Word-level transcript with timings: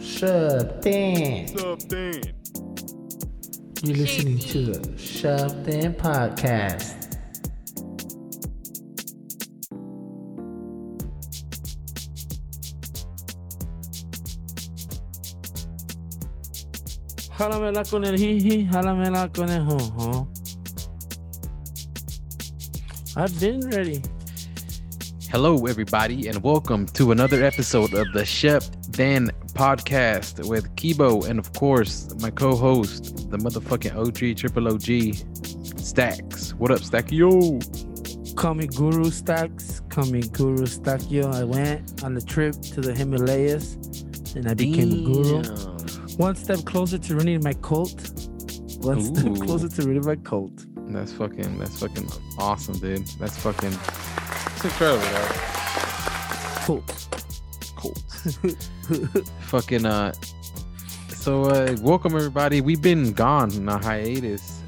Shoved 0.00 0.86
in. 0.86 1.48
Sup, 1.48 1.78
Dan? 1.88 2.22
You're 3.82 3.96
listening 3.96 4.38
to 4.38 4.72
the 4.72 4.98
Shoved 4.98 5.68
In 5.68 5.94
podcast. 5.94 6.94
Jálamela 17.38 17.84
con 17.84 18.04
el 18.04 18.16
jiji, 18.16 18.68
jálamela 18.72 19.30
con 19.32 19.50
el 19.50 19.64
jojo. 19.64 20.28
I've 23.16 23.38
been 23.40 23.60
ready. 23.70 24.02
Hello, 25.30 25.66
everybody, 25.66 26.28
and 26.28 26.42
welcome 26.42 26.86
to 26.86 27.12
another 27.12 27.44
episode 27.44 27.92
of 27.94 28.06
the 28.14 28.24
Shep 28.24 28.62
Dan 28.90 29.30
podcast 29.56 30.46
with 30.46 30.74
Kibo 30.76 31.26
and, 31.26 31.38
of 31.38 31.52
course, 31.54 32.14
my 32.20 32.30
co 32.30 32.54
host, 32.54 33.30
the 33.30 33.38
motherfucking 33.38 33.96
OG, 33.96 34.36
Triple 34.36 34.68
OG, 34.68 35.78
Stacks. 35.78 36.52
What 36.54 36.70
up, 36.70 36.80
Stack? 36.80 37.10
Yo. 37.10 37.58
Call 38.36 38.54
me 38.54 38.66
Guru 38.66 39.10
Stacks. 39.10 39.80
Call 39.88 40.06
me 40.06 40.20
Guru 40.20 40.66
Stackio. 40.66 41.32
I 41.34 41.42
went 41.42 42.04
on 42.04 42.14
a 42.18 42.20
trip 42.20 42.54
to 42.74 42.82
the 42.82 42.92
Himalayas 42.92 43.76
and 44.36 44.46
I 44.46 44.52
became 44.52 44.92
a 44.92 45.02
guru. 45.04 45.42
One 46.18 46.36
step 46.36 46.64
closer 46.66 46.98
to 46.98 47.16
running 47.16 47.42
my 47.42 47.54
cult. 47.54 48.10
One 48.80 48.98
Ooh. 48.98 49.14
step 49.14 49.34
closer 49.46 49.68
to 49.68 49.82
running 49.88 50.04
my 50.04 50.16
cult. 50.16 50.66
That's 50.92 51.12
fucking, 51.12 51.58
that's 51.58 51.80
fucking 51.80 52.08
awesome, 52.38 52.78
dude. 52.78 53.06
That's 53.18 53.38
fucking, 53.38 53.72
it's 53.72 54.64
incredible, 54.64 55.02
dog. 55.06 55.32
Cult. 56.66 57.08
Cool. 57.76 57.94
fucking, 59.40 59.86
uh, 59.86 60.12
so, 61.08 61.44
uh, 61.44 61.76
welcome, 61.80 62.14
everybody. 62.14 62.60
We've 62.60 62.80
been 62.82 63.12
gone 63.12 63.50
on 63.52 63.68
a 63.68 63.78
hiatus 63.84 64.62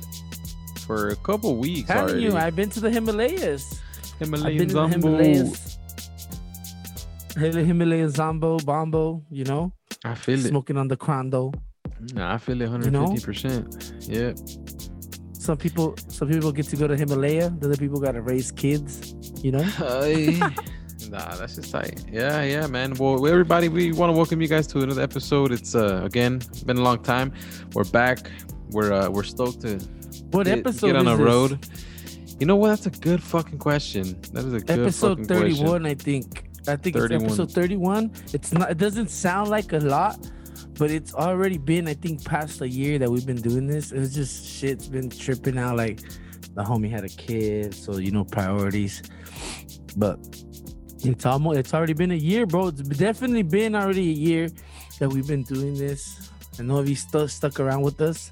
for 0.86 1.10
a 1.10 1.16
couple 1.16 1.56
weeks 1.56 1.88
Telling 1.88 2.10
already. 2.10 2.22
you, 2.22 2.36
I've 2.36 2.56
been 2.56 2.70
to 2.70 2.80
the 2.80 2.90
Himalayas. 2.90 3.80
I've 4.14 4.18
Himalayan 4.20 4.58
been 4.58 4.68
Zombo. 4.70 4.96
Himalayas. 4.96 5.78
Him- 7.36 7.66
Himalayan 7.66 8.10
Zombo, 8.10 8.58
Bombo, 8.58 9.22
you 9.30 9.44
know, 9.44 9.72
I 10.04 10.14
feel 10.16 10.38
it. 10.44 10.48
smoking 10.48 10.76
on 10.76 10.88
the 10.88 10.96
Crando. 10.96 11.52
Nah, 12.14 12.34
I 12.34 12.38
feel 12.38 12.60
it 12.62 12.70
You 12.84 12.90
know? 12.90 13.06
150%. 13.06 14.08
Yeah. 14.08 14.32
Some 15.32 15.56
people, 15.56 15.94
some 16.08 16.28
people 16.28 16.50
get 16.52 16.66
to 16.66 16.76
go 16.76 16.86
to 16.88 16.96
Himalaya. 16.96 17.50
The 17.50 17.68
other 17.68 17.76
people 17.76 18.00
got 18.00 18.12
to 18.12 18.22
raise 18.22 18.50
kids. 18.52 19.14
You 19.42 19.52
know, 19.52 19.62
nah, 21.10 21.34
that's 21.36 21.56
just 21.56 21.70
tight. 21.70 22.04
Yeah, 22.10 22.42
yeah, 22.42 22.66
man. 22.66 22.94
Well, 22.94 23.26
everybody, 23.26 23.68
we 23.68 23.92
want 23.92 24.10
to 24.10 24.16
welcome 24.16 24.40
you 24.40 24.48
guys 24.48 24.66
to 24.68 24.80
another 24.80 25.02
episode. 25.02 25.52
It's 25.52 25.74
uh 25.74 26.02
again 26.04 26.40
been 26.66 26.78
a 26.78 26.82
long 26.82 27.02
time. 27.02 27.32
We're 27.74 27.84
back. 27.84 28.30
We're 28.70 28.92
uh 28.92 29.08
we're 29.10 29.22
stoked 29.24 29.62
to 29.62 29.78
what 30.30 30.46
get, 30.46 30.58
episode 30.58 30.88
get 30.88 30.96
on 30.96 31.08
is 31.08 31.14
a 31.14 31.16
this? 31.16 31.26
road. 31.26 31.66
You 32.38 32.46
know 32.46 32.56
what? 32.56 32.68
That's 32.68 32.86
a 32.86 32.90
good 32.90 33.22
fucking 33.22 33.58
question. 33.58 34.20
That 34.32 34.44
is 34.44 34.52
a 34.54 34.58
good 34.58 34.66
question. 34.66 34.82
Episode 34.82 35.26
thirty-one, 35.26 35.86
I 35.86 35.94
think. 35.94 36.44
I 36.68 36.76
think 36.76 36.96
31. 36.96 37.24
it's 37.24 37.24
episode 37.24 37.52
thirty-one. 37.52 38.12
It's 38.32 38.52
not. 38.52 38.70
It 38.70 38.78
doesn't 38.78 39.10
sound 39.10 39.50
like 39.50 39.72
a 39.72 39.78
lot, 39.78 40.30
but 40.78 40.90
it's 40.90 41.14
already 41.14 41.58
been, 41.58 41.88
I 41.88 41.94
think, 41.94 42.24
past 42.24 42.60
a 42.60 42.68
year 42.68 42.98
that 42.98 43.10
we've 43.10 43.26
been 43.26 43.40
doing 43.40 43.66
this. 43.66 43.90
It's 43.90 44.14
just 44.14 44.46
shit's 44.46 44.88
been 44.88 45.08
tripping 45.08 45.58
out. 45.58 45.76
Like 45.76 46.00
the 46.54 46.62
homie 46.62 46.90
had 46.90 47.04
a 47.04 47.08
kid, 47.08 47.74
so 47.74 47.96
you 47.96 48.10
know 48.10 48.24
priorities. 48.24 49.02
But 49.96 50.18
it's 51.04 51.26
almost. 51.26 51.58
It's 51.58 51.74
already 51.74 51.92
been 51.94 52.10
a 52.10 52.14
year, 52.14 52.46
bro. 52.46 52.68
It's 52.68 52.80
definitely 52.82 53.42
been 53.42 53.74
already 53.74 54.10
a 54.10 54.14
year 54.14 54.48
that 54.98 55.08
we've 55.08 55.26
been 55.26 55.42
doing 55.44 55.74
this. 55.74 56.30
I 56.58 56.62
know 56.62 56.80
if 56.80 56.88
you 56.88 56.94
still 56.96 57.28
stuck 57.28 57.60
around 57.60 57.82
with 57.82 58.00
us, 58.00 58.30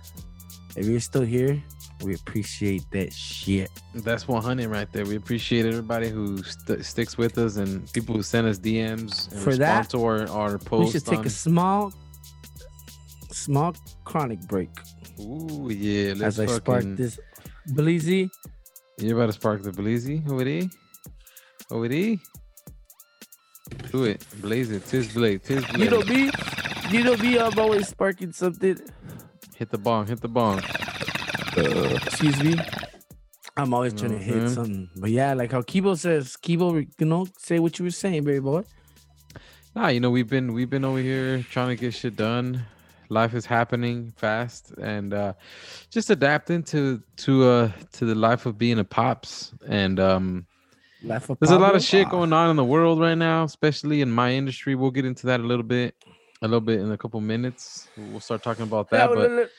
if 0.77 0.87
you're 0.87 1.00
still 1.00 1.22
here, 1.22 1.62
we 2.03 2.14
appreciate 2.14 2.83
that 2.91 3.12
shit. 3.12 3.70
That's 3.94 4.26
100 4.28 4.69
right 4.69 4.91
there. 4.93 5.05
We 5.06 5.16
appreciate 5.16 5.65
everybody 5.65 6.09
who 6.10 6.43
st- 6.43 6.84
sticks 6.84 7.16
with 7.16 7.38
us 7.38 7.56
and 7.56 7.91
people 7.93 8.15
who 8.15 8.22
send 8.22 8.47
us 8.47 8.59
DMs 8.59 9.31
and 9.32 9.41
For 9.41 9.56
that, 9.56 9.91
to 9.91 10.05
our, 10.05 10.28
our 10.28 10.59
we 10.72 10.91
should 10.91 11.06
take 11.06 11.21
on- 11.21 11.26
a 11.26 11.31
small 11.31 11.93
small 13.31 13.76
chronic 14.05 14.41
break 14.49 14.71
Ooh, 15.21 15.69
yeah. 15.71 16.15
Let's 16.16 16.38
as 16.38 16.41
I 16.41 16.47
spark 16.47 16.84
this 16.97 17.19
Blizzy. 17.71 18.28
You 18.99 19.15
about 19.16 19.26
to 19.26 19.32
spark 19.32 19.62
the 19.62 19.72
Blazy 19.72 20.22
over 20.28 20.44
there? 20.44 20.62
Over 21.71 21.88
there? 21.88 22.16
Do 23.91 24.04
it. 24.04 24.25
Blaze 24.41 24.71
it. 24.71 24.87
Tis 24.87 25.12
blade. 25.12 25.43
Tis 25.44 25.65
blade. 25.66 25.84
You 25.84 25.91
know 25.91 26.03
me, 26.03 26.31
you 26.91 27.04
know 27.04 27.16
me, 27.16 27.38
I'm 27.38 27.59
always 27.59 27.88
sparking 27.88 28.32
something. 28.32 28.78
hit 29.56 29.71
the 29.71 29.78
bong. 29.78 30.06
Hit 30.06 30.21
the 30.21 30.28
bong. 30.28 30.62
Excuse 31.56 32.43
me. 32.43 32.55
I'm 33.56 33.72
always 33.72 33.94
trying 33.94 34.12
to 34.12 34.19
hit 34.19 34.50
something. 34.50 34.91
But 34.97 35.10
yeah, 35.10 35.32
like 35.32 35.53
how 35.53 35.62
Kibo 35.62 35.97
says, 35.97 36.37
Kibo, 36.37 36.87
you 36.99 37.06
know, 37.06 37.26
say 37.38 37.59
what 37.59 37.78
you 37.78 37.87
were 37.87 37.91
saying, 37.91 38.25
baby 38.25 38.41
boy. 38.41 38.65
Nah, 39.75 39.88
you 39.88 40.00
know 40.00 40.10
we've 40.10 40.28
been 40.28 40.53
we've 40.53 40.71
been 40.71 40.84
over 40.84 40.99
here 40.99 41.43
trying 41.50 41.69
to 41.69 41.76
get 41.76 41.94
shit 41.94 42.16
done. 42.16 42.65
Life 43.09 43.34
is 43.34 43.47
happening 43.47 44.12
fast, 44.16 44.72
and 44.81 45.15
uh, 45.15 45.34
just 45.91 46.10
adapting 46.10 46.62
to 46.65 47.03
to 47.19 47.44
uh 47.44 47.72
to 47.93 48.05
the 48.05 48.15
life 48.15 48.47
of 48.47 48.59
being 48.59 48.78
a 48.78 48.84
pops. 48.84 49.53
And 49.69 50.00
um, 50.00 50.47
Of 51.11 51.39
there's 51.41 51.50
a 51.50 51.59
lot 51.59 51.75
of 51.77 51.83
shit 51.83 52.09
going 52.09 52.33
on 52.33 52.50
in 52.50 52.56
the 52.56 52.65
world 52.65 53.00
right 53.00 53.15
now, 53.15 53.44
especially 53.44 54.00
in 54.00 54.11
my 54.11 54.33
industry. 54.33 54.75
We'll 54.75 54.91
get 54.91 55.05
into 55.05 55.27
that 55.27 55.41
a 55.41 55.43
little 55.43 55.62
bit, 55.62 55.94
a 56.43 56.49
little 56.49 56.61
bit 56.61 56.81
in 56.81 56.91
a 56.91 56.99
couple 56.99 57.21
minutes. 57.21 57.89
We'll 57.97 58.21
start 58.21 58.43
talking 58.43 58.65
about 58.65 58.91
that. 58.91 59.11
well, 59.11 59.28
but 59.28 59.50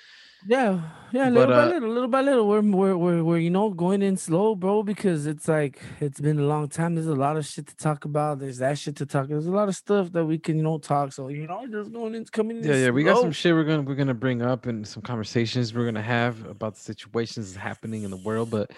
yeah, 0.46 0.82
yeah, 1.12 1.30
but, 1.30 1.34
little 1.34 1.56
by 1.56 1.64
uh, 1.64 1.68
little, 1.68 1.90
little 1.90 2.08
by 2.10 2.22
little, 2.22 2.48
we're, 2.48 2.62
we're 2.62 2.98
we're 2.98 3.24
we're 3.24 3.38
you 3.38 3.50
know 3.50 3.70
going 3.72 4.02
in 4.02 4.18
slow, 4.18 4.56
bro, 4.56 4.84
because 4.84 5.26
it's 5.26 5.48
like 5.48 5.82
it's 6.00 6.20
been 6.20 6.38
a 6.38 6.44
long 6.44 6.70
time. 6.70 6.96
There's 6.96 7.08
a 7.08 7.16
lot 7.16 7.38
of 7.38 7.46
shit 7.46 7.68
to 7.68 7.76
talk 7.76 8.06
about. 8.06 8.40
There's 8.40 8.60
that 8.60 8.78
shit 8.78 8.96
to 8.98 9.06
talk. 9.06 9.28
There's 9.28 9.48
a 9.48 9.52
lot 9.52 9.68
of 9.68 9.76
stuff 9.76 10.12
that 10.12 10.26
we 10.26 10.38
can 10.38 10.58
you 10.58 10.64
know 10.64 10.78
talk. 10.78 11.12
So 11.12 11.30
you 11.30 11.48
know, 11.48 11.66
just 11.68 11.92
going 11.92 12.14
in, 12.14 12.26
coming 12.26 12.58
in. 12.58 12.64
Yeah, 12.64 12.76
yeah, 12.76 12.90
we 12.92 13.04
got 13.04 13.20
some 13.20 13.32
shit 13.32 13.54
we're 13.54 13.64
gonna 13.64 13.82
we're 13.82 13.96
gonna 13.96 14.14
bring 14.14 14.42
up 14.42 14.68
and 14.68 14.88
some 14.88 15.02
conversations 15.02 15.74
we're 15.74 15.86
gonna 15.86 16.02
have 16.02 16.46
about 16.46 16.76
the 16.76 16.82
situations 16.82 17.56
happening 17.56 18.04
in 18.04 18.12
the 18.12 18.18
world. 18.18 18.52
But 18.52 18.72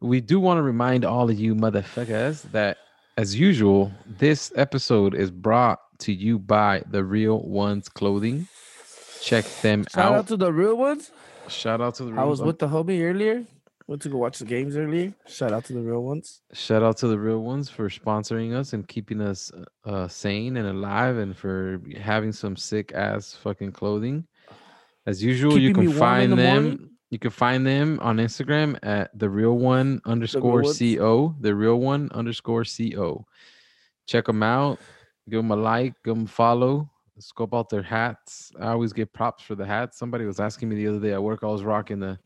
we 0.00 0.20
do 0.20 0.38
want 0.40 0.58
to 0.58 0.62
remind 0.62 1.04
all 1.04 1.30
of 1.30 1.38
you 1.38 1.54
motherfuckers 1.54 2.42
that, 2.52 2.78
as 3.16 3.34
usual, 3.34 3.92
this 4.06 4.52
episode 4.56 5.14
is 5.14 5.30
brought 5.30 5.80
to 6.00 6.12
you 6.12 6.38
by 6.38 6.82
the 6.90 7.02
Real 7.04 7.40
Ones 7.42 7.88
Clothing. 7.88 8.46
Check 9.22 9.44
them 9.62 9.84
Shout 9.84 9.88
out. 9.88 10.08
Shout 10.08 10.14
out 10.14 10.26
to 10.28 10.36
the 10.36 10.52
real 10.52 10.76
ones. 10.76 11.10
Shout 11.48 11.80
out 11.80 11.94
to 11.96 12.04
the 12.04 12.12
Real 12.12 12.16
ones. 12.16 12.26
I 12.26 12.28
was 12.28 12.40
Ones. 12.40 12.46
with 12.46 12.58
the 12.58 12.68
homie 12.68 13.02
earlier. 13.02 13.44
Went 13.88 14.02
to 14.02 14.08
go 14.08 14.18
watch 14.18 14.38
the 14.40 14.44
games 14.44 14.76
earlier. 14.76 15.14
Shout 15.28 15.52
out 15.52 15.64
to 15.66 15.72
the 15.72 15.80
real 15.80 16.02
ones. 16.02 16.42
Shout 16.52 16.82
out 16.82 16.96
to 16.98 17.06
the 17.08 17.18
Real 17.18 17.38
Ones 17.38 17.70
for 17.70 17.88
sponsoring 17.88 18.52
us 18.52 18.72
and 18.72 18.86
keeping 18.86 19.20
us 19.20 19.52
uh, 19.84 20.08
sane 20.08 20.56
and 20.56 20.66
alive, 20.68 21.18
and 21.18 21.36
for 21.36 21.80
having 21.96 22.32
some 22.32 22.56
sick 22.56 22.92
ass 22.94 23.34
fucking 23.42 23.70
clothing. 23.72 24.26
As 25.06 25.22
usual, 25.22 25.56
you 25.56 25.68
Keeping 25.70 25.86
me 25.86 25.90
can 25.92 25.98
find 26.00 26.32
the 26.32 26.36
them. 26.36 26.64
morning. 26.64 26.90
You 27.10 27.18
can 27.20 27.30
find 27.30 27.64
them 27.64 27.98
on 28.02 28.16
Instagram 28.16 28.78
at 28.82 29.16
the 29.16 29.30
real 29.30 29.56
one 29.56 30.00
underscore 30.04 30.62
co. 30.62 31.34
The 31.40 31.54
real 31.54 31.76
one 31.76 32.10
underscore 32.12 32.64
co. 32.64 33.26
Check 34.06 34.26
them 34.26 34.42
out. 34.42 34.78
Give 35.30 35.38
them 35.38 35.50
a 35.52 35.56
like. 35.56 35.94
Give 36.04 36.14
them 36.14 36.24
a 36.24 36.28
follow. 36.28 36.90
Scope 37.18 37.54
out 37.54 37.70
their 37.70 37.82
hats. 37.82 38.52
I 38.60 38.68
always 38.68 38.92
get 38.92 39.12
props 39.12 39.42
for 39.42 39.54
the 39.54 39.64
hats. 39.64 39.98
Somebody 39.98 40.26
was 40.26 40.40
asking 40.40 40.68
me 40.68 40.76
the 40.76 40.88
other 40.88 41.00
day 41.00 41.12
at 41.12 41.22
work. 41.22 41.40
I 41.42 41.46
was 41.46 41.62
rocking 41.62 42.00
the 42.00 42.18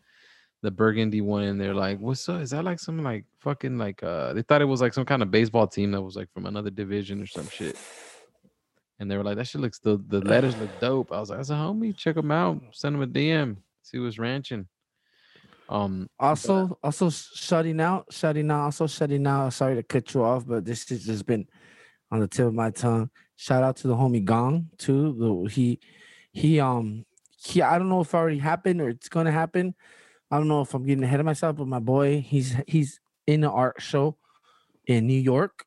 the 0.63 0.71
burgundy 0.71 1.21
one, 1.21 1.45
and 1.45 1.61
they're 1.61 1.75
like, 1.75 1.99
"What's 2.01 2.29
up? 2.29 2.41
Is 2.41 2.51
that 2.51 2.65
like 2.65 2.81
some 2.81 3.03
like 3.03 3.25
fucking 3.39 3.79
like 3.79 4.03
uh?" 4.03 4.33
They 4.33 4.43
thought 4.43 4.63
it 4.63 4.67
was 4.67 4.81
like 4.81 4.93
some 4.93 5.05
kind 5.05 5.23
of 5.23 5.31
baseball 5.31 5.67
team 5.67 5.93
that 5.93 6.03
was 6.03 6.17
like 6.17 6.33
from 6.33 6.47
another 6.47 6.71
division 6.71 7.23
or 7.23 7.27
some 7.27 7.49
shit. 7.49 7.79
And 8.99 9.11
they 9.11 9.17
were 9.17 9.25
like, 9.25 9.37
"That 9.37 9.47
shit 9.47 9.61
looks 9.61 9.79
the 9.79 10.03
the 10.09 10.21
letters 10.25 10.57
look 10.57 10.81
dope." 10.81 11.13
I 11.13 11.21
was 11.21 11.31
like, 11.31 11.39
"As 11.39 11.51
a 11.51 11.55
homie, 11.55 11.97
check 11.97 12.17
them 12.17 12.31
out. 12.31 12.61
Send 12.73 12.95
them 12.97 13.03
a 13.03 13.07
DM. 13.07 13.59
See 13.91 13.99
what's 13.99 14.19
ranching." 14.19 14.69
Um, 15.69 16.09
Also, 16.19 16.79
also 16.83 17.11
shutting 17.11 17.81
out, 17.81 18.07
shutting 18.11 18.51
out, 18.51 18.65
also 18.65 18.87
shutting 18.87 19.27
out. 19.27 19.53
Sorry 19.53 19.77
to 19.77 19.83
cut 19.83 20.13
you 20.15 20.23
off, 20.23 20.47
but 20.47 20.65
this 20.65 20.89
has 20.89 21.05
just 21.05 21.27
been 21.27 21.47
on 22.11 22.21
the 22.21 22.29
tip 22.29 22.47
of 22.47 22.55
my 22.55 22.71
tongue. 22.71 23.11
Shout 23.37 23.63
out 23.63 23.77
to 23.77 23.89
the 23.89 23.95
homie 23.95 24.25
Gong 24.25 24.69
too. 24.79 25.15
The, 25.19 25.51
he, 25.51 25.81
he, 26.33 26.61
um, 26.61 27.05
he. 27.37 27.63
I 27.63 27.79
don't 27.79 27.89
know 27.89 28.01
if 28.01 28.09
it 28.09 28.17
already 28.17 28.39
happened 28.39 28.81
or 28.81 28.89
it's 28.89 29.09
gonna 29.09 29.31
happen. 29.33 29.75
I 30.31 30.39
don't 30.39 30.49
know 30.49 30.61
if 30.61 30.75
I'm 30.75 30.85
getting 30.85 31.05
ahead 31.05 31.21
of 31.21 31.27
myself, 31.27 31.57
but 31.57 31.67
my 31.67 31.81
boy, 31.81 32.21
he's 32.21 32.55
he's 32.67 33.01
in 33.27 33.45
an 33.45 33.51
art 33.51 33.81
show 33.81 34.17
in 34.87 35.07
New 35.07 35.19
York. 35.21 35.65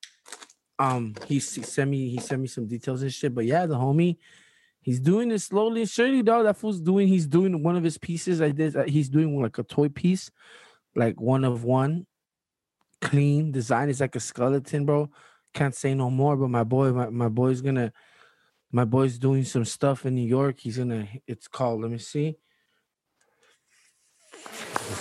Um, 0.79 1.15
he, 1.27 1.35
he 1.35 1.39
sent 1.39 1.89
me 1.89 2.09
he 2.09 2.19
sent 2.19 2.41
me 2.41 2.47
some 2.47 2.67
details 2.67 3.01
and 3.01 3.13
shit. 3.13 3.33
But 3.33 3.45
yeah, 3.45 3.65
the 3.65 3.75
homie, 3.75 4.17
he's 4.83 4.99
doing 4.99 5.31
it 5.31 5.39
slowly 5.39 5.81
and 5.81 5.89
surely, 5.89 6.21
dog. 6.21 6.45
That 6.45 6.57
fool's 6.57 6.79
doing. 6.79 7.07
He's 7.07 7.25
doing 7.25 7.63
one 7.63 7.75
of 7.75 7.83
his 7.83 7.97
pieces. 7.97 8.41
I 8.41 8.51
did. 8.51 8.75
uh, 8.75 8.83
He's 8.83 9.09
doing 9.09 9.41
like 9.41 9.57
a 9.57 9.63
toy 9.63 9.89
piece, 9.89 10.29
like 10.95 11.19
one 11.19 11.43
of 11.43 11.63
one, 11.63 12.05
clean 13.01 13.51
design. 13.51 13.89
It's 13.89 13.99
like 14.01 14.15
a 14.15 14.19
skeleton, 14.19 14.85
bro. 14.85 15.09
Can't 15.53 15.75
say 15.75 15.93
no 15.95 16.09
more. 16.11 16.35
But 16.37 16.49
my 16.49 16.63
boy, 16.63 16.91
my, 16.91 17.09
my 17.09 17.29
boy's 17.29 17.61
gonna 17.61 17.91
My 18.71 18.85
boy's 18.85 19.19
doing 19.19 19.43
some 19.45 19.65
stuff 19.65 20.05
in 20.05 20.15
New 20.15 20.27
York. 20.27 20.59
He's 20.59 20.77
gonna. 20.77 21.07
It's 21.27 21.47
called. 21.47 21.81
Let 21.81 21.91
me 21.91 21.99
see. 21.99 22.37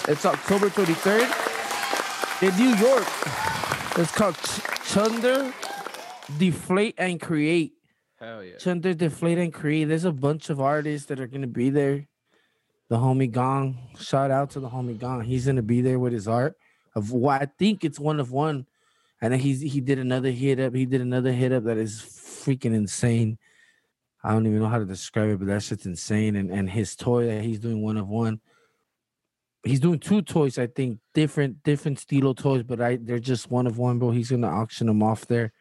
It's 0.08 0.24
October 0.26 0.68
23rd 0.68 2.42
in 2.42 2.56
New 2.58 2.74
York. 2.76 3.06
It's 3.98 4.12
called 4.12 4.36
Ch- 4.36 4.92
Chunder 4.92 5.52
Deflate 6.38 6.94
and 6.98 7.20
Create. 7.20 7.72
Hell 8.22 8.44
yeah. 8.44 8.56
Chunder 8.56 8.94
Deflate 8.94 9.38
and 9.38 9.52
Create. 9.52 9.86
There's 9.86 10.04
a 10.04 10.12
bunch 10.12 10.48
of 10.48 10.60
artists 10.60 11.08
that 11.08 11.18
are 11.18 11.26
gonna 11.26 11.48
be 11.48 11.70
there. 11.70 12.06
The 12.88 12.96
homie 12.96 13.30
Gong. 13.30 13.76
Shout 13.98 14.30
out 14.30 14.50
to 14.50 14.60
the 14.60 14.68
homie 14.68 14.96
Gong. 14.96 15.22
He's 15.22 15.46
gonna 15.46 15.60
be 15.60 15.80
there 15.80 15.98
with 15.98 16.12
his 16.12 16.28
art 16.28 16.54
of 16.94 17.10
what 17.10 17.42
I 17.42 17.46
think 17.58 17.84
it's 17.84 17.98
one 17.98 18.20
of 18.20 18.30
one. 18.30 18.66
And 19.20 19.32
then 19.32 19.40
he's 19.40 19.60
he 19.60 19.80
did 19.80 19.98
another 19.98 20.30
hit 20.30 20.60
up. 20.60 20.72
He 20.72 20.86
did 20.86 21.00
another 21.00 21.32
hit 21.32 21.50
up 21.52 21.64
that 21.64 21.78
is 21.78 22.00
freaking 22.00 22.74
insane. 22.74 23.38
I 24.22 24.30
don't 24.30 24.46
even 24.46 24.60
know 24.60 24.68
how 24.68 24.78
to 24.78 24.84
describe 24.84 25.30
it, 25.30 25.38
but 25.40 25.48
that's 25.48 25.70
just 25.70 25.84
insane. 25.84 26.36
And 26.36 26.48
and 26.52 26.70
his 26.70 26.94
toy 26.94 27.26
that 27.26 27.42
he's 27.42 27.58
doing 27.58 27.82
one 27.82 27.96
of 27.96 28.08
one. 28.08 28.40
He's 29.64 29.80
doing 29.80 29.98
two 29.98 30.22
toys, 30.22 30.58
I 30.58 30.68
think, 30.68 31.00
different 31.12 31.64
different 31.64 31.98
Stilo 31.98 32.34
toys, 32.34 32.62
but 32.62 32.80
I 32.80 32.98
they're 33.02 33.18
just 33.18 33.50
one 33.50 33.66
of 33.66 33.78
one, 33.78 33.98
bro. 33.98 34.12
He's 34.12 34.30
gonna 34.30 34.46
auction 34.46 34.86
them 34.86 35.02
off 35.02 35.26
there. 35.26 35.52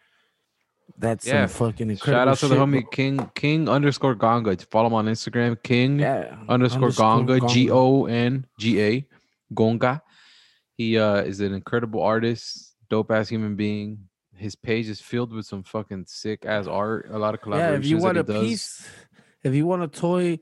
That's 0.98 1.26
Yeah. 1.28 1.46
some 1.48 1.68
fucking 1.72 1.90
incredible. 1.90 2.20
Shout 2.20 2.28
out 2.28 2.38
to 2.40 2.48
the 2.48 2.56
homie 2.56 2.82
bro. 2.82 2.90
King 2.92 3.32
King 3.36 3.70
underscore 3.70 4.16
Gonga. 4.16 4.56
Follow 4.70 4.88
him 4.88 4.94
on 4.94 5.06
Instagram. 5.08 5.62
King 5.64 6.00
Yeah, 6.00 6.36
underscore 6.50 6.92
Gonga. 6.92 7.40
G 7.48 7.70
O 7.72 8.06
N 8.06 8.46
G 8.60 8.82
A 8.82 9.08
Gonga. 9.54 10.02
He 10.78 10.98
uh 10.98 11.22
is 11.24 11.40
an 11.42 11.54
incredible 11.54 12.02
artist, 12.02 12.76
dope 12.90 13.12
ass 13.12 13.30
human 13.30 13.56
being. 13.56 14.08
His 14.36 14.56
page 14.56 14.90
is 14.90 15.00
filled 15.02 15.32
with 15.34 15.46
some 15.46 15.64
fucking 15.64 16.06
sick 16.08 16.46
ass 16.46 16.66
art. 16.68 17.08
A 17.12 17.18
lot 17.20 17.34
of 17.36 17.42
collaborations 17.42 17.72
Yeah, 17.72 17.78
if 17.78 17.86
you 17.86 17.98
want 17.98 18.18
a 18.18 18.24
does. 18.24 18.44
piece, 18.44 18.90
if 19.44 19.54
you 19.54 19.66
want 19.68 19.84
a 19.84 19.88
toy, 19.88 20.40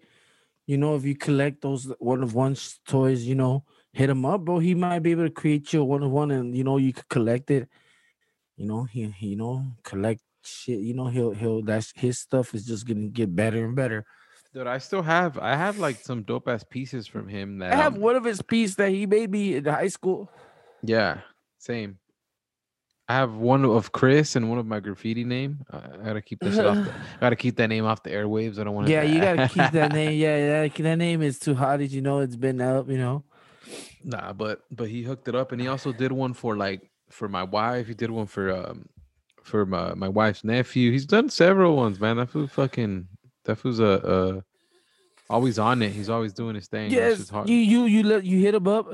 you 0.66 0.78
know, 0.78 0.96
if 0.96 1.04
you 1.04 1.16
collect 1.16 1.62
those 1.62 1.92
one 2.00 2.24
of 2.24 2.34
one 2.36 2.56
sh- 2.56 2.76
toys, 2.88 3.24
you 3.26 3.36
know, 3.36 3.66
hit 3.92 4.10
him 4.10 4.26
up, 4.26 4.46
bro. 4.46 4.60
He 4.60 4.74
might 4.76 5.00
be 5.00 5.12
able 5.12 5.26
to 5.26 5.30
create 5.32 5.74
you 5.74 5.82
a 5.82 5.86
one 5.86 6.04
of 6.04 6.12
one, 6.12 6.32
and 6.32 6.56
you 6.56 6.64
know, 6.64 6.78
you 6.78 6.94
could 6.94 7.10
collect 7.10 7.52
it. 7.52 7.68
You 8.56 8.66
know, 8.68 8.84
he, 8.84 9.06
he 9.08 9.28
you 9.30 9.36
know, 9.36 9.66
collect 9.84 10.22
shit. 10.44 10.80
You 10.80 10.94
know, 10.94 11.08
he'll 11.08 11.32
he'll 11.32 11.62
that's 11.62 11.94
his 11.96 12.20
stuff 12.20 12.54
is 12.54 12.66
just 12.66 12.88
gonna 12.88 13.08
get 13.08 13.36
better 13.36 13.66
and 13.66 13.76
better. 13.76 14.06
Dude, 14.54 14.68
I 14.68 14.80
still 14.80 15.04
have 15.04 15.38
I 15.38 15.56
have 15.56 15.78
like 15.78 15.98
some 15.98 16.24
dope 16.24 16.48
ass 16.48 16.64
pieces 16.64 17.08
from 17.08 17.28
him 17.28 17.60
that 17.60 17.74
I 17.74 17.76
have 17.76 17.98
one 17.98 18.16
of 18.16 18.24
his 18.24 18.42
piece 18.42 18.76
that 18.76 18.90
he 18.90 19.06
made 19.06 19.30
me 19.30 19.56
in 19.56 19.66
high 19.66 19.90
school. 19.90 20.32
Yeah, 20.84 21.22
same. 21.60 22.00
I 23.08 23.14
have 23.14 23.34
one 23.34 23.66
of 23.66 23.92
Chris 23.92 24.36
and 24.36 24.50
one 24.50 24.60
of 24.60 24.68
my 24.68 24.80
graffiti 24.80 25.24
name. 25.24 25.66
I 25.72 25.98
gotta 26.06 26.22
keep 26.22 26.40
this 26.40 26.60
off. 26.60 26.76
The, 26.76 26.92
I 27.18 27.20
gotta 27.20 27.36
keep 27.36 27.58
that 27.58 27.68
name 27.68 27.86
off 27.86 28.04
the 28.04 28.12
airwaves. 28.12 28.60
I 28.60 28.64
don't 28.64 28.76
want 28.76 28.86
to. 28.86 28.94
Yeah, 28.94 29.02
you 29.02 29.20
gotta 29.20 29.48
keep 29.50 29.72
that 29.72 29.94
name. 29.94 30.10
Yeah, 30.20 30.68
that, 30.68 30.76
that 30.76 30.96
name 30.96 31.22
is 31.22 31.40
too 31.40 31.56
hot. 31.56 31.78
Did 31.78 31.92
you 31.92 32.02
know 32.02 32.20
it's 32.20 32.36
been 32.36 32.62
up? 32.62 32.90
You 32.90 32.98
know. 32.98 33.24
Nah, 34.04 34.34
but 34.34 34.62
but 34.72 34.90
he 34.90 35.04
hooked 35.04 35.28
it 35.28 35.36
up, 35.36 35.52
and 35.52 35.60
he 35.60 35.68
also 35.68 35.92
did 35.92 36.12
one 36.12 36.34
for 36.34 36.56
like 36.56 36.90
for 37.10 37.28
my 37.28 37.44
wife. 37.44 37.88
He 37.88 37.94
did 37.94 38.12
one 38.12 38.28
for 38.28 38.52
um 38.52 38.88
for 39.50 39.66
my 39.66 39.94
my 39.96 40.08
wife's 40.08 40.44
nephew. 40.44 40.92
He's 40.92 41.06
done 41.06 41.30
several 41.30 41.76
ones, 41.76 42.00
man. 42.00 42.18
That 42.18 42.30
fool 42.30 42.48
fucking 42.48 43.08
that 43.46 43.56
fool's 43.58 43.80
a 43.80 43.92
uh 44.06 44.42
always 45.30 45.60
on 45.60 45.82
it. 45.82 45.92
He's 45.92 46.10
always 46.10 46.34
doing 46.34 46.56
his 46.56 46.68
thing. 46.68 46.92
Yes, 46.92 47.30
hard. 47.30 47.50
you 47.50 47.58
you 47.58 47.86
you 47.86 48.04
let 48.04 48.24
you 48.24 48.40
hit 48.40 48.56
him 48.56 48.68
up 48.68 48.94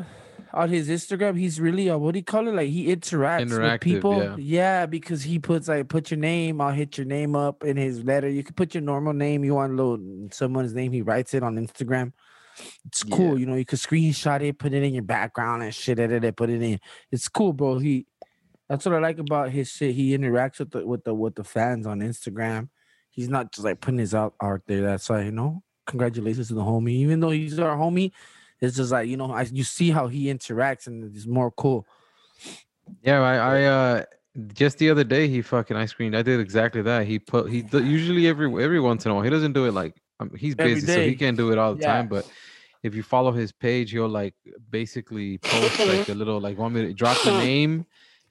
on 0.53 0.69
his 0.69 0.89
Instagram. 0.89 1.37
He's 1.37 1.59
really 1.59 1.89
uh, 1.89 1.97
what 1.97 2.13
do 2.13 2.19
you 2.19 2.23
call 2.25 2.47
it? 2.47 2.55
Like 2.55 2.69
he 2.69 2.87
interacts 2.87 3.49
Interactive, 3.49 3.71
with 3.71 3.81
people. 3.81 4.39
yeah. 4.39 4.85
because 4.85 5.21
he 5.23 5.37
puts 5.37 5.67
like 5.67 5.89
put 5.89 6.09
your 6.11 6.19
name. 6.19 6.61
I'll 6.61 6.71
hit 6.71 6.97
your 6.97 7.05
name 7.05 7.35
up 7.35 7.63
in 7.63 7.77
his 7.77 8.03
letter. 8.03 8.29
You 8.29 8.43
can 8.43 8.55
put 8.55 8.73
your 8.73 8.81
normal 8.81 9.13
name. 9.13 9.43
You 9.43 9.55
want 9.55 9.71
to 9.75 9.83
load 9.83 10.33
someone's 10.33 10.73
name. 10.73 10.91
He 10.91 11.01
writes 11.01 11.33
it 11.33 11.43
on 11.43 11.55
Instagram. 11.55 12.13
It's 12.85 13.03
cool. 13.03 13.33
Yeah. 13.33 13.39
You 13.39 13.45
know, 13.47 13.55
you 13.55 13.65
could 13.65 13.79
screenshot 13.79 14.41
it, 14.41 14.57
put 14.57 14.73
it 14.73 14.81
in 14.81 14.93
your 14.93 15.03
background 15.03 15.63
and 15.63 15.75
shit. 15.75 15.99
Edit 15.99 16.23
it, 16.23 16.37
put 16.37 16.49
it 16.49 16.61
in. 16.61 16.79
It's 17.11 17.27
cool, 17.27 17.51
bro. 17.53 17.79
He. 17.79 18.07
That's 18.69 18.85
what 18.85 18.95
I 18.95 18.99
like 18.99 19.19
about 19.19 19.51
his 19.51 19.69
shit. 19.69 19.95
He 19.95 20.17
interacts 20.17 20.59
with 20.59 20.71
the 20.71 20.85
with 20.85 21.03
the 21.03 21.13
with 21.13 21.35
the 21.35 21.43
fans 21.43 21.85
on 21.85 21.99
Instagram. 21.99 22.69
He's 23.11 23.29
not 23.29 23.51
just 23.51 23.63
like 23.65 23.79
putting 23.81 23.99
his 23.99 24.15
out 24.15 24.33
art 24.39 24.63
there. 24.67 24.81
That's 24.81 25.09
why 25.09 25.23
you 25.23 25.31
know. 25.31 25.61
Congratulations 25.87 26.47
to 26.47 26.55
the 26.55 26.61
homie. 26.61 26.89
Even 26.93 27.19
though 27.19 27.29
he's 27.29 27.59
our 27.59 27.77
homie, 27.77 28.11
it's 28.59 28.75
just 28.75 28.91
like 28.91 29.07
you 29.07 29.17
know, 29.17 29.31
I 29.31 29.43
you 29.43 29.63
see 29.63 29.91
how 29.91 30.07
he 30.07 30.25
interacts 30.25 30.87
and 30.87 31.03
it's 31.15 31.27
more 31.27 31.51
cool. 31.51 31.85
Yeah, 33.03 33.21
I, 33.21 33.35
I 33.35 33.63
uh 33.63 34.03
just 34.53 34.79
the 34.79 34.89
other 34.89 35.03
day 35.03 35.27
he 35.27 35.41
fucking 35.41 35.77
ice 35.77 35.93
creamed. 35.93 36.15
I 36.15 36.21
did 36.23 36.39
exactly 36.39 36.81
that. 36.81 37.05
He 37.05 37.19
put 37.19 37.49
he 37.49 37.63
usually 37.71 38.27
every 38.27 38.47
every 38.63 38.79
once 38.79 39.05
in 39.05 39.11
a 39.11 39.13
while 39.13 39.23
he 39.23 39.29
doesn't 39.29 39.53
do 39.53 39.65
it 39.65 39.73
like 39.73 39.93
um, 40.19 40.31
he's 40.35 40.55
busy, 40.55 40.87
so 40.87 41.01
he 41.01 41.15
can't 41.15 41.37
do 41.37 41.51
it 41.51 41.57
all 41.57 41.75
the 41.75 41.81
Yeah. 41.81 41.93
time. 41.93 42.07
But 42.07 42.25
if 42.83 42.95
you 42.95 43.03
follow 43.03 43.31
his 43.31 43.51
page, 43.51 43.91
he'll 43.91 44.09
like 44.09 44.33
basically 44.69 45.37
post 45.43 45.79
like 45.79 46.09
a 46.09 46.13
little 46.13 46.39
like 46.39 46.57
want 46.57 46.73
me 46.73 46.81
to 46.81 46.93
drop 46.93 47.21
the 47.23 47.31
name, 47.45 47.85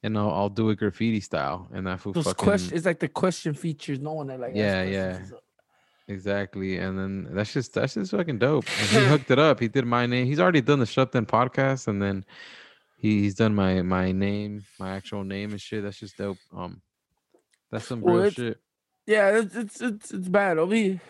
and 0.05 0.19
I'll, 0.19 0.31
I'll 0.31 0.51
do 0.51 0.69
it 0.69 0.77
graffiti 0.77 1.21
style, 1.21 1.67
and 1.73 1.87
that 1.87 1.99
fool 1.99 2.13
Those 2.13 2.25
fucking 2.25 2.45
question, 2.45 2.77
it's 2.77 2.85
like 2.85 3.01
the 3.01 3.09
question 3.09 3.55
features. 3.55 3.99
No 3.99 4.13
one 4.13 4.27
that 4.27 4.39
like. 4.39 4.53
yeah, 4.55 4.83
Yeah, 4.83 5.19
exactly. 6.07 6.77
And 6.77 6.99
then 6.99 7.29
that's 7.31 7.55
just 7.55 7.73
that's 7.73 7.95
just 7.95 8.11
fucking 8.11 8.39
dope. 8.39 8.67
And 8.81 8.89
he 8.89 8.99
hooked 9.09 9.31
it 9.31 9.39
up. 9.39 9.61
He 9.61 9.69
did 9.69 9.87
my 9.87 10.05
name. 10.05 10.27
He's 10.27 10.39
already 10.39 10.61
done 10.61 10.79
the 10.79 10.87
Shut 10.87 11.13
Then 11.13 11.25
podcast, 11.25 11.89
and 11.89 12.03
then 12.03 12.27
he, 12.99 13.23
he's 13.23 13.35
done 13.35 13.55
my 13.55 13.81
my 13.81 14.13
name, 14.13 14.65
my 14.79 14.91
actual 14.95 15.25
name 15.25 15.53
and 15.53 15.61
shit. 15.61 15.83
That's 15.83 15.99
just 15.99 16.19
dope. 16.19 16.37
Um, 16.55 16.83
that's 17.71 17.87
some 17.87 18.03
Well, 18.03 18.17
real 18.17 18.31
shit. 18.31 18.61
Yeah, 19.07 19.39
it's 19.39 19.57
it's 19.57 19.81
it's, 19.81 20.11
it's 20.11 20.29
bad. 20.29 20.59
I 20.59 20.67
mean, 20.67 21.01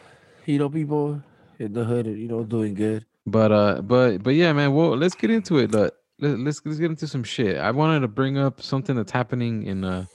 you 0.47 0.59
know, 0.59 0.71
people 0.71 1.21
in 1.59 1.73
the 1.73 1.83
hood, 1.83 2.07
you 2.07 2.29
know, 2.29 2.45
doing 2.45 2.75
good. 2.75 3.07
But 3.27 3.51
uh, 3.51 3.83
but 3.83 4.23
but 4.23 4.37
yeah, 4.37 4.53
man. 4.53 4.73
Well, 4.73 4.97
let's 4.97 5.17
get 5.17 5.31
into 5.33 5.59
it. 5.59 5.73
Let, 5.73 5.95
let's 6.21 6.61
let's 6.65 6.79
get 6.79 6.91
into 6.91 7.07
some 7.07 7.25
shit. 7.25 7.57
I 7.57 7.71
wanted 7.71 8.01
to 8.01 8.09
bring 8.09 8.39
up 8.39 8.63
something 8.63 8.97
that's 8.97 9.13
happening 9.13 9.67
in 9.67 9.85
uh 9.85 10.07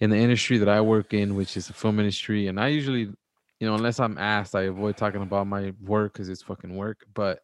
in 0.00 0.10
the 0.10 0.16
industry 0.16 0.58
that 0.58 0.68
I 0.68 0.80
work 0.80 1.12
in, 1.12 1.34
which 1.34 1.56
is 1.56 1.66
the 1.66 1.74
film 1.74 1.98
industry. 1.98 2.48
And 2.48 2.58
I 2.58 2.68
usually, 2.68 3.02
you 3.02 3.66
know, 3.68 3.74
unless 3.74 4.00
I'm 4.00 4.16
asked, 4.18 4.54
I 4.54 4.62
avoid 4.62 4.96
talking 4.96 5.22
about 5.22 5.46
my 5.46 5.74
work 5.84 6.14
because 6.14 6.28
it's 6.28 6.42
fucking 6.42 6.74
work. 6.74 7.04
But 7.12 7.42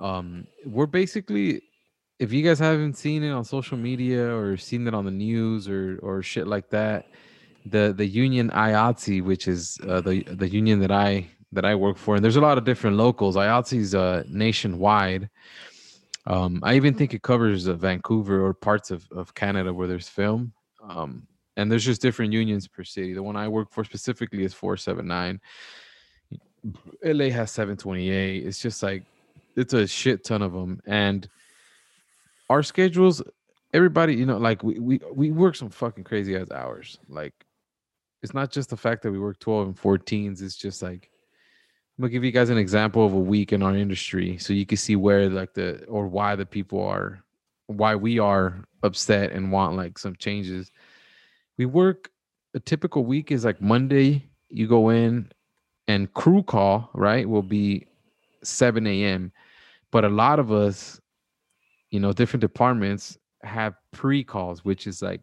um, 0.00 0.46
we're 0.64 0.86
basically, 0.86 1.62
if 2.20 2.32
you 2.32 2.42
guys 2.42 2.60
haven't 2.60 2.96
seen 2.96 3.24
it 3.24 3.30
on 3.30 3.44
social 3.44 3.76
media 3.76 4.32
or 4.34 4.56
seen 4.56 4.86
it 4.86 4.94
on 4.94 5.04
the 5.04 5.10
news 5.10 5.68
or 5.68 5.98
or 6.02 6.22
shit 6.22 6.46
like 6.46 6.70
that, 6.70 7.06
the 7.66 7.92
the 7.96 8.06
union 8.06 8.50
IATSE, 8.50 9.22
which 9.22 9.48
is 9.48 9.78
uh, 9.86 10.00
the 10.00 10.22
the 10.22 10.48
union 10.48 10.78
that 10.80 10.92
I 10.92 11.26
that 11.52 11.64
I 11.64 11.74
work 11.74 11.98
for, 11.98 12.14
and 12.14 12.24
there's 12.24 12.36
a 12.36 12.40
lot 12.40 12.58
of 12.58 12.64
different 12.64 12.96
locals. 12.96 13.36
IATSE 13.36 13.72
is 13.78 13.94
uh, 13.94 14.22
nationwide. 14.28 15.28
Um, 16.30 16.60
I 16.62 16.76
even 16.76 16.94
think 16.94 17.12
it 17.12 17.22
covers 17.22 17.66
uh, 17.66 17.74
Vancouver 17.74 18.46
or 18.46 18.54
parts 18.54 18.92
of, 18.92 19.04
of 19.10 19.34
Canada 19.34 19.74
where 19.74 19.88
there's 19.88 20.08
film. 20.08 20.52
Um, 20.80 21.26
and 21.56 21.70
there's 21.70 21.84
just 21.84 22.00
different 22.00 22.32
unions 22.32 22.68
per 22.68 22.84
city. 22.84 23.14
The 23.14 23.22
one 23.22 23.34
I 23.34 23.48
work 23.48 23.72
for 23.72 23.82
specifically 23.82 24.44
is 24.44 24.54
479. 24.54 25.40
LA 27.04 27.24
has 27.30 27.50
728. 27.50 28.46
It's 28.46 28.62
just 28.62 28.80
like 28.80 29.02
it's 29.56 29.74
a 29.74 29.88
shit 29.88 30.22
ton 30.22 30.40
of 30.40 30.52
them. 30.52 30.80
And 30.86 31.28
our 32.48 32.62
schedules, 32.62 33.22
everybody, 33.74 34.14
you 34.14 34.24
know, 34.24 34.38
like 34.38 34.62
we 34.62 34.78
we, 34.78 35.00
we 35.12 35.32
work 35.32 35.56
some 35.56 35.68
fucking 35.68 36.04
crazy 36.04 36.36
ass 36.36 36.52
hours. 36.52 36.96
Like 37.08 37.34
it's 38.22 38.34
not 38.34 38.52
just 38.52 38.70
the 38.70 38.76
fact 38.76 39.02
that 39.02 39.10
we 39.10 39.18
work 39.18 39.40
12 39.40 39.66
and 39.66 39.76
14s, 39.76 40.42
it's 40.42 40.56
just 40.56 40.80
like 40.80 41.09
I'm 41.98 42.02
gonna 42.02 42.12
give 42.12 42.24
you 42.24 42.32
guys 42.32 42.50
an 42.50 42.58
example 42.58 43.04
of 43.04 43.12
a 43.12 43.18
week 43.18 43.52
in 43.52 43.62
our 43.62 43.76
industry 43.76 44.38
so 44.38 44.52
you 44.52 44.64
can 44.64 44.78
see 44.78 44.96
where 44.96 45.28
like 45.28 45.54
the 45.54 45.84
or 45.84 46.06
why 46.06 46.34
the 46.34 46.46
people 46.46 46.82
are 46.82 47.22
why 47.66 47.94
we 47.94 48.18
are 48.18 48.64
upset 48.82 49.32
and 49.32 49.52
want 49.52 49.76
like 49.76 49.98
some 49.98 50.16
changes. 50.16 50.70
We 51.58 51.66
work 51.66 52.10
a 52.54 52.60
typical 52.60 53.04
week 53.04 53.30
is 53.30 53.44
like 53.44 53.60
Monday, 53.60 54.24
you 54.48 54.66
go 54.66 54.90
in 54.90 55.30
and 55.86 56.12
crew 56.14 56.42
call, 56.42 56.90
right, 56.94 57.28
will 57.28 57.42
be 57.42 57.86
7 58.42 58.86
a.m. 58.86 59.32
But 59.92 60.04
a 60.04 60.08
lot 60.08 60.38
of 60.38 60.52
us, 60.52 61.00
you 61.90 62.00
know, 62.00 62.12
different 62.12 62.40
departments 62.40 63.18
have 63.42 63.74
pre 63.92 64.24
calls, 64.24 64.64
which 64.64 64.86
is 64.86 65.02
like 65.02 65.22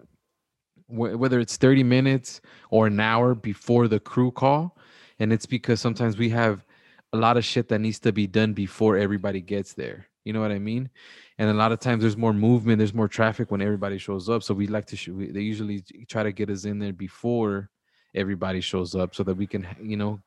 wh- 0.87 1.17
whether 1.17 1.39
it's 1.39 1.57
30 1.57 1.83
minutes 1.83 2.41
or 2.69 2.87
an 2.87 2.99
hour 2.99 3.35
before 3.35 3.87
the 3.87 3.99
crew 3.99 4.31
call. 4.31 4.77
And 5.19 5.33
it's 5.33 5.45
because 5.45 5.81
sometimes 5.81 6.17
we 6.17 6.29
have 6.29 6.65
a 7.13 7.17
lot 7.17 7.37
of 7.37 7.45
shit 7.45 7.69
that 7.69 7.79
needs 7.79 7.99
to 7.99 8.11
be 8.11 8.27
done 8.27 8.53
before 8.53 8.97
everybody 8.97 9.41
gets 9.41 9.73
there. 9.73 10.07
You 10.25 10.33
know 10.33 10.41
what 10.41 10.51
I 10.51 10.59
mean? 10.59 10.89
And 11.37 11.49
a 11.49 11.53
lot 11.53 11.71
of 11.71 11.79
times 11.79 12.01
there's 12.01 12.17
more 12.17 12.33
movement, 12.33 12.79
there's 12.79 12.93
more 12.93 13.07
traffic 13.07 13.49
when 13.49 13.61
everybody 13.61 13.97
shows 13.97 14.29
up. 14.29 14.43
So 14.43 14.53
we 14.53 14.67
like 14.67 14.85
to, 14.87 14.97
sh- 14.97 15.07
we, 15.07 15.31
they 15.31 15.41
usually 15.41 15.83
try 16.07 16.23
to 16.23 16.33
get 16.33 16.49
us 16.49 16.65
in 16.65 16.79
there 16.79 16.91
before 16.91 17.69
everybody 18.13 18.59
shows 18.59 18.93
up 18.93 19.15
so 19.15 19.23
that 19.23 19.35
we 19.35 19.47
can, 19.47 19.65
you 19.81 19.95
know, 19.95 20.19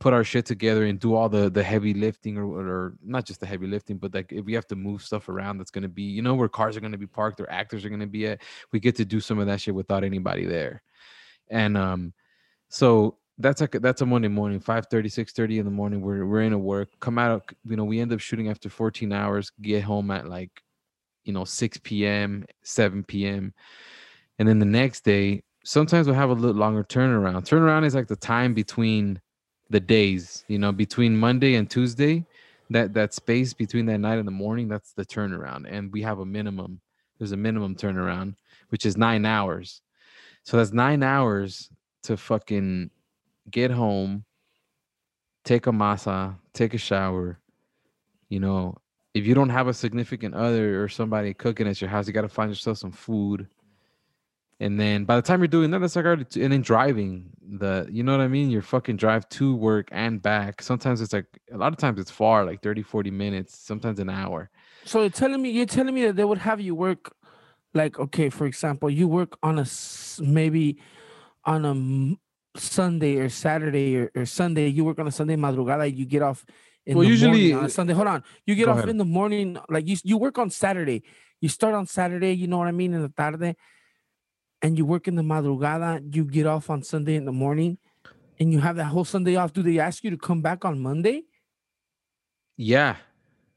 put 0.00 0.12
our 0.12 0.24
shit 0.24 0.44
together 0.44 0.84
and 0.84 0.98
do 0.98 1.14
all 1.14 1.28
the 1.28 1.48
the 1.48 1.62
heavy 1.62 1.94
lifting 1.94 2.36
or, 2.36 2.44
or 2.44 2.94
not 3.02 3.24
just 3.24 3.40
the 3.40 3.46
heavy 3.46 3.66
lifting 3.66 3.96
but 3.96 4.12
like 4.12 4.32
if 4.32 4.44
we 4.44 4.52
have 4.52 4.66
to 4.66 4.76
move 4.76 5.02
stuff 5.02 5.28
around 5.28 5.56
that's 5.56 5.70
going 5.70 5.82
to 5.82 5.88
be 5.88 6.02
you 6.02 6.20
know 6.20 6.34
where 6.34 6.48
cars 6.48 6.76
are 6.76 6.80
going 6.80 6.92
to 6.92 6.98
be 6.98 7.06
parked 7.06 7.40
or 7.40 7.48
actors 7.50 7.84
are 7.84 7.88
going 7.88 8.00
to 8.00 8.06
be 8.06 8.26
at 8.26 8.42
we 8.72 8.80
get 8.80 8.96
to 8.96 9.04
do 9.04 9.20
some 9.20 9.38
of 9.38 9.46
that 9.46 9.60
shit 9.60 9.74
without 9.74 10.04
anybody 10.04 10.44
there 10.44 10.82
and 11.48 11.76
um 11.76 12.12
so 12.68 13.16
that's 13.38 13.60
like 13.60 13.74
a, 13.74 13.80
that's 13.80 14.00
a 14.00 14.06
Monday 14.06 14.28
morning, 14.28 14.60
5 14.60 14.86
30 14.86 15.58
in 15.58 15.64
the 15.64 15.70
morning. 15.70 16.00
We're 16.00 16.24
we're 16.24 16.42
in 16.42 16.52
a 16.52 16.58
work, 16.58 16.88
come 17.00 17.18
out, 17.18 17.50
you 17.68 17.76
know, 17.76 17.84
we 17.84 18.00
end 18.00 18.12
up 18.12 18.20
shooting 18.20 18.48
after 18.48 18.68
14 18.68 19.12
hours, 19.12 19.50
get 19.60 19.82
home 19.82 20.10
at 20.10 20.28
like, 20.28 20.62
you 21.24 21.32
know, 21.32 21.44
6 21.44 21.78
p.m., 21.82 22.44
7 22.62 23.02
p.m. 23.04 23.52
And 24.38 24.48
then 24.48 24.58
the 24.58 24.66
next 24.66 25.04
day, 25.04 25.42
sometimes 25.64 26.06
we'll 26.06 26.16
have 26.16 26.30
a 26.30 26.34
little 26.34 26.56
longer 26.56 26.84
turnaround. 26.84 27.48
Turnaround 27.48 27.84
is 27.84 27.94
like 27.94 28.08
the 28.08 28.16
time 28.16 28.54
between 28.54 29.20
the 29.70 29.80
days, 29.80 30.44
you 30.48 30.58
know, 30.58 30.70
between 30.70 31.16
Monday 31.16 31.56
and 31.56 31.68
Tuesday. 31.68 32.24
That 32.70 32.94
that 32.94 33.12
space 33.12 33.52
between 33.52 33.86
that 33.86 33.98
night 33.98 34.18
and 34.18 34.26
the 34.26 34.32
morning, 34.32 34.68
that's 34.68 34.92
the 34.92 35.04
turnaround. 35.04 35.66
And 35.68 35.92
we 35.92 36.02
have 36.02 36.20
a 36.20 36.26
minimum. 36.26 36.80
There's 37.18 37.32
a 37.32 37.36
minimum 37.36 37.74
turnaround, 37.74 38.36
which 38.70 38.86
is 38.86 38.96
nine 38.96 39.26
hours. 39.26 39.82
So 40.44 40.56
that's 40.56 40.72
nine 40.72 41.02
hours 41.02 41.70
to 42.04 42.16
fucking 42.16 42.90
get 43.50 43.70
home, 43.70 44.24
take 45.44 45.66
a 45.66 45.72
masa, 45.72 46.36
take 46.52 46.74
a 46.74 46.78
shower. 46.78 47.38
You 48.28 48.40
know, 48.40 48.76
if 49.14 49.26
you 49.26 49.34
don't 49.34 49.50
have 49.50 49.68
a 49.68 49.74
significant 49.74 50.34
other 50.34 50.82
or 50.82 50.88
somebody 50.88 51.34
cooking 51.34 51.68
at 51.68 51.80
your 51.80 51.90
house, 51.90 52.06
you 52.06 52.12
got 52.12 52.22
to 52.22 52.28
find 52.28 52.50
yourself 52.50 52.78
some 52.78 52.92
food. 52.92 53.48
And 54.60 54.78
then 54.78 55.04
by 55.04 55.16
the 55.16 55.22
time 55.22 55.40
you're 55.40 55.48
doing 55.48 55.70
that, 55.72 55.80
that's 55.80 55.96
like 55.96 56.04
already, 56.04 56.42
and 56.42 56.52
then 56.52 56.62
driving 56.62 57.30
the, 57.42 57.86
you 57.90 58.02
know 58.02 58.12
what 58.12 58.20
I 58.20 58.28
mean? 58.28 58.50
You're 58.50 58.62
fucking 58.62 58.96
drive 58.96 59.28
to 59.30 59.54
work 59.54 59.88
and 59.90 60.22
back. 60.22 60.62
Sometimes 60.62 61.00
it's 61.00 61.12
like, 61.12 61.26
a 61.52 61.56
lot 61.56 61.72
of 61.72 61.78
times 61.78 62.00
it's 62.00 62.10
far, 62.10 62.44
like 62.44 62.62
30, 62.62 62.82
40 62.82 63.10
minutes, 63.10 63.58
sometimes 63.58 63.98
an 63.98 64.08
hour. 64.08 64.50
So 64.84 65.00
you're 65.00 65.10
telling 65.10 65.42
me 65.42 65.50
you're 65.50 65.66
telling 65.66 65.94
me 65.94 66.04
that 66.06 66.16
they 66.16 66.24
would 66.24 66.38
have 66.38 66.60
you 66.60 66.74
work 66.74 67.14
like 67.72 67.98
okay, 67.98 68.30
for 68.30 68.46
example, 68.46 68.88
you 68.88 69.08
work 69.08 69.36
on 69.42 69.58
a, 69.58 69.66
maybe 70.20 70.78
on 71.44 71.64
a 71.64 71.74
Sunday 72.56 73.16
or 73.16 73.28
Saturday 73.28 73.96
or, 73.96 74.10
or 74.14 74.26
Sunday, 74.26 74.68
you 74.68 74.84
work 74.84 74.98
on 74.98 75.06
a 75.06 75.12
Sunday 75.12 75.36
madrugada, 75.36 75.94
you 75.94 76.04
get 76.06 76.22
off 76.22 76.44
in 76.86 76.96
Well, 76.96 77.04
the 77.04 77.10
usually- 77.10 77.52
on 77.52 77.68
Sunday. 77.70 77.94
Hold 77.94 78.08
on. 78.08 78.22
You 78.46 78.54
get 78.54 78.68
off 78.68 78.78
ahead. 78.78 78.88
in 78.90 78.98
the 78.98 79.04
morning, 79.04 79.58
like 79.68 79.88
you 79.88 79.96
you 80.04 80.16
work 80.18 80.38
on 80.38 80.50
Saturday. 80.50 81.02
You 81.40 81.48
start 81.48 81.74
on 81.74 81.86
Saturday, 81.86 82.32
you 82.32 82.46
know 82.46 82.58
what 82.58 82.68
I 82.68 82.72
mean, 82.72 82.94
in 82.94 83.02
the 83.02 83.08
tarde, 83.08 83.56
and 84.62 84.78
you 84.78 84.84
work 84.86 85.08
in 85.08 85.14
the 85.14 85.22
madrugada, 85.22 86.00
you 86.14 86.24
get 86.24 86.46
off 86.46 86.70
on 86.70 86.82
Sunday 86.82 87.16
in 87.16 87.24
the 87.24 87.32
morning, 87.32 87.78
and 88.38 88.52
you 88.52 88.60
have 88.60 88.76
that 88.76 88.86
whole 88.86 89.04
Sunday 89.04 89.36
off. 89.36 89.52
Do 89.52 89.62
they 89.62 89.78
ask 89.78 90.04
you 90.04 90.10
to 90.10 90.16
come 90.16 90.40
back 90.42 90.64
on 90.64 90.80
Monday? 90.80 91.24
Yeah. 92.56 92.96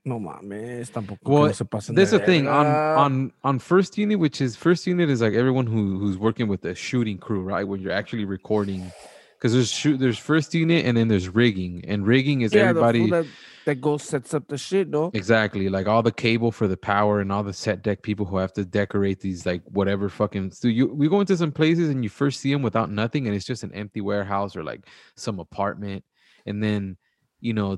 No 0.07 0.19
mames, 0.19 0.89
tampoco. 0.89 1.17
Well, 1.23 1.45
no 1.47 1.51
se 1.51 1.65
pasen 1.65 1.95
There's 1.95 2.11
the 2.11 2.19
thing 2.19 2.47
on 2.47 2.65
on 2.65 3.31
on 3.43 3.59
first 3.59 3.97
unit, 3.97 4.17
which 4.17 4.39
is 4.39 4.55
first 4.55 4.87
unit 4.87 5.09
is 5.09 5.21
like 5.21 5.33
everyone 5.33 5.67
who 5.67 5.99
who's 5.99 6.17
working 6.17 6.47
with 6.47 6.61
the 6.61 6.73
shooting 6.73 7.17
crew, 7.17 7.41
right? 7.41 7.67
When 7.67 7.81
you're 7.81 7.91
actually 7.91 8.23
recording, 8.23 8.89
because 9.37 9.51
there's 9.51 9.69
shoot 9.69 9.99
there's 9.99 10.17
first 10.17 10.53
unit 10.53 10.85
and 10.85 10.95
then 10.95 11.09
there's 11.09 11.27
rigging, 11.27 11.83
and 11.89 12.07
rigging 12.07 12.41
is 12.41 12.53
yeah, 12.53 12.63
the 12.63 12.69
everybody 12.69 13.09
that, 13.09 13.25
that 13.65 13.81
goes 13.81 14.01
sets 14.01 14.33
up 14.33 14.47
the 14.47 14.57
shit, 14.57 14.87
no? 14.87 15.11
exactly 15.13 15.67
like 15.67 15.87
all 15.87 16.01
the 16.01 16.11
cable 16.11 16.53
for 16.53 16.69
the 16.69 16.77
power 16.77 17.19
and 17.19 17.29
all 17.29 17.43
the 17.43 17.51
set 17.51 17.83
dec 17.83 18.01
people 18.01 18.25
who 18.25 18.37
have 18.37 18.53
to 18.53 18.63
decorate 18.63 19.19
these 19.19 19.45
like 19.45 19.61
whatever 19.65 20.07
fucking. 20.07 20.51
So 20.51 20.69
you 20.69 20.87
we 20.87 21.09
go 21.09 21.19
into 21.19 21.35
some 21.35 21.51
places 21.51 21.89
and 21.89 22.01
you 22.01 22.09
first 22.09 22.39
see 22.39 22.53
them 22.53 22.61
without 22.61 22.89
nothing, 22.89 23.27
and 23.27 23.35
it's 23.35 23.45
just 23.45 23.63
an 23.63 23.73
empty 23.73 23.99
warehouse 23.99 24.55
or 24.55 24.63
like 24.63 24.87
some 25.15 25.39
apartment, 25.39 26.05
and 26.45 26.63
then 26.63 26.95
you 27.41 27.51
know 27.51 27.77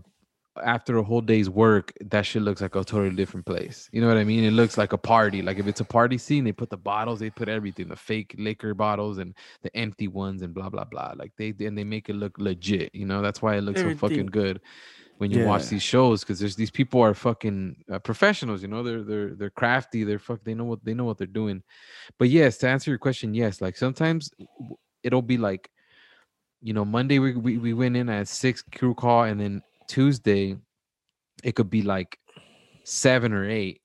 after 0.64 0.98
a 0.98 1.04
whole 1.04 1.22
day's 1.22 1.50
work, 1.50 1.94
that 2.02 2.26
shit 2.26 2.42
looks 2.42 2.62
like 2.62 2.76
a 2.76 2.84
totally 2.84 3.16
different 3.16 3.46
place. 3.46 3.90
You 3.92 4.02
know 4.02 4.08
what 4.08 4.18
I 4.18 4.24
mean? 4.24 4.44
It 4.44 4.52
looks 4.52 4.78
like 4.78 4.94
a 4.94 4.98
party. 4.98 5.42
Like 5.42 5.58
if 5.58 5.68
it's 5.68 5.82
a 5.82 5.86
party 5.86 6.18
scene, 6.18 6.44
they 6.44 6.52
put 6.52 6.70
the 6.70 6.78
bottles, 6.78 7.20
they 7.20 7.30
put 7.30 7.50
everything, 7.50 7.88
the 7.88 7.96
fake 7.96 8.36
liquor 8.38 8.74
bottles 8.74 9.18
and 9.18 9.34
the 9.62 9.76
empty 9.76 10.08
ones 10.08 10.42
and 10.42 10.54
blah 10.54 10.70
blah 10.70 10.86
blah. 10.86 11.14
Like 11.16 11.34
they 11.38 11.54
and 11.60 11.78
they 11.78 11.84
make 11.84 12.10
it 12.10 12.16
look 12.16 12.38
legit. 12.38 12.94
You 12.94 13.06
know 13.06 13.22
that's 13.22 13.42
why 13.42 13.56
it 13.56 13.62
looks 13.62 13.82
so 13.82 13.96
fucking 13.96 14.28
good 14.28 14.62
when 15.20 15.32
you 15.32 15.46
watch 15.46 15.68
these 15.68 15.84
shows 15.84 16.22
because 16.22 16.40
there's 16.40 16.56
these 16.56 16.72
people 16.72 17.02
are 17.02 17.14
fucking 17.14 17.76
uh, 17.92 18.00
professionals. 18.00 18.62
You 18.62 18.70
know 18.70 18.84
they're 18.84 19.04
they're 19.04 19.36
they're 19.36 19.50
crafty. 19.50 20.06
They're 20.06 20.18
fuck. 20.18 20.44
They 20.44 20.54
know 20.54 20.64
what 20.64 20.84
they 20.84 20.94
know 20.94 21.04
what 21.04 21.18
they're 21.18 21.28
doing. 21.28 21.62
But 22.18 22.30
yes, 22.30 22.58
to 22.60 22.70
answer 22.70 22.90
your 22.90 23.00
question, 23.00 23.34
yes. 23.34 23.60
Like 23.60 23.76
sometimes 23.76 24.32
it'll 25.04 25.22
be 25.22 25.38
like, 25.38 25.70
you 26.62 26.74
know, 26.74 26.86
Monday 26.86 27.20
we 27.20 27.36
we, 27.36 27.58
we 27.58 27.74
went 27.74 27.98
in 27.98 28.08
at 28.10 28.30
six 28.30 28.62
crew 28.62 28.96
call 28.96 29.24
and 29.24 29.40
then 29.42 29.62
Tuesday 29.90 30.56
it 31.44 31.56
could 31.56 31.70
be 31.70 31.82
like 31.82 32.20
seven 32.84 33.34
or 33.34 33.50
eight. 33.50 33.82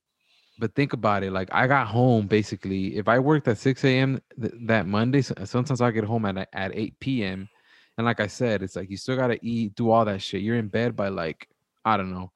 But 0.59 0.75
think 0.75 0.93
about 0.93 1.25
it. 1.25 1.33
Like 1.33 1.49
I 1.53 1.67
got 1.67 1.89
home 1.89 2.29
basically. 2.29 2.97
If 2.97 3.09
I 3.09 3.19
worked 3.19 3.49
at 3.49 3.59
six 3.59 3.85
a.m. 3.85 4.21
Th- 4.41 4.53
that 4.67 4.87
Monday, 4.87 5.23
sometimes 5.23 5.81
I 5.81 5.91
get 5.91 6.05
home 6.05 6.25
at 6.27 6.49
at 6.53 6.71
eight 6.75 6.99
p.m. 7.01 7.49
And 7.97 8.05
like 8.05 8.21
I 8.21 8.29
said, 8.29 8.63
it's 8.63 8.77
like 8.77 8.91
you 8.91 8.97
still 8.97 9.17
gotta 9.17 9.39
eat, 9.43 9.75
do 9.75 9.91
all 9.91 10.05
that 10.05 10.23
shit. 10.23 10.43
You're 10.43 10.57
in 10.57 10.69
bed 10.69 10.95
by 10.95 11.09
like 11.09 11.49
I 11.85 11.97
don't 11.97 12.13
know, 12.13 12.31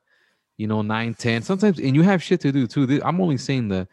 you 0.57 0.67
know, 0.67 0.83
nine, 0.83 1.15
ten. 1.15 1.43
Sometimes, 1.43 1.79
and 1.79 1.95
you 1.95 2.03
have 2.03 2.23
shit 2.23 2.41
to 2.41 2.51
do 2.51 2.67
too. 2.67 3.01
I'm 3.05 3.21
only 3.21 3.37
saying 3.37 3.69
the 3.69 3.87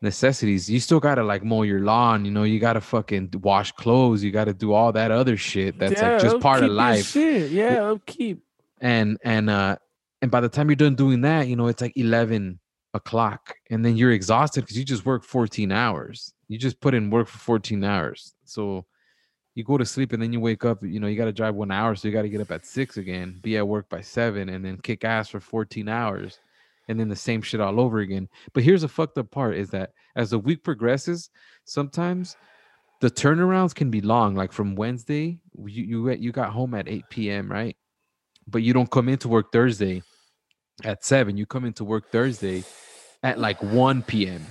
necessities. 0.00 0.70
You 0.70 0.78
still 0.78 1.00
gotta 1.00 1.24
like 1.24 1.42
mow 1.42 1.62
your 1.62 1.80
lawn. 1.80 2.24
You 2.24 2.30
know, 2.30 2.44
you 2.44 2.60
gotta 2.60 2.80
fucking 2.80 3.34
wash 3.42 3.72
clothes. 3.72 4.22
You 4.22 4.30
gotta 4.30 4.54
do 4.54 4.74
all 4.74 4.92
that 4.92 5.10
other 5.10 5.36
shit. 5.36 5.76
That's 5.78 6.00
like 6.00 6.20
just 6.20 6.40
part 6.40 6.62
of 6.62 6.70
life 6.70 7.06
Shit. 7.06 7.50
Yeah, 7.50 7.90
upkeep. 7.90 8.44
And 8.80 9.18
and 9.24 9.48
uh 9.50 9.76
and 10.22 10.30
by 10.30 10.40
the 10.40 10.48
time 10.48 10.68
you're 10.68 10.76
done 10.76 10.94
doing 10.94 11.20
that 11.20 11.48
you 11.48 11.56
know 11.56 11.66
it's 11.66 11.80
like 11.80 11.96
11 11.96 12.58
o'clock 12.96 13.54
and 13.70 13.84
then 13.84 13.96
you're 13.96 14.10
exhausted 14.10 14.62
because 14.62 14.76
you 14.76 14.84
just 14.84 15.06
work 15.06 15.22
14 15.22 15.70
hours. 15.70 16.32
You 16.48 16.58
just 16.58 16.80
put 16.80 16.94
in 16.94 17.10
work 17.10 17.28
for 17.28 17.38
14 17.38 17.84
hours. 17.84 18.34
So 18.44 18.84
you 19.54 19.62
go 19.62 19.78
to 19.78 19.86
sleep 19.86 20.12
and 20.12 20.20
then 20.20 20.32
you 20.32 20.40
wake 20.40 20.64
up 20.64 20.82
you 20.82 20.98
know 20.98 21.06
you 21.06 21.16
got 21.16 21.26
to 21.26 21.32
drive 21.32 21.54
one 21.54 21.70
hour 21.70 21.94
so 21.94 22.08
you 22.08 22.12
got 22.12 22.22
to 22.22 22.28
get 22.28 22.42
up 22.42 22.50
at 22.50 22.66
six 22.66 22.98
again 22.98 23.38
be 23.42 23.56
at 23.56 23.66
work 23.66 23.88
by 23.88 24.02
seven 24.02 24.50
and 24.50 24.62
then 24.62 24.76
kick 24.76 25.02
ass 25.02 25.30
for 25.30 25.40
14 25.40 25.88
hours 25.88 26.38
and 26.88 27.00
then 27.00 27.08
the 27.08 27.16
same 27.16 27.42
shit 27.42 27.60
all 27.60 27.80
over 27.80 27.98
again. 28.00 28.28
But 28.52 28.64
here's 28.64 28.82
the 28.82 28.88
fucked 28.88 29.18
up 29.18 29.30
part 29.30 29.56
is 29.56 29.70
that 29.70 29.92
as 30.16 30.30
the 30.30 30.38
week 30.38 30.64
progresses 30.64 31.30
sometimes 31.64 32.36
the 33.00 33.10
turnarounds 33.10 33.74
can 33.74 33.90
be 33.90 34.00
long 34.00 34.34
like 34.34 34.52
from 34.52 34.74
wednesday 34.74 35.38
you 35.66 35.82
you, 35.82 36.10
you 36.12 36.32
got 36.32 36.50
home 36.50 36.72
at 36.72 36.88
8 36.88 37.04
p.m 37.10 37.52
right 37.52 37.76
but 38.46 38.62
you 38.62 38.72
don't 38.72 38.90
come 38.90 39.08
into 39.08 39.28
work 39.28 39.52
Thursday 39.52 40.02
at 40.84 41.04
seven. 41.04 41.36
You 41.36 41.46
come 41.46 41.64
into 41.64 41.84
work 41.84 42.10
Thursday 42.10 42.64
at 43.22 43.38
like 43.38 43.62
1 43.62 44.02
p.m. 44.02 44.46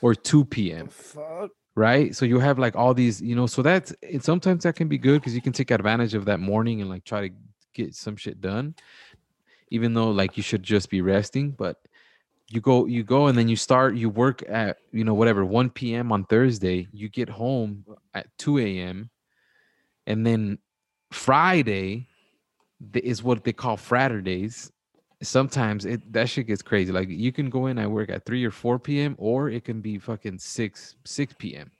or 0.00 0.14
2 0.14 0.44
p.m. 0.44 0.88
Fuck. 0.88 1.50
Right. 1.74 2.14
So 2.14 2.26
you 2.26 2.38
have 2.38 2.58
like 2.58 2.76
all 2.76 2.92
these, 2.92 3.22
you 3.22 3.34
know, 3.34 3.46
so 3.46 3.62
that's 3.62 3.94
it. 4.02 4.22
Sometimes 4.22 4.64
that 4.64 4.76
can 4.76 4.88
be 4.88 4.98
good 4.98 5.20
because 5.20 5.34
you 5.34 5.40
can 5.40 5.54
take 5.54 5.70
advantage 5.70 6.14
of 6.14 6.26
that 6.26 6.38
morning 6.38 6.82
and 6.82 6.90
like 6.90 7.04
try 7.04 7.28
to 7.28 7.34
get 7.72 7.94
some 7.94 8.16
shit 8.16 8.40
done, 8.42 8.74
even 9.70 9.94
though 9.94 10.10
like 10.10 10.36
you 10.36 10.42
should 10.42 10.62
just 10.62 10.90
be 10.90 11.00
resting. 11.00 11.52
But 11.52 11.78
you 12.50 12.60
go, 12.60 12.84
you 12.84 13.02
go, 13.02 13.28
and 13.28 13.38
then 13.38 13.48
you 13.48 13.56
start, 13.56 13.94
you 13.94 14.10
work 14.10 14.42
at, 14.46 14.76
you 14.92 15.04
know, 15.04 15.14
whatever, 15.14 15.46
1 15.46 15.70
p.m. 15.70 16.12
on 16.12 16.24
Thursday. 16.24 16.86
You 16.92 17.08
get 17.08 17.30
home 17.30 17.86
at 18.12 18.26
2 18.36 18.58
a.m. 18.58 19.08
And 20.06 20.26
then 20.26 20.58
Friday, 21.10 22.08
is 22.94 23.22
what 23.22 23.44
they 23.44 23.52
call 23.52 23.76
Fraturdays. 23.76 24.70
Sometimes 25.22 25.84
it 25.84 26.12
that 26.12 26.28
shit 26.28 26.48
gets 26.48 26.62
crazy. 26.62 26.92
Like 26.92 27.08
you 27.08 27.32
can 27.32 27.48
go 27.48 27.66
in 27.66 27.78
I 27.78 27.86
work 27.86 28.10
at 28.10 28.26
three 28.26 28.44
or 28.44 28.50
four 28.50 28.78
p.m. 28.78 29.14
or 29.18 29.48
it 29.48 29.64
can 29.64 29.80
be 29.80 29.98
fucking 29.98 30.38
six 30.38 30.96
six 31.04 31.34
p.m. 31.38 31.70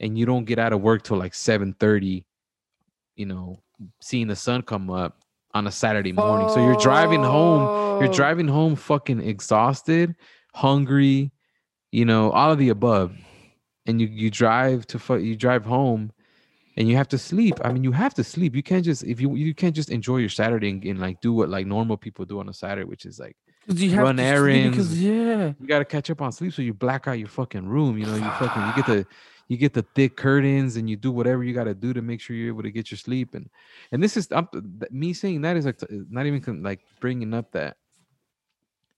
and 0.00 0.18
you 0.18 0.26
don't 0.26 0.44
get 0.44 0.58
out 0.58 0.72
of 0.72 0.82
work 0.82 1.02
till 1.02 1.16
like 1.16 1.34
seven 1.34 1.74
thirty. 1.80 2.26
You 3.16 3.26
know, 3.26 3.60
seeing 4.00 4.26
the 4.26 4.36
sun 4.36 4.62
come 4.62 4.90
up 4.90 5.22
on 5.54 5.66
a 5.66 5.70
Saturday 5.70 6.12
morning. 6.12 6.48
So 6.48 6.62
you're 6.62 6.76
driving 6.76 7.22
home. 7.22 8.02
You're 8.02 8.10
oh. 8.10 8.14
driving 8.14 8.48
home 8.48 8.74
fucking 8.74 9.20
exhausted, 9.20 10.14
hungry, 10.52 11.30
you 11.92 12.04
know, 12.04 12.32
all 12.32 12.50
of 12.52 12.58
the 12.58 12.70
above. 12.70 13.16
And 13.86 14.00
you 14.00 14.08
you 14.08 14.30
drive 14.30 14.86
to 14.88 15.18
you 15.18 15.36
drive 15.36 15.64
home 15.64 16.10
and 16.76 16.88
you 16.88 16.96
have 16.96 17.08
to 17.08 17.18
sleep. 17.18 17.54
I 17.64 17.72
mean, 17.72 17.84
you 17.84 17.92
have 17.92 18.14
to 18.14 18.24
sleep. 18.24 18.54
You 18.54 18.62
can't 18.62 18.84
just 18.84 19.04
if 19.04 19.20
you 19.20 19.34
you 19.34 19.54
can't 19.54 19.74
just 19.74 19.90
enjoy 19.90 20.18
your 20.18 20.28
Saturday 20.28 20.70
and, 20.70 20.84
and 20.84 21.00
like 21.00 21.20
do 21.20 21.32
what 21.32 21.48
like 21.48 21.66
normal 21.66 21.96
people 21.96 22.24
do 22.24 22.40
on 22.40 22.48
a 22.48 22.54
Saturday, 22.54 22.84
which 22.84 23.06
is 23.06 23.18
like 23.18 23.36
you 23.68 23.90
have 23.90 24.02
run 24.02 24.20
errands. 24.20 24.76
Because, 24.76 25.00
yeah. 25.00 25.52
you 25.58 25.66
got 25.66 25.78
to 25.78 25.84
catch 25.84 26.10
up 26.10 26.20
on 26.20 26.32
sleep 26.32 26.52
so 26.52 26.62
you 26.62 26.74
black 26.74 27.06
out 27.06 27.18
your 27.18 27.28
fucking 27.28 27.66
room. 27.66 27.98
You 27.98 28.06
know, 28.06 28.16
you 28.16 28.22
fucking 28.22 28.66
you 28.66 28.74
get 28.74 28.86
the 28.86 29.06
you 29.48 29.56
get 29.56 29.72
the 29.74 29.84
thick 29.94 30.16
curtains 30.16 30.76
and 30.76 30.88
you 30.88 30.96
do 30.96 31.12
whatever 31.12 31.44
you 31.44 31.54
got 31.54 31.64
to 31.64 31.74
do 31.74 31.92
to 31.92 32.02
make 32.02 32.20
sure 32.20 32.34
you're 32.34 32.48
able 32.48 32.62
to 32.62 32.70
get 32.70 32.90
your 32.90 32.98
sleep. 32.98 33.34
And 33.34 33.48
and 33.92 34.02
this 34.02 34.16
is 34.16 34.28
I'm, 34.32 34.48
me 34.90 35.12
saying 35.12 35.42
that 35.42 35.56
is 35.56 35.66
like 35.66 35.80
not 35.90 36.26
even 36.26 36.62
like 36.62 36.80
bringing 37.00 37.34
up 37.34 37.52
that 37.52 37.76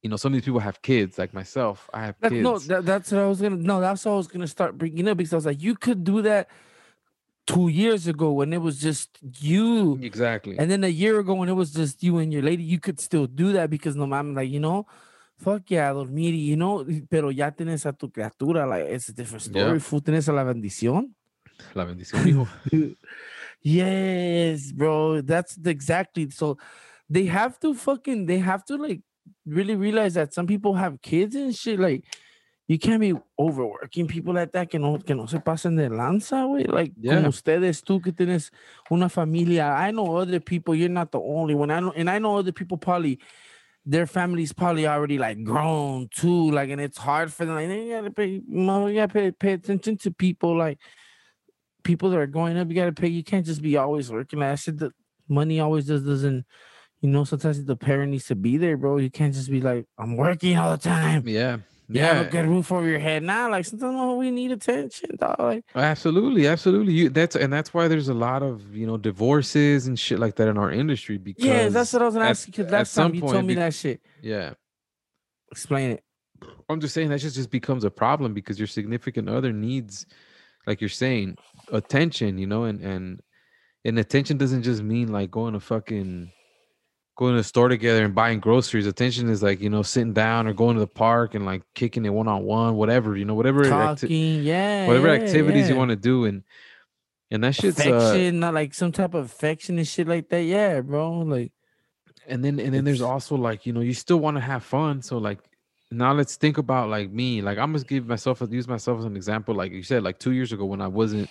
you 0.02 0.08
know 0.08 0.16
some 0.16 0.32
of 0.32 0.34
these 0.34 0.44
people 0.44 0.60
have 0.60 0.80
kids 0.82 1.18
like 1.18 1.34
myself. 1.34 1.90
I 1.92 2.06
have 2.06 2.16
That, 2.20 2.30
kids. 2.30 2.42
no, 2.42 2.58
that, 2.58 2.86
that's 2.86 3.12
what 3.12 3.20
I 3.20 3.26
was 3.26 3.40
gonna. 3.40 3.56
No, 3.56 3.80
that's 3.80 4.04
what 4.04 4.12
I 4.12 4.16
was 4.16 4.28
gonna 4.28 4.46
start 4.46 4.78
bringing 4.78 5.08
up 5.08 5.18
because 5.18 5.32
I 5.32 5.36
was 5.36 5.46
like, 5.46 5.62
you 5.62 5.74
could 5.74 6.04
do 6.04 6.22
that 6.22 6.48
two 7.46 7.68
years 7.68 8.08
ago 8.08 8.32
when 8.32 8.52
it 8.52 8.60
was 8.60 8.78
just 8.80 9.18
you, 9.40 9.98
exactly. 10.02 10.58
and 10.58 10.68
then 10.70 10.82
a 10.84 10.88
year 10.88 11.18
ago 11.20 11.34
when 11.34 11.48
it 11.48 11.54
was 11.54 11.72
just 11.72 12.02
you 12.02 12.18
and 12.18 12.32
your 12.32 12.42
lady. 12.42 12.62
You 12.64 12.80
could 12.80 12.98
still 13.00 13.26
do 13.26 13.52
that 13.52 13.70
because 13.70 13.94
no, 13.96 14.04
I'm 14.12 14.34
like, 14.34 14.50
you 14.50 14.60
know, 14.60 14.86
fuck 15.38 15.62
yeah, 15.70 15.92
dormir, 15.92 16.34
you 16.34 16.56
know, 16.56 16.84
pero 17.08 17.28
ya 17.30 17.50
tienes 17.50 17.86
a 17.86 17.92
tu 17.92 18.08
criatura, 18.08 18.68
like 18.68 18.86
it's 18.90 19.08
a 19.08 19.12
different 19.12 19.46
Yeah. 19.46 19.62
story. 19.62 19.78
Fool, 19.80 20.00
tienes 20.02 20.28
a 20.28 20.32
la 20.32 20.44
bendición. 20.44 21.14
La 21.74 21.84
bendición, 21.84 22.26
hijo. 22.26 22.48
Yes, 23.62 24.72
bro. 24.72 25.22
That's 25.22 25.56
the, 25.56 25.70
exactly 25.70 26.30
so. 26.30 26.56
They 27.08 27.26
have 27.26 27.58
to 27.60 27.74
fucking. 27.74 28.26
They 28.26 28.38
have 28.38 28.64
to 28.66 28.76
like 28.76 29.00
really 29.44 29.74
realize 29.74 30.14
that 30.14 30.34
some 30.34 30.46
people 30.46 30.74
have 30.74 31.00
kids 31.02 31.34
and 31.34 31.54
shit. 31.54 31.80
Like 31.80 32.04
you 32.68 32.78
can't 32.78 33.00
be 33.00 33.14
overworking 33.38 34.08
people 34.08 34.34
like 34.34 34.50
that 34.52 34.68
que 34.70 34.78
no 34.80 34.98
que 34.98 35.14
no 35.14 35.26
se 35.26 35.38
pasen 35.38 35.76
de 35.76 35.88
lanza, 35.88 36.44
güey. 36.46 36.66
Like 36.66 36.92
Yeah. 37.00 37.16
como 37.16 37.28
ustedes, 37.28 37.82
tú 37.82 38.02
que 38.02 38.12
tienes 38.12 38.50
una 38.90 39.08
familia. 39.08 39.72
I 39.78 39.92
know 39.92 40.16
other 40.16 40.40
people. 40.40 40.74
You're 40.74 40.88
not 40.88 41.12
the 41.12 41.20
only 41.20 41.54
one. 41.54 41.70
I 41.70 41.80
know, 41.80 41.92
and 41.94 42.10
I 42.10 42.18
know 42.18 42.36
other 42.36 42.52
people 42.52 42.76
probably 42.76 43.18
their 43.88 44.06
families 44.08 44.52
probably 44.52 44.84
already 44.84 45.16
like 45.16 45.44
grown 45.44 46.08
too. 46.12 46.50
Like, 46.50 46.70
and 46.70 46.80
it's 46.80 46.98
hard 46.98 47.32
for 47.32 47.44
them. 47.44 47.54
Like, 47.54 47.68
you 47.70 47.90
gotta 47.92 48.10
pay, 48.10 48.42
know, 48.48 48.88
you 48.88 48.96
gotta 48.96 49.12
pay, 49.12 49.30
pay 49.30 49.52
attention 49.52 49.96
to 49.98 50.10
people. 50.10 50.56
Like 50.56 50.78
people 51.84 52.10
that 52.10 52.18
are 52.18 52.26
growing 52.26 52.58
up, 52.58 52.68
you 52.68 52.74
gotta 52.74 52.90
pay. 52.92 53.06
You 53.06 53.22
can't 53.22 53.46
just 53.46 53.62
be 53.62 53.76
always 53.76 54.10
working. 54.10 54.40
Like 54.40 54.50
I 54.50 54.54
said, 54.56 54.78
the 54.80 54.90
money 55.28 55.60
always 55.60 55.86
just 55.86 56.04
doesn't. 56.04 56.44
You 57.00 57.10
know, 57.10 57.22
sometimes 57.22 57.64
the 57.64 57.76
parent 57.76 58.10
needs 58.10 58.26
to 58.26 58.34
be 58.34 58.56
there, 58.56 58.76
bro. 58.76 58.96
You 58.96 59.10
can't 59.10 59.32
just 59.32 59.50
be 59.50 59.60
like, 59.60 59.86
I'm 59.96 60.16
working 60.16 60.56
all 60.56 60.72
the 60.72 60.78
time. 60.82 61.28
Yeah. 61.28 61.58
Yeah. 61.88 62.20
a 62.20 62.30
good 62.30 62.46
roof 62.46 62.72
over 62.72 62.86
your 62.86 62.98
head. 62.98 63.22
Nah, 63.22 63.46
like 63.46 63.64
sometimes 63.64 64.18
we 64.18 64.30
need 64.30 64.50
attention, 64.52 65.10
dog. 65.16 65.36
Like, 65.38 65.64
Absolutely, 65.74 66.46
absolutely. 66.48 66.92
You 66.94 67.08
that's 67.10 67.36
and 67.36 67.52
that's 67.52 67.72
why 67.72 67.86
there's 67.88 68.08
a 68.08 68.14
lot 68.14 68.42
of 68.42 68.74
you 68.74 68.86
know 68.86 68.96
divorces 68.96 69.86
and 69.86 69.98
shit 69.98 70.18
like 70.18 70.36
that 70.36 70.48
in 70.48 70.58
our 70.58 70.70
industry 70.72 71.18
because 71.18 71.44
yeah, 71.44 71.68
that's 71.68 71.92
what 71.92 72.02
I 72.02 72.04
was 72.06 72.14
gonna 72.14 72.26
ask 72.26 72.46
you. 72.48 72.52
Because 72.52 72.72
last 72.72 72.94
time 72.94 73.14
you 73.14 73.20
point 73.20 73.32
told 73.34 73.44
me 73.46 73.54
bec- 73.54 73.64
that 73.64 73.74
shit. 73.74 74.00
yeah. 74.22 74.54
Explain 75.52 75.92
it. 75.92 76.02
I'm 76.68 76.80
just 76.80 76.92
saying 76.92 77.08
that 77.10 77.20
just 77.20 77.36
just 77.36 77.50
becomes 77.50 77.84
a 77.84 77.90
problem 77.90 78.34
because 78.34 78.58
your 78.58 78.66
significant 78.66 79.28
other 79.28 79.52
needs, 79.52 80.06
like 80.66 80.80
you're 80.80 80.90
saying, 80.90 81.36
attention. 81.72 82.36
You 82.36 82.46
know, 82.48 82.64
and 82.64 82.80
and 82.80 83.20
and 83.84 83.98
attention 83.98 84.36
doesn't 84.36 84.64
just 84.64 84.82
mean 84.82 85.12
like 85.12 85.30
going 85.30 85.54
to 85.54 85.60
fucking 85.60 86.32
going 87.16 87.32
to 87.34 87.38
the 87.38 87.44
store 87.44 87.68
together 87.68 88.04
and 88.04 88.14
buying 88.14 88.40
groceries. 88.40 88.86
Attention 88.86 89.28
is 89.28 89.42
like 89.42 89.60
you 89.60 89.70
know 89.70 89.82
sitting 89.82 90.12
down 90.12 90.46
or 90.46 90.52
going 90.52 90.74
to 90.74 90.80
the 90.80 90.86
park 90.86 91.34
and 91.34 91.44
like 91.44 91.62
kicking 91.74 92.04
it 92.04 92.10
one 92.10 92.28
on 92.28 92.44
one, 92.44 92.76
whatever 92.76 93.16
you 93.16 93.24
know, 93.24 93.34
whatever 93.34 93.64
acti- 93.64 94.06
Talking, 94.06 94.42
yeah. 94.44 94.86
whatever 94.86 95.08
yeah, 95.08 95.22
activities 95.22 95.68
you 95.68 95.76
want 95.76 95.90
to 95.90 95.96
do 95.96 96.26
and 96.26 96.44
and 97.30 97.42
that 97.42 97.56
shit's 97.56 97.80
uh, 97.80 98.30
not 98.32 98.54
like 98.54 98.72
some 98.72 98.92
type 98.92 99.14
of 99.14 99.24
affection 99.24 99.78
and 99.78 99.88
shit 99.88 100.06
like 100.06 100.28
that. 100.28 100.42
Yeah, 100.42 100.80
bro. 100.80 101.22
Like, 101.22 101.52
and 102.28 102.44
then 102.44 102.60
and 102.60 102.74
then 102.74 102.84
there's 102.84 103.00
also 103.00 103.36
like 103.36 103.66
you 103.66 103.72
know 103.72 103.80
you 103.80 103.94
still 103.94 104.18
want 104.18 104.36
to 104.36 104.40
have 104.40 104.62
fun 104.62 105.02
so 105.02 105.18
like 105.18 105.38
now 105.90 106.12
let's 106.12 106.36
think 106.36 106.58
about 106.58 106.88
like 106.88 107.10
me 107.10 107.40
like 107.42 107.58
i'm 107.58 107.72
gonna 107.72 107.84
give 107.84 108.06
myself 108.06 108.42
use 108.50 108.66
myself 108.66 108.98
as 108.98 109.04
an 109.04 109.16
example 109.16 109.54
like 109.54 109.72
you 109.72 109.82
said 109.82 110.02
like 110.02 110.18
two 110.18 110.32
years 110.32 110.52
ago 110.52 110.64
when 110.64 110.80
i 110.80 110.88
wasn't 110.88 111.28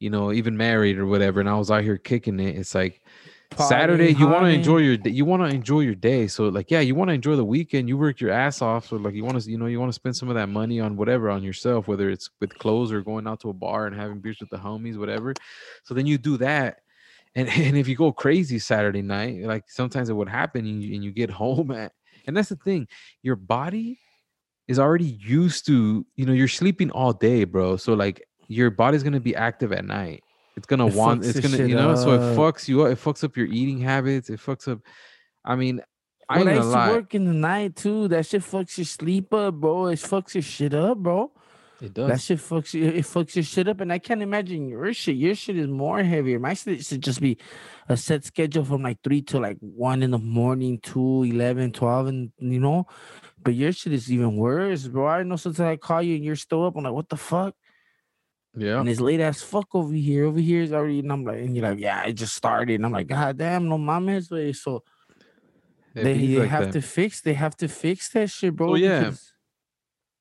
you 0.00 0.10
know 0.10 0.32
even 0.32 0.56
married 0.56 0.98
or 0.98 1.06
whatever 1.06 1.40
and 1.40 1.48
i 1.48 1.54
was 1.54 1.70
out 1.70 1.84
here 1.84 1.96
kicking 1.96 2.40
it 2.40 2.56
it's 2.56 2.74
like 2.74 3.02
saturday 3.58 4.12
you 4.12 4.26
want 4.26 4.44
to 4.44 4.50
enjoy 4.50 4.78
your 4.78 4.96
day 4.96 5.10
you 5.10 5.24
want 5.24 5.42
to 5.42 5.54
enjoy 5.54 5.80
your 5.80 5.94
day. 5.94 6.26
So 6.26 6.48
like 6.48 6.70
yeah 6.70 6.80
you 6.80 6.94
want 6.94 7.08
to 7.08 7.14
enjoy 7.14 7.36
the 7.36 7.44
weekend. 7.44 7.88
You 7.88 7.96
work 7.96 8.20
your 8.20 8.30
ass 8.30 8.62
off. 8.62 8.88
So 8.88 8.96
like 8.96 9.14
you 9.14 9.24
want 9.24 9.40
to 9.40 9.50
you 9.50 9.58
know 9.58 9.66
you 9.66 9.80
want 9.80 9.90
to 9.90 9.94
spend 9.94 10.16
some 10.16 10.28
of 10.28 10.34
that 10.34 10.48
money 10.48 10.80
on 10.80 10.96
whatever 10.96 11.30
on 11.30 11.42
yourself 11.42 11.88
whether 11.88 12.10
it's 12.10 12.30
with 12.40 12.58
clothes 12.58 12.92
or 12.92 13.02
going 13.02 13.26
out 13.26 13.40
to 13.40 13.50
a 13.50 13.52
bar 13.52 13.86
and 13.86 13.96
having 13.96 14.20
beers 14.20 14.38
with 14.40 14.50
the 14.50 14.56
homies 14.56 14.98
whatever. 14.98 15.34
So 15.84 15.94
then 15.94 16.06
you 16.06 16.18
do 16.18 16.36
that. 16.38 16.80
And, 17.36 17.48
and 17.56 17.76
if 17.76 17.88
you 17.88 17.96
go 17.96 18.12
crazy 18.12 18.58
Saturday 18.58 19.02
night, 19.02 19.42
like 19.42 19.64
sometimes 19.68 20.08
it 20.08 20.14
would 20.14 20.28
happen, 20.28 20.66
and 20.66 20.82
you, 20.82 20.94
and 20.94 21.04
you 21.04 21.12
get 21.12 21.30
home 21.44 21.70
at, 21.70 21.92
and 22.26 22.36
that's 22.36 22.48
the 22.48 22.56
thing, 22.56 22.88
your 23.22 23.36
body 23.36 23.98
is 24.66 24.78
already 24.78 25.18
used 25.20 25.66
to, 25.66 26.06
you 26.16 26.24
know, 26.24 26.32
you're 26.32 26.48
sleeping 26.48 26.90
all 26.90 27.12
day, 27.12 27.44
bro. 27.44 27.76
So 27.76 27.92
like 27.92 28.26
your 28.48 28.70
body's 28.70 29.02
gonna 29.02 29.20
be 29.20 29.36
active 29.36 29.72
at 29.72 29.84
night. 29.84 30.23
It's 30.56 30.66
gonna 30.66 30.86
It 30.86 30.94
want, 30.94 31.24
it's 31.24 31.40
gonna, 31.40 31.66
you 31.66 31.74
know, 31.74 31.94
so 31.96 32.12
it 32.14 32.36
fucks 32.36 32.68
you 32.68 32.82
up. 32.82 32.92
It 32.92 32.98
fucks 32.98 33.24
up 33.24 33.36
your 33.36 33.46
eating 33.46 33.80
habits. 33.80 34.30
It 34.30 34.40
fucks 34.40 34.68
up. 34.68 34.80
I 35.44 35.56
mean, 35.56 35.82
I 36.28 36.38
When 36.38 36.48
I 36.48 36.54
gonna 36.58 36.86
to 36.86 36.92
work 36.92 37.14
in 37.14 37.24
the 37.24 37.32
night 37.32 37.76
too, 37.76 38.08
that 38.08 38.26
shit 38.26 38.42
fucks 38.42 38.78
your 38.78 38.84
sleep 38.84 39.34
up, 39.34 39.54
bro. 39.54 39.86
It 39.86 39.98
fucks 39.98 40.34
your 40.34 40.42
shit 40.42 40.72
up, 40.72 40.98
bro. 40.98 41.32
it 41.80 41.92
does. 41.92 42.08
That 42.08 42.20
shit 42.20 42.38
fucks 42.38 42.72
you. 42.72 42.86
It 42.86 43.04
fucks 43.04 43.34
your 43.34 43.42
shit 43.42 43.68
up, 43.68 43.80
and 43.80 43.92
I 43.92 43.98
can't 43.98 44.22
imagine 44.22 44.68
your 44.68 44.94
shit. 44.94 45.16
Your 45.16 45.34
shit 45.34 45.58
is 45.58 45.68
more 45.68 46.02
heavier. 46.02 46.38
My 46.38 46.54
shit 46.54 46.84
should 46.84 47.02
just 47.02 47.20
be 47.20 47.36
a 47.88 47.96
set 47.96 48.24
schedule 48.24 48.64
from 48.64 48.82
like 48.82 48.98
three 49.02 49.22
to 49.22 49.40
like 49.40 49.58
one 49.60 50.02
in 50.02 50.12
the 50.12 50.18
morning, 50.18 50.78
two, 50.78 51.24
11, 51.24 51.72
12, 51.72 52.06
and 52.06 52.32
you 52.38 52.60
know. 52.60 52.86
But 53.42 53.54
your 53.54 53.72
shit 53.72 53.92
is 53.92 54.10
even 54.10 54.36
worse, 54.36 54.86
bro. 54.86 55.06
I 55.06 55.22
know 55.24 55.36
sometimes 55.36 55.68
I 55.68 55.76
call 55.76 56.00
you 56.00 56.14
and 56.14 56.24
you're 56.24 56.36
still 56.36 56.64
up. 56.64 56.76
I'm 56.76 56.84
like, 56.84 56.94
what 56.94 57.08
the 57.10 57.16
fuck? 57.16 57.54
Yeah, 58.56 58.80
And 58.80 58.88
it's 58.88 59.00
late 59.00 59.20
as 59.20 59.42
fuck 59.42 59.74
over 59.74 59.92
here. 59.92 60.26
Over 60.26 60.38
here 60.38 60.62
is 60.62 60.72
already, 60.72 61.00
and 61.00 61.10
I'm 61.12 61.24
like, 61.24 61.38
and 61.38 61.56
you're 61.56 61.68
like, 61.68 61.80
yeah, 61.80 62.04
it 62.04 62.12
just 62.12 62.34
started. 62.36 62.74
And 62.74 62.86
I'm 62.86 62.92
like, 62.92 63.08
god 63.08 63.36
damn, 63.36 63.68
no 63.68 63.78
mames, 63.78 64.30
way. 64.30 64.52
So 64.52 64.84
it 65.94 66.04
they, 66.04 66.14
they 66.26 66.38
like 66.38 66.50
have 66.50 66.66
that. 66.66 66.72
to 66.72 66.82
fix. 66.82 67.20
They 67.20 67.34
have 67.34 67.56
to 67.56 67.68
fix 67.68 68.10
that 68.10 68.30
shit, 68.30 68.54
bro. 68.54 68.70
Oh, 68.70 68.74
yeah. 68.74 69.10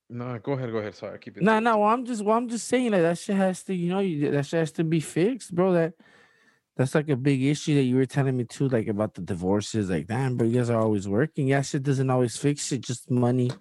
No, 0.09 0.37
go 0.39 0.53
ahead, 0.53 0.71
go 0.71 0.77
ahead. 0.77 0.95
Sorry, 0.95 1.13
I 1.13 1.17
keep 1.17 1.37
it. 1.37 1.43
No, 1.43 1.59
no. 1.59 1.77
Well, 1.77 1.89
I'm 1.89 2.05
just, 2.05 2.23
well, 2.23 2.37
I'm 2.37 2.49
just 2.49 2.67
saying 2.67 2.91
that 2.91 3.01
that 3.01 3.17
shit 3.17 3.35
has 3.35 3.63
to, 3.63 3.73
you 3.73 3.89
know, 3.89 3.99
you, 3.99 4.31
that 4.31 4.45
shit 4.45 4.59
has 4.59 4.71
to 4.73 4.83
be 4.83 4.99
fixed, 4.99 5.53
bro. 5.53 5.73
That 5.73 5.93
that's 6.75 6.95
like 6.95 7.09
a 7.09 7.15
big 7.15 7.43
issue 7.43 7.75
that 7.75 7.83
you 7.83 7.95
were 7.95 8.05
telling 8.05 8.35
me 8.35 8.45
too, 8.45 8.67
like 8.67 8.87
about 8.87 9.13
the 9.13 9.21
divorces. 9.21 9.89
Like, 9.89 10.07
damn, 10.07 10.37
bro, 10.37 10.47
you 10.47 10.57
guys 10.57 10.69
are 10.69 10.79
always 10.79 11.07
working. 11.07 11.47
Yeah, 11.47 11.61
shit 11.61 11.83
doesn't 11.83 12.09
always 12.09 12.35
fix 12.37 12.71
it. 12.71 12.81
Just 12.81 13.09
money, 13.11 13.51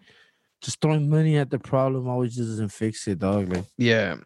just 0.62 0.80
throwing 0.80 1.08
money 1.08 1.36
at 1.36 1.50
the 1.50 1.58
problem 1.58 2.08
always 2.08 2.36
doesn't 2.36 2.70
fix 2.70 3.06
it, 3.08 3.18
dog. 3.18 3.54
Like, 3.54 3.64
Yeah. 3.76 4.16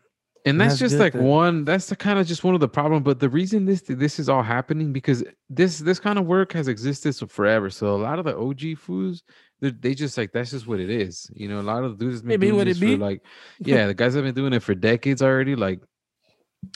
And 0.47 0.61
that's 0.61 0.75
That's 0.75 0.81
just 0.81 0.99
like 1.01 1.13
then. 1.13 1.25
one 1.25 1.65
that's 1.65 1.89
the 1.89 1.97
kind 1.97 2.19
of 2.21 2.27
just 2.27 2.45
one 2.45 2.55
of 2.55 2.61
the 2.61 2.69
problem 2.69 3.03
but 3.03 3.19
the 3.19 3.29
reason 3.29 3.65
this 3.65 3.83
this 3.83 4.21
is 4.21 4.29
all 4.29 4.45
happening 4.45 4.93
because 4.93 5.25
this 5.51 5.81
this 5.81 5.99
kind 5.99 6.19
of 6.21 6.27
work 6.27 6.53
has 6.53 6.69
existed 6.69 7.13
so 7.15 7.27
forever 7.27 7.69
so 7.69 7.97
a 7.97 7.99
lot 7.99 8.21
of 8.21 8.25
the 8.25 8.37
OG 8.37 8.79
foods 8.79 9.25
they 9.61 9.71
they 9.73 9.93
just 9.95 10.17
like 10.17 10.33
that's 10.33 10.53
just 10.53 10.69
what 10.69 10.79
it 10.79 10.89
is 10.89 11.29
you 11.35 11.49
know 11.49 11.59
a 11.61 11.63
lot 11.63 11.83
of 11.83 11.99
the 11.99 12.05
dudes 12.05 12.23
been 12.23 12.39
be 12.39 12.47
doing 12.47 12.57
what 12.59 12.67
this 12.67 12.81
it 12.81 12.81
for 12.81 12.97
like 12.97 13.23
yeah 13.59 13.87
the 13.89 13.95
guys 13.95 14.15
have 14.15 14.23
been 14.23 14.35
doing 14.35 14.53
it 14.53 14.63
for 14.63 14.75
decades 14.75 15.21
already 15.21 15.57
like 15.57 15.81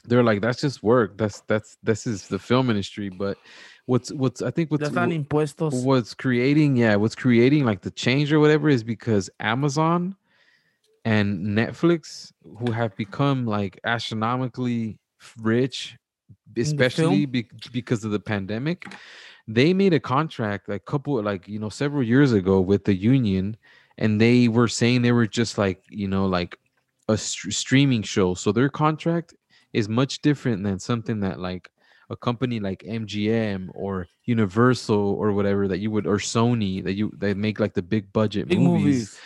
they're 0.04 0.22
like 0.24 0.40
that's 0.40 0.60
just 0.60 0.82
work 0.82 1.16
that's 1.16 1.40
that's 1.42 1.78
this 1.82 2.06
is 2.06 2.28
the 2.28 2.38
film 2.38 2.70
industry 2.70 3.08
but 3.08 3.38
what's 3.86 4.12
what's 4.12 4.42
I 4.42 4.50
think 4.50 4.70
what's 4.70 4.82
that's 4.82 4.96
on 4.96 5.10
wh- 5.10 5.14
impuestos. 5.14 5.84
what's 5.84 6.14
creating 6.14 6.76
yeah 6.76 6.96
what's 6.96 7.14
creating 7.14 7.64
like 7.64 7.82
the 7.82 7.90
change 7.90 8.32
or 8.32 8.40
whatever 8.40 8.68
is 8.68 8.82
because 8.84 9.30
amazon 9.40 10.16
and 11.04 11.40
netflix 11.46 12.32
who 12.58 12.70
have 12.70 12.94
become 12.96 13.46
like 13.46 13.78
astronomically 13.84 14.98
rich 15.40 15.96
especially 16.56 17.26
be- 17.26 17.48
because 17.72 18.04
of 18.04 18.10
the 18.10 18.20
pandemic 18.20 18.86
they 19.48 19.72
made 19.72 19.94
a 19.94 20.00
contract 20.00 20.68
like 20.68 20.84
couple 20.84 21.22
like 21.22 21.48
you 21.48 21.58
know 21.58 21.68
several 21.68 22.02
years 22.02 22.32
ago 22.32 22.60
with 22.60 22.84
the 22.84 22.94
union 22.94 23.56
and 23.98 24.20
they 24.20 24.48
were 24.48 24.68
saying 24.68 25.02
they 25.02 25.12
were 25.12 25.26
just 25.26 25.58
like 25.58 25.82
you 25.88 26.08
know 26.08 26.26
like 26.26 26.56
a 27.08 27.16
str- 27.16 27.50
streaming 27.50 28.02
show 28.02 28.34
so 28.34 28.52
their 28.52 28.68
contract 28.68 29.34
is 29.72 29.88
much 29.88 30.20
different 30.22 30.62
than 30.62 30.78
something 30.78 31.20
that 31.20 31.38
like 31.38 31.70
a 32.10 32.16
company 32.16 32.58
like 32.58 32.82
MGM 32.82 33.70
or 33.72 34.08
Universal 34.24 34.96
or 34.96 35.32
whatever 35.32 35.68
that 35.68 35.78
you 35.78 35.90
would 35.92 36.06
or 36.06 36.16
Sony 36.16 36.82
that 36.82 36.94
you 36.94 37.12
they 37.16 37.34
make 37.34 37.60
like 37.60 37.72
the 37.72 37.82
big 37.82 38.12
budget 38.12 38.48
Big 38.48 38.58
movies, 38.58 38.84
movies. 38.84 39.20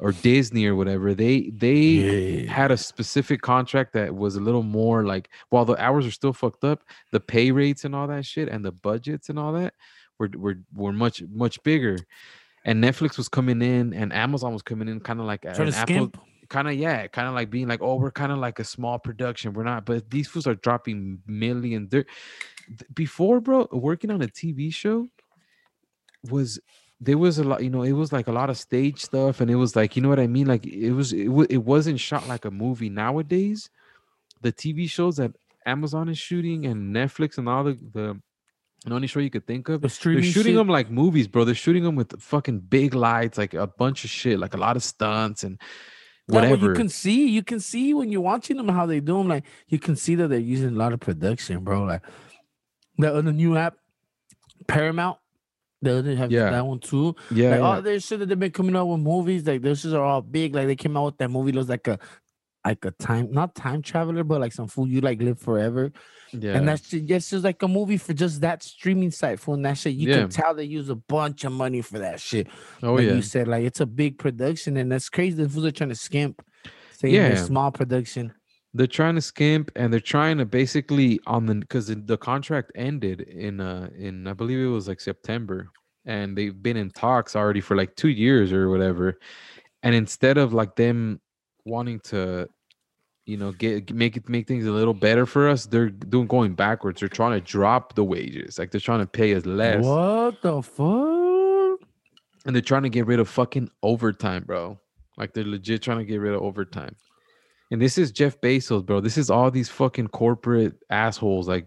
Or 0.00 0.12
Disney 0.12 0.64
or 0.66 0.74
whatever 0.74 1.14
they 1.14 1.50
they 1.50 1.74
Yeah. 1.76 2.50
had 2.52 2.70
a 2.70 2.76
specific 2.76 3.42
contract 3.42 3.92
that 3.92 4.14
was 4.14 4.36
a 4.36 4.40
little 4.40 4.62
more 4.62 5.04
like 5.04 5.28
while 5.50 5.64
the 5.64 5.76
hours 5.82 6.06
are 6.06 6.10
still 6.10 6.32
fucked 6.32 6.64
up 6.64 6.82
the 7.12 7.20
pay 7.20 7.50
rates 7.52 7.84
and 7.84 7.94
all 7.94 8.06
that 8.08 8.24
shit 8.24 8.48
and 8.48 8.64
the 8.64 8.72
budgets 8.72 9.28
and 9.28 9.38
all 9.38 9.52
that 9.52 9.74
were 10.18 10.30
were, 10.36 10.58
were 10.74 10.92
much 10.92 11.22
much 11.30 11.62
bigger 11.62 11.96
and 12.64 12.82
Netflix 12.82 13.16
was 13.16 13.28
coming 13.28 13.62
in 13.62 13.94
and 13.94 14.12
Amazon 14.12 14.52
was 14.52 14.62
coming 14.62 14.88
in 14.88 15.00
kind 15.00 15.20
of 15.20 15.26
like 15.26 15.42
Trying 15.42 15.68
an 15.68 15.74
Apple 15.74 15.94
skimp. 15.94 16.18
kind 16.48 16.68
of 16.68 16.74
yeah 16.74 17.06
kind 17.06 17.28
of 17.28 17.34
like 17.34 17.48
being 17.50 17.68
like 17.68 17.80
oh 17.82 17.96
we're 17.96 18.10
kind 18.10 18.32
of 18.32 18.38
like 18.38 18.58
a 18.58 18.64
small 18.64 18.98
production 18.98 19.52
we're 19.52 19.62
not 19.64 19.84
but 19.84 20.10
these 20.10 20.28
fools 20.28 20.46
are 20.46 20.54
dropping 20.56 21.18
million 21.26 21.88
they're 21.90 22.06
before 22.94 23.40
bro 23.40 23.68
working 23.72 24.10
on 24.10 24.20
a 24.22 24.26
tv 24.28 24.72
show 24.72 25.08
was 26.30 26.58
there 27.00 27.18
was 27.18 27.38
a 27.38 27.44
lot 27.44 27.62
you 27.62 27.70
know 27.70 27.82
it 27.82 27.92
was 27.92 28.12
like 28.12 28.28
a 28.28 28.32
lot 28.32 28.50
of 28.50 28.58
stage 28.58 29.00
stuff 29.02 29.40
and 29.40 29.50
it 29.50 29.54
was 29.56 29.74
like 29.74 29.96
you 29.96 30.02
know 30.02 30.08
what 30.08 30.20
i 30.20 30.26
mean 30.26 30.46
like 30.46 30.66
it 30.66 30.92
was 30.92 31.12
it, 31.12 31.28
wa- 31.28 31.46
it 31.48 31.58
wasn't 31.64 31.98
shot 31.98 32.26
like 32.28 32.44
a 32.44 32.50
movie 32.50 32.90
nowadays 32.90 33.70
the 34.42 34.52
tv 34.52 34.88
shows 34.88 35.16
that 35.16 35.32
amazon 35.66 36.08
is 36.08 36.18
shooting 36.18 36.66
and 36.66 36.94
netflix 36.94 37.38
and 37.38 37.48
all 37.48 37.64
the 37.64 37.78
the 37.92 38.20
and 38.84 38.94
only 38.94 39.06
show 39.06 39.20
you 39.20 39.28
could 39.30 39.46
think 39.46 39.68
of 39.68 39.82
The 39.82 39.88
they're 39.88 40.22
shooting 40.22 40.52
shit. 40.52 40.56
them 40.56 40.68
like 40.68 40.90
movies, 40.90 41.28
bro. 41.28 41.44
They're 41.44 41.54
shooting 41.54 41.84
them 41.84 41.96
with 41.96 42.18
fucking 42.18 42.60
big 42.60 42.94
lights, 42.94 43.36
like 43.36 43.52
a 43.52 43.66
bunch 43.66 44.04
of 44.04 44.10
shit, 44.10 44.38
like 44.38 44.54
a 44.54 44.56
lot 44.56 44.74
of 44.74 44.82
stunts 44.82 45.44
and 45.44 45.60
Yeah, 46.28 46.40
well, 46.40 46.44
whatever. 46.50 46.68
you 46.68 46.74
can 46.74 46.88
see, 46.88 47.28
you 47.28 47.42
can 47.42 47.60
see 47.60 47.92
when 47.92 48.10
you're 48.10 48.22
watching 48.22 48.56
them 48.56 48.68
how 48.68 48.86
they 48.86 49.00
do 49.00 49.18
them. 49.18 49.28
Like 49.28 49.44
you 49.68 49.78
can 49.78 49.96
see 49.96 50.14
that 50.14 50.28
they're 50.28 50.38
using 50.38 50.70
a 50.70 50.78
lot 50.78 50.94
of 50.94 51.00
production, 51.00 51.62
bro. 51.62 51.84
Like 51.84 52.02
the 52.96 53.12
uh, 53.12 53.18
other 53.18 53.32
new 53.32 53.54
app, 53.58 53.76
Paramount, 54.66 55.18
they 55.82 55.90
didn't 55.92 56.16
have 56.18 56.30
Yeah. 56.30 56.50
that 56.50 56.66
one 56.66 56.78
too. 56.80 57.14
yeah, 57.30 57.50
like 57.50 57.58
yeah. 57.60 57.66
Oh, 57.66 57.70
all 57.72 57.82
their 57.82 58.00
shit 58.00 58.18
that 58.20 58.26
they've 58.28 58.38
been 58.38 58.50
coming 58.50 58.76
out 58.76 58.86
with 58.86 59.00
movies, 59.00 59.46
like 59.46 59.62
those 59.62 59.80
shit 59.80 59.92
are 59.94 60.04
all 60.04 60.20
big. 60.22 60.54
Like 60.54 60.66
they 60.66 60.76
came 60.76 60.96
out 60.96 61.04
with 61.06 61.18
that 61.18 61.30
movie, 61.30 61.52
looks 61.52 61.68
like 61.70 61.86
a 61.88 61.98
like 62.64 62.84
a 62.84 62.90
time 62.90 63.32
not 63.32 63.54
time 63.54 63.80
traveler, 63.80 64.22
but 64.24 64.40
like 64.40 64.52
some 64.52 64.68
fool 64.68 64.86
you 64.86 65.00
like 65.00 65.22
live 65.22 65.38
forever. 65.38 65.90
Yeah. 66.32 66.52
And 66.56 66.68
that's 66.68 66.82
just, 66.90 67.08
that's 67.08 67.30
just 67.30 67.44
like 67.44 67.60
a 67.62 67.66
movie 67.68 67.96
for 67.96 68.12
just 68.12 68.42
that 68.42 68.62
streaming 68.62 69.10
site 69.10 69.40
for 69.40 69.56
that 69.56 69.78
shit. 69.78 69.94
You 69.94 70.10
Yeah. 70.10 70.16
can 70.20 70.28
tell 70.28 70.54
they 70.54 70.64
use 70.64 70.88
a 70.90 70.94
bunch 70.94 71.44
of 71.44 71.52
money 71.52 71.80
for 71.80 71.98
that 72.00 72.20
shit. 72.20 72.48
oh 72.82 72.94
like 72.94 73.06
yeah. 73.06 73.14
you 73.14 73.22
said, 73.22 73.48
like 73.48 73.64
it's 73.64 73.80
a 73.80 73.86
big 73.86 74.18
production, 74.18 74.76
and 74.76 74.92
that's 74.92 75.08
crazy. 75.08 75.42
The 75.42 75.48
fools 75.48 75.64
are 75.64 75.70
trying 75.72 75.88
to 75.88 75.94
skimp, 75.96 76.42
saying. 76.98 77.14
Yeah. 77.14 77.34
small 77.36 77.72
production. 77.72 78.32
They're 78.74 78.86
trying 78.86 79.16
to 79.16 79.20
skimp 79.20 79.70
and 79.76 79.92
they're 79.92 80.00
trying 80.00 80.38
to 80.38 80.44
basically 80.44 81.20
on 81.26 81.46
the 81.46 81.56
because 81.56 81.86
the 81.88 82.16
contract 82.16 82.72
ended 82.74 83.22
in 83.22 83.60
uh 83.60 83.88
in 83.98 84.26
I 84.26 84.32
believe 84.32 84.58
it 84.58 84.70
was 84.70 84.88
like 84.88 85.00
September 85.00 85.70
and 86.06 86.36
they've 86.36 86.62
been 86.62 86.76
in 86.76 86.90
talks 86.90 87.36
already 87.36 87.60
for 87.60 87.76
like 87.76 87.94
two 87.96 88.08
years 88.08 88.52
or 88.52 88.70
whatever. 88.70 89.18
And 89.82 89.94
instead 89.94 90.38
of 90.38 90.52
like 90.52 90.76
them 90.76 91.20
wanting 91.64 92.00
to, 92.00 92.48
you 93.26 93.36
know, 93.36 93.52
get 93.52 93.92
make 93.94 94.16
it 94.16 94.28
make 94.28 94.46
things 94.46 94.66
a 94.66 94.72
little 94.72 94.94
better 94.94 95.26
for 95.26 95.48
us, 95.48 95.66
they're 95.66 95.90
doing 95.90 96.26
going 96.26 96.54
backwards. 96.54 97.00
They're 97.00 97.08
trying 97.08 97.32
to 97.32 97.40
drop 97.40 97.94
the 97.94 98.04
wages. 98.04 98.58
Like 98.58 98.70
they're 98.70 98.80
trying 98.80 99.00
to 99.00 99.06
pay 99.06 99.34
us 99.34 99.46
less. 99.46 99.84
What 99.84 100.42
the 100.42 100.62
fuck? 100.62 101.88
And 102.46 102.54
they're 102.54 102.62
trying 102.62 102.84
to 102.84 102.88
get 102.88 103.06
rid 103.06 103.20
of 103.20 103.28
fucking 103.28 103.70
overtime, 103.82 104.44
bro. 104.44 104.78
Like 105.16 105.34
they're 105.34 105.44
legit 105.44 105.82
trying 105.82 105.98
to 105.98 106.04
get 106.04 106.20
rid 106.20 106.34
of 106.34 106.42
overtime. 106.42 106.96
And 107.70 107.80
this 107.80 107.98
is 107.98 108.10
Jeff 108.10 108.40
Bezos, 108.40 108.84
bro. 108.84 109.00
This 109.00 109.16
is 109.16 109.30
all 109.30 109.50
these 109.50 109.68
fucking 109.68 110.08
corporate 110.08 110.74
assholes, 110.90 111.46
like 111.46 111.66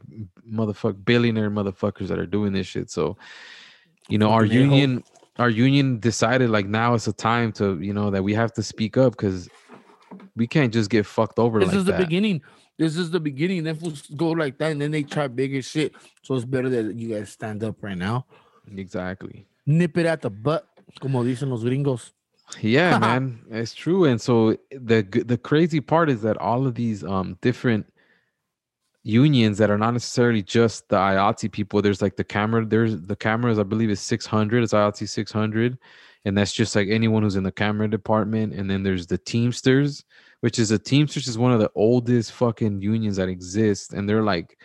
motherfuck 0.50 1.04
billionaire 1.06 1.50
motherfuckers 1.50 2.08
that 2.10 2.20
are 2.20 2.26
doing 2.26 2.52
this 2.52 2.68
shit. 2.68 2.89
So, 2.89 3.18
you 4.10 4.18
know, 4.18 4.30
our 4.30 4.44
union, 4.44 5.04
our 5.38 5.50
union 5.50 6.00
decided 6.00 6.50
like 6.50 6.66
now 6.66 6.94
is 6.94 7.06
the 7.06 7.13
time 7.13 7.54
to, 7.54 7.80
you 7.80 7.94
know, 7.94 8.12
that 8.12 8.24
we 8.24 8.34
have 8.34 8.52
to 8.54 8.63
speak 8.63 8.98
up 8.98 9.13
because 9.13 9.50
we 10.36 10.46
can't 10.46 10.74
just 10.74 10.89
get 10.89 11.06
fucked 11.06 11.39
over 11.39 11.60
This 11.60 11.70
like 11.70 11.78
is 11.78 11.86
the 11.86 11.94
that. 11.94 12.02
beginning. 12.02 12.42
This 12.78 12.98
is 12.98 13.12
the 13.12 13.20
beginning. 13.20 13.63
Then 13.63 13.76
fools 13.76 14.02
go 14.18 14.32
like 14.32 14.58
that, 14.58 14.72
and 14.72 14.82
then 14.82 14.92
they 14.92 15.04
try 15.04 15.28
bigger 15.28 15.62
shit. 15.62 15.94
So 16.24 16.36
it's 16.36 16.44
better 16.44 16.70
that 16.70 16.96
you 16.96 17.08
guys 17.16 17.30
stand 17.30 17.63
up 17.63 17.82
right 17.82 17.98
now. 17.98 18.26
Exactly. 18.76 19.46
Nip 19.66 19.98
it 19.98 20.06
at 20.06 20.22
the 20.22 20.30
butt, 20.30 20.68
como 21.00 21.24
dicen 21.24 21.50
los 21.50 21.63
gringos. 21.63 22.12
Yeah, 22.62 22.98
man, 23.00 23.39
it's 23.50 23.74
true. 23.74 24.06
And 24.06 24.20
so 24.22 24.58
the 24.72 25.02
the 25.26 25.38
crazy 25.38 25.82
part 25.82 26.10
is 26.10 26.22
that 26.22 26.38
all 26.38 26.66
of 26.68 26.76
these 26.76 27.04
um 27.04 27.38
different 27.42 27.86
unions 29.04 29.58
that 29.58 29.70
are 29.70 29.78
not 29.78 29.92
necessarily 29.92 30.42
just 30.42 30.88
the 30.89 30.96
IATSE 30.96 31.52
people. 31.52 31.82
There's 31.82 32.02
like 32.02 32.16
the 32.16 32.24
camera. 32.24 32.66
There's 32.66 33.00
the 33.02 33.16
cameras. 33.16 33.60
I 33.60 33.63
believe 33.63 33.89
is 33.89 34.00
600. 34.00 34.63
It's 34.63 34.74
IATSE 34.74 35.10
600, 35.10 35.78
and 36.26 36.38
that's 36.38 36.54
just 36.54 36.76
like 36.76 36.88
anyone 36.89 37.24
who's 37.24 37.36
in 37.36 37.44
the 37.44 37.52
camera 37.52 37.89
department. 37.89 38.54
And 38.54 38.70
then 38.70 38.84
there's 38.84 39.08
the 39.08 39.18
Teamsters, 39.18 40.06
which 40.39 40.58
is 40.60 40.72
a 40.72 40.80
Teamsters 40.80 41.24
which 41.24 41.28
is 41.28 41.38
one 41.38 41.52
of 41.52 41.60
the 41.60 41.72
oldest 41.76 42.32
fucking 42.34 42.82
unions 42.82 43.18
that 43.18 43.30
exist, 43.30 43.94
and 43.94 44.08
they're 44.08 44.24
like. 44.24 44.58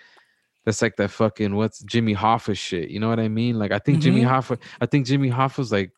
That's 0.66 0.82
like 0.82 0.96
that 0.96 1.10
fucking 1.12 1.54
what's 1.54 1.78
Jimmy 1.84 2.14
Hoffa 2.14 2.54
shit. 2.54 2.90
You 2.90 3.00
know 3.00 3.08
what 3.08 3.18
I 3.20 3.28
mean? 3.28 3.58
Like 3.58 3.72
I 3.72 3.78
think 3.78 4.00
Jimmy 4.00 4.20
Mhm. 4.20 4.28
Hoffa. 4.28 4.58
I 4.82 4.84
think 4.84 5.06
Jimmy 5.06 5.30
Hoffa's 5.30 5.72
like 5.72 5.92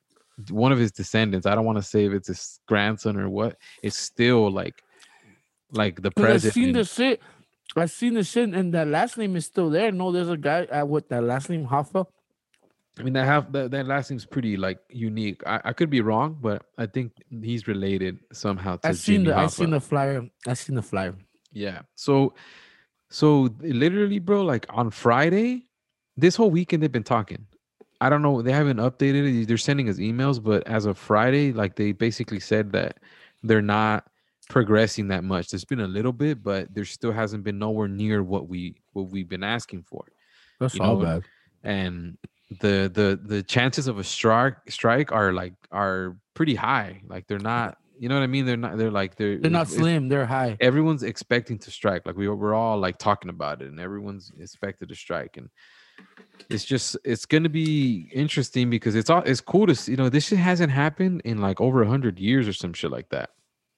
one 0.48 0.72
of 0.72 0.79
his 0.79 0.92
descendants. 0.92 1.46
I 1.46 1.55
don't 1.55 1.64
want 1.64 1.79
to 1.79 1.83
say 1.83 2.07
if 2.07 2.12
it's 2.12 2.29
his 2.29 2.61
grandson 2.66 3.16
or 3.16 3.29
what. 3.29 3.57
It's 3.83 3.96
still 3.96 4.50
like 4.50 4.83
like 5.72 6.03
the 6.03 6.11
president. 6.11 6.50
I've 6.50 6.55
seen 6.55 6.72
the 6.72 6.85
shit. 6.85 7.22
I've 7.76 7.90
seen 7.90 8.14
the 8.14 8.24
shit, 8.24 8.48
and 8.50 8.74
that 8.74 8.88
last 8.88 9.16
name 9.16 9.37
is 9.37 9.46
still 9.46 9.70
there. 9.70 9.92
No, 9.92 10.11
there's 10.11 10.29
a 10.29 10.37
guy 10.37 10.64
uh, 10.64 10.85
with 10.85 11.09
that 11.11 11.22
last 11.22 11.48
name 11.50 11.66
Hoffa. 11.66 12.07
I 12.98 13.03
mean, 13.03 13.14
that 13.14 13.24
have 13.24 13.53
that, 13.53 13.70
that 13.70 13.87
last 13.87 14.11
name's 14.11 14.26
pretty 14.26 14.57
like 14.57 14.79
unique. 14.90 15.42
I, 15.46 15.61
I 15.64 15.72
could 15.72 15.90
be 15.90 16.00
wrong, 16.00 16.37
but 16.40 16.64
I 16.76 16.87
think 16.87 17.12
he's 17.31 17.68
related 17.68 18.18
somehow 18.33 18.76
to 18.76 18.88
I've 18.88 18.98
seen 18.98 19.24
Jimmy 19.24 19.26
the 19.26 19.37
I've 19.37 19.53
seen 19.53 19.70
the 19.70 19.81
flyer. 19.81 20.29
I've 20.46 20.59
seen 20.59 20.74
the 20.74 20.83
flyer. 20.83 21.14
Yeah. 21.53 21.83
So, 21.94 22.35
so 23.09 23.48
literally, 23.61 24.18
bro, 24.18 24.42
like 24.42 24.66
on 24.70 24.90
Friday, 24.90 25.66
this 26.16 26.37
whole 26.37 26.50
weekend 26.50 26.83
they've 26.83 26.92
been 26.92 27.03
talking. 27.03 27.46
I 28.00 28.08
don't 28.08 28.22
know. 28.22 28.40
They 28.42 28.52
haven't 28.52 28.78
updated 28.78 29.42
it. 29.42 29.48
They're 29.48 29.58
sending 29.58 29.88
us 29.88 29.96
emails, 29.96 30.42
but 30.42 30.66
as 30.66 30.86
of 30.86 30.96
Friday, 30.96 31.52
like 31.52 31.76
they 31.76 31.92
basically 31.92 32.40
said 32.40 32.72
that 32.72 32.98
they're 33.42 33.62
not 33.62 34.06
progressing 34.48 35.08
that 35.08 35.24
much. 35.24 35.50
There's 35.50 35.64
been 35.64 35.80
a 35.80 35.86
little 35.86 36.12
bit, 36.12 36.42
but 36.42 36.74
there 36.74 36.84
still 36.84 37.12
hasn't 37.12 37.44
been 37.44 37.58
nowhere 37.58 37.88
near 37.88 38.22
what 38.22 38.48
we 38.48 38.74
what 38.92 39.10
we've 39.10 39.28
been 39.28 39.44
asking 39.44 39.84
for. 39.84 40.06
That's 40.58 40.74
You 40.74 40.82
all 40.82 40.96
know, 40.98 41.04
bad. 41.04 41.22
And 41.62 42.18
the 42.60 42.90
the 42.92 43.20
the 43.22 43.42
chances 43.42 43.86
of 43.86 43.98
a 43.98 44.04
strike 44.04 44.56
strike 44.70 45.12
are 45.12 45.32
like 45.32 45.54
are 45.70 46.16
pretty 46.34 46.54
high. 46.54 47.02
Like 47.06 47.26
they're 47.26 47.38
not. 47.38 47.76
You 47.98 48.08
know 48.08 48.14
what 48.14 48.24
I 48.24 48.28
mean? 48.28 48.46
They're 48.46 48.56
not. 48.56 48.78
They're 48.78 48.90
like 48.90 49.16
they're. 49.16 49.36
They're 49.36 49.50
not 49.50 49.68
slim. 49.68 50.08
They're 50.08 50.24
high. 50.24 50.56
everyone's 50.58 51.02
expecting 51.02 51.58
to 51.58 51.70
strike 51.70 52.06
like 52.06 52.16
we 52.16 52.28
were, 52.28 52.34
we're 52.34 52.54
all 52.54 52.78
like 52.78 52.96
talking 52.96 53.28
about 53.28 53.60
it 53.60 53.68
and 53.68 53.78
everyone's 53.78 54.32
expected 54.40 54.88
to 54.88 54.94
strike 54.94 55.36
and 55.36 55.50
it's 56.48 56.64
just 56.64 56.96
it's 57.04 57.26
going 57.26 57.42
to 57.44 57.48
be 57.48 58.08
interesting 58.12 58.70
because 58.70 58.94
it's 58.94 59.08
all 59.10 59.22
it's 59.24 59.40
cool 59.40 59.66
to 59.66 59.74
see 59.74 59.92
you 59.92 59.96
know 59.96 60.08
this 60.08 60.26
shit 60.28 60.38
hasn't 60.38 60.72
happened 60.72 61.22
in 61.24 61.38
like 61.38 61.60
over 61.60 61.80
a 61.82 61.84
100 61.84 62.18
years 62.18 62.48
or 62.48 62.52
some 62.52 62.72
shit 62.72 62.90
like 62.90 63.08
that 63.10 63.30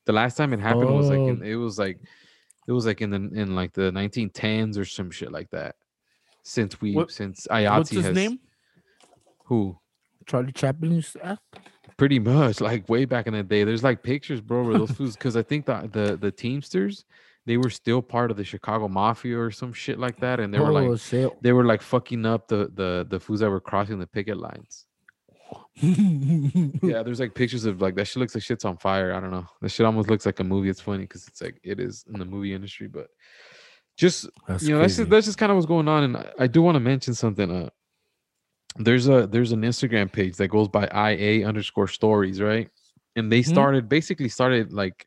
the 0.06 0.12
last 0.12 0.36
time 0.36 0.52
it 0.52 0.60
happened 0.60 0.94
was 0.94 1.08
like 1.08 1.18
in, 1.18 1.40
Oh. 1.42 1.46
it 1.46 1.54
was 1.56 1.78
like 1.78 1.98
it 2.66 2.72
was 2.72 2.86
like 2.86 3.00
in 3.02 3.10
the 3.10 3.16
in 3.40 3.54
like 3.54 3.72
the 3.72 3.90
1910s 3.92 4.78
or 4.78 4.84
some 4.84 5.10
shit 5.10 5.30
like 5.32 5.50
that 5.50 5.76
since 6.44 6.80
we 6.80 6.94
What- 6.94 7.10
since 7.10 7.46
What's 7.50 7.90
his 7.90 8.06
has 8.06 8.14
name? 8.14 8.40
who 9.44 9.76
Charlie 10.26 10.52
Chaplin. 10.52 10.92
used 10.92 11.12
to 11.14 11.26
act? 11.26 11.58
pretty 11.98 12.18
much 12.18 12.60
like 12.70 12.88
way 12.88 13.04
back 13.04 13.26
in 13.26 13.34
the 13.34 13.42
day 13.42 13.64
there's 13.64 13.84
like 13.84 14.02
pictures 14.02 14.40
bro 14.40 14.64
where 14.64 14.78
those 14.78 14.90
fools 14.92 15.14
because 15.14 15.36
i 15.36 15.42
think 15.42 15.66
the, 15.66 15.88
the 15.92 16.16
the 16.16 16.30
teamsters 16.32 17.04
they 17.46 17.56
were 17.56 17.70
still 17.70 18.00
part 18.02 18.30
of 18.30 18.36
the 18.36 18.44
chicago 18.44 18.86
mafia 18.88 19.38
or 19.38 19.50
some 19.50 19.72
shit 19.72 19.98
like 19.98 20.18
that 20.20 20.38
and 20.40 20.52
they 20.52 20.58
were 20.60 20.70
oh 20.70 20.88
like 20.90 21.00
shit. 21.00 21.30
they 21.42 21.52
were 21.52 21.64
like 21.64 21.82
fucking 21.82 22.24
up 22.26 22.48
the 22.48 22.70
the 22.74 23.06
the 23.10 23.18
fools 23.20 23.40
that 23.40 23.50
were 23.50 23.60
crossing 23.60 23.98
the 23.98 24.06
picket 24.06 24.36
lines 24.38 24.86
yeah 25.76 27.02
there's 27.02 27.20
like 27.20 27.34
pictures 27.34 27.64
of 27.64 27.80
like 27.80 27.94
that 27.94 28.06
shit 28.06 28.18
looks 28.18 28.34
like 28.34 28.44
shit's 28.44 28.64
on 28.64 28.76
fire 28.76 29.12
i 29.12 29.20
don't 29.20 29.30
know 29.30 29.46
that 29.60 29.70
shit 29.70 29.86
almost 29.86 30.08
looks 30.08 30.26
like 30.26 30.38
a 30.40 30.44
movie 30.44 30.68
it's 30.68 30.80
funny 30.80 31.02
because 31.02 31.26
it's 31.26 31.40
like 31.42 31.58
it 31.62 31.80
is 31.80 32.04
in 32.12 32.18
the 32.18 32.24
movie 32.24 32.54
industry 32.54 32.88
but 32.88 33.08
just 33.96 34.28
That's 34.48 34.62
you 34.62 34.70
know 34.74 34.80
that's 34.80 34.96
just, 34.96 35.10
that's 35.10 35.26
just 35.26 35.38
kind 35.38 35.50
of 35.50 35.56
what's 35.56 35.66
going 35.66 35.88
on 35.88 36.04
and 36.04 36.16
I, 36.16 36.30
I 36.40 36.46
do 36.46 36.62
want 36.62 36.76
to 36.76 36.80
mention 36.80 37.14
something 37.14 37.50
uh 37.50 37.70
there's 38.76 39.08
a 39.08 39.26
there's 39.26 39.52
an 39.52 39.62
instagram 39.62 40.10
page 40.10 40.36
that 40.36 40.48
goes 40.48 40.68
by 40.68 40.86
ia 41.12 41.46
underscore 41.46 41.88
stories 41.88 42.40
right 42.40 42.68
and 43.16 43.30
they 43.30 43.40
Mhm. 43.40 43.46
started 43.48 43.88
basically 43.88 44.28
started 44.30 44.72
like 44.72 45.06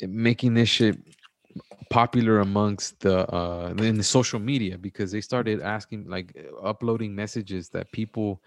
making 0.00 0.54
this 0.54 0.68
shit 0.68 0.98
popular 1.90 2.38
amongst 2.38 3.00
the 3.00 3.28
uh 3.34 3.74
in 3.78 3.96
the 3.96 4.02
social 4.04 4.38
media 4.38 4.78
because 4.78 5.10
they 5.10 5.20
started 5.20 5.60
asking 5.60 6.08
like 6.08 6.36
uploading 6.62 7.14
messages 7.14 7.68
that 7.70 7.90
people 7.90 8.40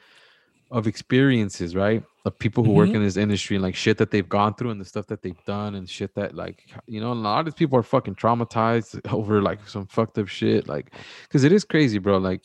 of 0.72 0.88
experiences 0.88 1.76
right 1.76 2.02
of 2.26 2.40
people 2.40 2.64
who 2.64 2.72
work 2.72 2.90
Mhm. 2.90 2.96
in 2.96 3.04
this 3.04 3.18
industry 3.18 3.58
and 3.58 3.64
like 3.64 3.76
shit 3.76 3.98
that 3.98 4.12
they've 4.12 4.30
gone 4.30 4.54
through 4.56 4.70
and 4.72 4.80
the 4.80 4.86
stuff 4.86 5.08
that 5.08 5.22
they've 5.22 5.44
done 5.46 5.76
and 5.76 5.90
shit 5.90 6.16
that 6.16 6.34
like 6.36 6.64
you 6.88 7.02
know 7.02 7.12
a 7.12 7.14
lot 7.14 7.40
of 7.40 7.46
these 7.46 7.54
people 7.56 7.78
are 7.78 7.84
fucking 7.84 8.16
traumatized 8.16 9.00
over 9.14 9.42
like 9.42 9.68
some 9.68 9.86
fucked 9.88 10.18
up 10.18 10.30
shit 10.30 10.68
like 10.70 10.94
because 11.24 11.44
it 11.44 11.52
is 11.52 11.66
crazy 11.66 11.98
bro 12.00 12.18
like 12.18 12.42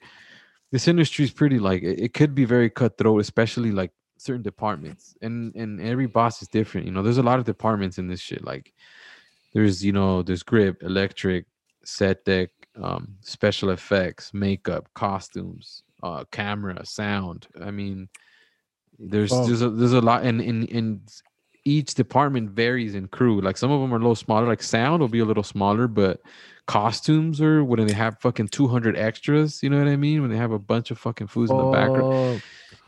this 0.72 0.88
industry 0.88 1.24
is 1.24 1.30
pretty 1.30 1.58
like 1.60 1.82
it, 1.82 2.00
it 2.00 2.12
could 2.12 2.34
be 2.34 2.44
very 2.44 2.68
cutthroat 2.68 3.20
especially 3.20 3.70
like 3.70 3.92
certain 4.20 4.42
departments 4.42 5.16
and 5.22 5.54
and 5.54 5.80
every 5.80 6.06
boss 6.06 6.42
is 6.42 6.48
different 6.48 6.86
you 6.86 6.92
know 6.92 7.02
there's 7.02 7.18
a 7.18 7.22
lot 7.22 7.38
of 7.38 7.44
departments 7.44 7.98
in 7.98 8.06
this 8.08 8.20
shit 8.20 8.44
like 8.44 8.72
there's 9.52 9.84
you 9.84 9.92
know 9.92 10.22
there's 10.22 10.42
grip 10.42 10.82
electric 10.82 11.46
set 11.84 12.24
dec 12.24 12.48
um 12.82 13.16
special 13.20 13.70
effects 13.70 14.34
makeup 14.34 14.88
costumes 14.94 15.82
uh 16.02 16.24
camera 16.30 16.84
sound 16.84 17.46
i 17.62 17.70
mean 17.70 18.08
there's 18.98 19.32
Oh. 19.32 19.46
there's 19.46 19.62
a, 19.62 19.70
there's 19.70 19.92
a 19.92 20.00
lot 20.00 20.24
and 20.24 20.40
in 20.40 20.64
in 20.66 21.00
each 21.64 21.94
department 21.94 22.50
varies 22.50 22.94
in 22.94 23.06
crew 23.08 23.40
like 23.40 23.56
some 23.56 23.70
of 23.70 23.80
them 23.80 23.92
are 23.92 23.96
a 23.96 24.00
little 24.00 24.14
smaller 24.14 24.46
like 24.46 24.62
sound 24.62 25.00
will 25.00 25.08
be 25.08 25.18
a 25.18 25.24
little 25.24 25.42
smaller 25.42 25.86
but 25.86 26.20
costumes 26.66 27.40
are 27.40 27.62
when 27.64 27.86
they 27.86 27.92
have 27.92 28.18
fucking 28.20 28.48
200 28.48 28.96
extras 28.96 29.62
you 29.62 29.68
know 29.70 29.78
what 29.78 29.88
i 29.88 29.96
mean 29.96 30.20
when 30.22 30.30
they 30.30 30.36
have 30.36 30.52
a 30.52 30.58
bunch 30.58 30.90
of 30.90 30.98
fucking 30.98 31.26
foods 31.26 31.50
in 31.50 31.56
the 31.58 31.64
background 31.72 32.06
Oh, 32.10 32.40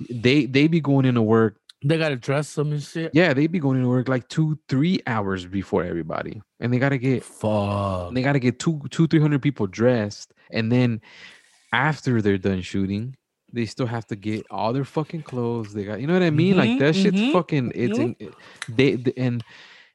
they 0.09 0.47
they 0.47 0.67
be 0.69 0.81
going 0.81 1.05
into 1.05 1.23
work 1.23 1.57
they 1.85 1.97
gotta 1.99 2.17
dress 2.17 2.55
them 2.55 2.73
and 2.73 2.83
shit. 2.83 3.11
yeah 3.15 3.33
they 3.35 3.47
be 3.47 3.59
going 3.59 3.77
into 3.79 3.89
work 3.89 4.09
like 4.09 4.29
two 4.29 4.59
three 4.69 5.01
hours 5.07 5.47
before 5.47 5.83
everybody 5.85 6.41
and 6.61 6.73
they 6.73 6.79
gotta 6.79 6.99
get 6.99 7.25
Fuck. 7.25 8.13
they 8.15 8.23
got 8.23 8.33
to 8.35 8.39
get 8.41 8.59
two, 8.59 8.81
two, 8.91 9.07
three 9.07 9.21
hundred 9.21 9.41
people 9.43 9.67
dressed, 9.67 10.33
and 10.51 10.71
then 10.71 11.01
after 11.73 12.21
they're 12.21 12.37
done 12.39 12.61
shooting, 12.63 13.17
they 13.53 13.65
still 13.67 13.87
have 13.87 14.07
to 14.09 14.17
get 14.17 14.45
all 14.51 14.73
their 14.73 14.85
fucking 14.85 15.23
clothes. 15.23 15.73
They 15.73 15.85
got, 15.85 16.01
you 16.01 16.07
know 16.07 16.13
what 16.15 16.23
I 16.23 16.31
mean? 16.31 16.57
like 16.57 16.71
Mhm, 16.71 16.79
that 16.81 16.95
shit's 16.95 17.21
mhm, 17.21 17.33
fucking. 17.33 17.73
It's 17.75 17.99
mhm. 17.99 18.17
in, 18.21 18.33
they, 18.69 18.97
the 18.97 19.19
and 19.19 19.43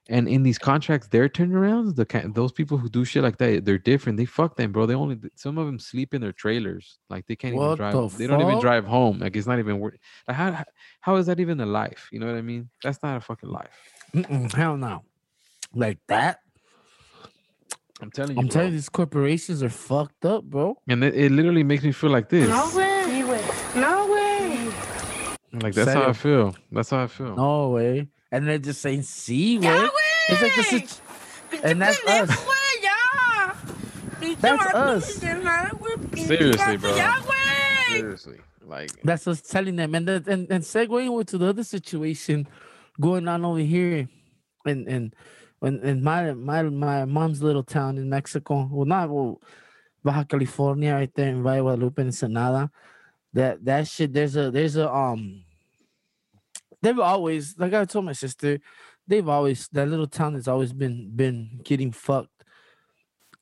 and 0.07 0.27
in 0.27 0.43
these 0.43 0.59
contracts, 0.59 1.07
their 1.07 1.27
turnarounds, 1.27 1.95
the 1.95 2.05
ki- 2.05 2.27
those 2.27 2.51
people 2.51 2.77
who 2.77 2.89
do 2.89 3.03
shit 3.05 3.23
like 3.23 3.37
that, 3.37 3.65
they're 3.65 3.79
different. 3.79 4.17
They 4.17 4.25
fuck 4.25 4.55
them, 4.55 4.71
bro. 4.71 4.85
They 4.85 4.93
only 4.93 5.17
some 5.35 5.57
of 5.57 5.65
them 5.65 5.79
sleep 5.79 6.13
in 6.13 6.21
their 6.21 6.31
trailers. 6.31 6.99
Like 7.09 7.25
they 7.25 7.35
can't 7.35 7.55
even 7.55 7.75
drive. 7.75 7.93
the 7.93 8.17
They 8.17 8.27
don't 8.27 8.41
even 8.41 8.59
drive 8.59 8.85
home. 8.85 9.19
Like 9.19 9.35
it's 9.35 9.47
not 9.47 9.57
even 9.59 9.79
worth. 9.79 9.95
Like 10.27 10.37
how 10.37 10.63
how 11.01 11.15
is 11.15 11.25
that 11.25 11.39
even 11.39 11.59
a 11.59 11.65
life? 11.65 12.09
You 12.11 12.19
know 12.19 12.27
what 12.27 12.35
I 12.35 12.41
mean? 12.41 12.69
That's 12.83 13.01
not 13.01 13.17
a 13.17 13.21
fucking 13.21 13.49
life. 13.49 13.69
Mm-mm, 14.13 14.53
hell 14.53 14.77
no. 14.77 15.03
like 15.73 15.99
that. 16.07 16.39
I'm 18.01 18.11
telling 18.11 18.35
you. 18.35 18.41
I'm 18.41 18.49
telling 18.49 18.69
you, 18.69 18.73
these 18.73 18.89
corporations 18.89 19.63
are 19.63 19.69
fucked 19.69 20.25
up, 20.25 20.43
bro. 20.43 20.77
And 20.87 21.03
it, 21.03 21.15
it 21.15 21.31
literally 21.31 21.63
makes 21.63 21.83
me 21.83 21.91
feel 21.91 22.11
like 22.11 22.29
this. 22.29 22.47
No 22.49 22.69
way. 22.75 22.95
No 23.75 24.11
way. 24.11 24.71
Like 25.53 25.73
that's 25.73 25.93
how 25.93 26.09
I 26.09 26.13
feel. 26.13 26.55
That's 26.71 26.89
how 26.89 27.03
I 27.03 27.07
feel. 27.07 27.35
No 27.35 27.69
way. 27.69 28.07
And 28.31 28.47
they're 28.47 28.57
just 28.57 28.81
saying, 28.81 29.03
see, 29.03 29.59
way. 29.59 29.89
It's 30.29 30.41
like 30.41 30.55
this 30.55 30.73
is, 30.73 31.01
and 31.63 31.81
that's 31.81 31.99
us. 32.05 32.45
That's 34.41 34.73
us. 34.73 35.15
Seriously, 36.15 36.77
bro. 36.77 36.95
Seriously. 37.89 38.39
Like 38.65 38.89
That's 39.03 39.27
us 39.27 39.41
telling 39.41 39.75
them. 39.75 39.93
And 39.93 40.07
then 40.07 40.23
and, 40.27 40.51
and 40.51 40.63
segueing 40.63 41.09
over 41.09 41.23
to 41.25 41.37
the 41.37 41.47
other 41.47 41.63
situation 41.63 42.47
going 42.99 43.27
on 43.27 43.45
over 43.45 43.59
here 43.59 44.09
and 44.65 44.87
and 44.87 45.15
in, 45.61 45.79
in 45.83 46.03
my 46.03 46.33
my 46.33 46.63
my 46.63 47.05
mom's 47.05 47.43
little 47.43 47.63
town 47.63 47.97
in 47.97 48.09
Mexico. 48.09 48.67
Well 48.71 48.85
not 48.85 49.09
well, 49.09 49.39
Baja 50.03 50.23
California 50.23 50.93
right 50.93 51.13
there 51.13 51.29
in 51.29 51.43
Valle 51.43 51.61
Guadalupe 51.61 52.01
and 52.01 52.07
Ensenada. 52.09 52.71
That 53.33 53.63
that 53.65 53.87
shit 53.87 54.13
there's 54.13 54.35
a 54.35 54.49
there's 54.49 54.77
a 54.77 54.91
um 54.91 55.43
they've 56.81 56.99
always 56.99 57.55
like 57.57 57.73
I 57.73 57.85
told 57.85 58.05
my 58.05 58.13
sister, 58.13 58.59
they've 59.07 59.27
always 59.27 59.67
that 59.73 59.87
little 59.87 60.07
town 60.07 60.33
has 60.33 60.47
always 60.47 60.73
been 60.73 61.11
been 61.15 61.61
getting 61.63 61.91
fucked 61.91 62.35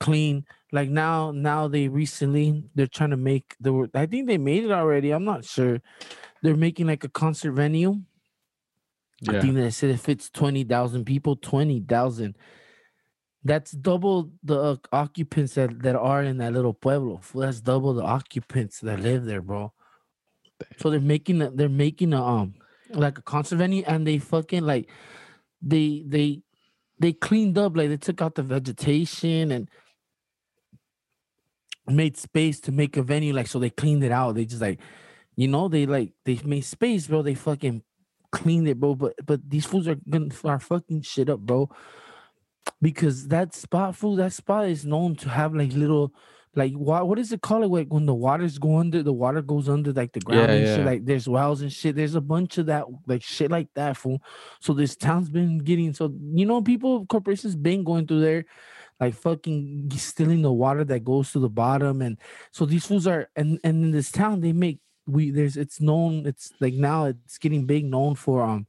clean. 0.03 0.45
Like 0.71 0.89
now, 0.89 1.31
now 1.31 1.67
they 1.67 1.87
recently 1.87 2.63
they're 2.75 2.87
trying 2.87 3.11
to 3.11 3.17
make 3.17 3.55
the. 3.59 3.89
I 3.93 4.05
think 4.05 4.27
they 4.27 4.37
made 4.37 4.63
it 4.65 4.71
already. 4.71 5.11
I'm 5.11 5.23
not 5.23 5.45
sure. 5.45 5.81
They're 6.41 6.57
making 6.57 6.87
like 6.87 7.03
a 7.03 7.09
concert 7.09 7.53
venue. 7.53 8.01
I 9.27 9.33
yeah. 9.33 9.41
think 9.41 9.55
they 9.55 9.69
said 9.69 9.91
it 9.91 9.99
fits 9.99 10.29
twenty 10.29 10.63
thousand 10.63 11.05
people. 11.05 11.35
Twenty 11.35 11.79
thousand. 11.79 12.35
That's 13.45 13.71
double 13.71 14.31
the 14.41 14.59
uh, 14.59 14.75
occupants 14.91 15.55
that, 15.55 15.83
that 15.83 15.97
are 15.97 16.23
in 16.23 16.37
that 16.37 16.53
little 16.53 16.73
pueblo. 16.73 17.21
That's 17.35 17.59
double 17.61 17.93
the 17.93 18.03
occupants 18.03 18.79
that 18.79 19.01
live 19.01 19.25
there, 19.25 19.41
bro. 19.41 19.73
So 20.77 20.89
they're 20.89 21.01
making 21.01 21.41
a, 21.41 21.51
they're 21.51 21.69
making 21.69 22.13
a 22.13 22.23
um 22.23 22.55
like 22.89 23.17
a 23.17 23.21
concert 23.21 23.57
venue, 23.57 23.83
and 23.85 24.07
they 24.07 24.17
fucking 24.17 24.63
like 24.63 24.89
they 25.63 26.03
they 26.05 26.41
they 26.99 27.13
cleaned 27.13 27.57
up 27.57 27.75
like 27.75 27.89
they 27.89 27.97
took 27.97 28.21
out 28.21 28.35
the 28.35 28.43
vegetation 28.43 29.51
and 29.51 29.69
made 31.87 32.17
space 32.17 32.59
to 32.61 32.71
make 32.71 32.95
a 32.97 33.03
venue 33.03 33.33
like 33.33 33.47
so 33.47 33.59
they 33.59 33.69
cleaned 33.69 34.03
it 34.03 34.11
out. 34.11 34.35
They 34.35 34.45
just 34.45 34.61
like 34.61 34.79
you 35.35 35.47
know 35.47 35.67
they 35.67 35.85
like 35.85 36.13
they 36.25 36.39
made 36.43 36.65
space 36.65 37.07
bro. 37.07 37.21
They 37.21 37.35
fucking 37.35 37.83
cleaned 38.31 38.67
it 38.67 38.79
bro. 38.79 38.95
But 38.95 39.13
but 39.25 39.49
these 39.49 39.65
fools 39.65 39.87
are 39.87 39.97
gonna 40.09 40.29
are 40.43 40.59
fucking 40.59 41.01
shit 41.01 41.29
up 41.29 41.39
bro. 41.39 41.69
Because 42.81 43.27
that 43.27 43.53
spot 43.53 43.95
food 43.95 44.19
that 44.19 44.33
spot 44.33 44.67
is 44.67 44.85
known 44.85 45.15
to 45.17 45.29
have 45.29 45.53
like 45.53 45.73
little 45.73 46.13
like 46.55 46.73
what 46.73 47.07
what 47.07 47.19
is 47.19 47.31
it 47.31 47.41
called? 47.41 47.71
Like 47.71 47.91
when 47.91 48.05
the 48.05 48.13
waters 48.13 48.59
go 48.59 48.77
under 48.77 49.01
the 49.01 49.13
water 49.13 49.41
goes 49.41 49.67
under 49.67 49.91
like 49.91 50.11
the 50.13 50.19
ground 50.21 50.53
Yeah, 50.53 50.53
and 50.53 50.67
shit 50.67 50.85
like 50.85 51.05
there's 51.05 51.27
wells 51.27 51.61
and 51.61 51.71
shit. 51.73 51.95
There's 51.95 52.15
a 52.15 52.21
bunch 52.21 52.57
of 52.59 52.67
that 52.67 52.85
like 53.07 53.23
shit 53.23 53.49
like 53.51 53.69
that 53.75 53.97
fool. 53.97 54.21
So 54.59 54.73
this 54.73 54.95
town's 54.95 55.29
been 55.29 55.57
getting 55.59 55.93
so 55.93 56.13
you 56.33 56.45
know 56.45 56.61
people 56.61 57.05
corporations 57.07 57.55
been 57.55 57.83
going 57.83 58.07
through 58.07 58.21
there 58.21 58.45
like 58.99 59.15
fucking 59.15 59.91
stealing 59.95 60.41
the 60.41 60.51
water 60.53 60.83
that 60.83 61.03
goes 61.03 61.31
to 61.31 61.39
the 61.39 61.49
bottom 61.49 62.01
and 62.01 62.17
so 62.51 62.65
these 62.65 62.85
fools 62.85 63.07
are 63.07 63.29
and 63.35 63.59
and 63.63 63.83
in 63.85 63.91
this 63.91 64.11
town 64.11 64.39
they 64.41 64.53
make 64.53 64.79
we 65.07 65.31
there's 65.31 65.57
it's 65.57 65.81
known 65.81 66.25
it's 66.25 66.51
like 66.61 66.73
now 66.75 67.05
it's 67.05 67.37
getting 67.37 67.65
big 67.65 67.85
known 67.85 68.15
for 68.15 68.41
um 68.43 68.67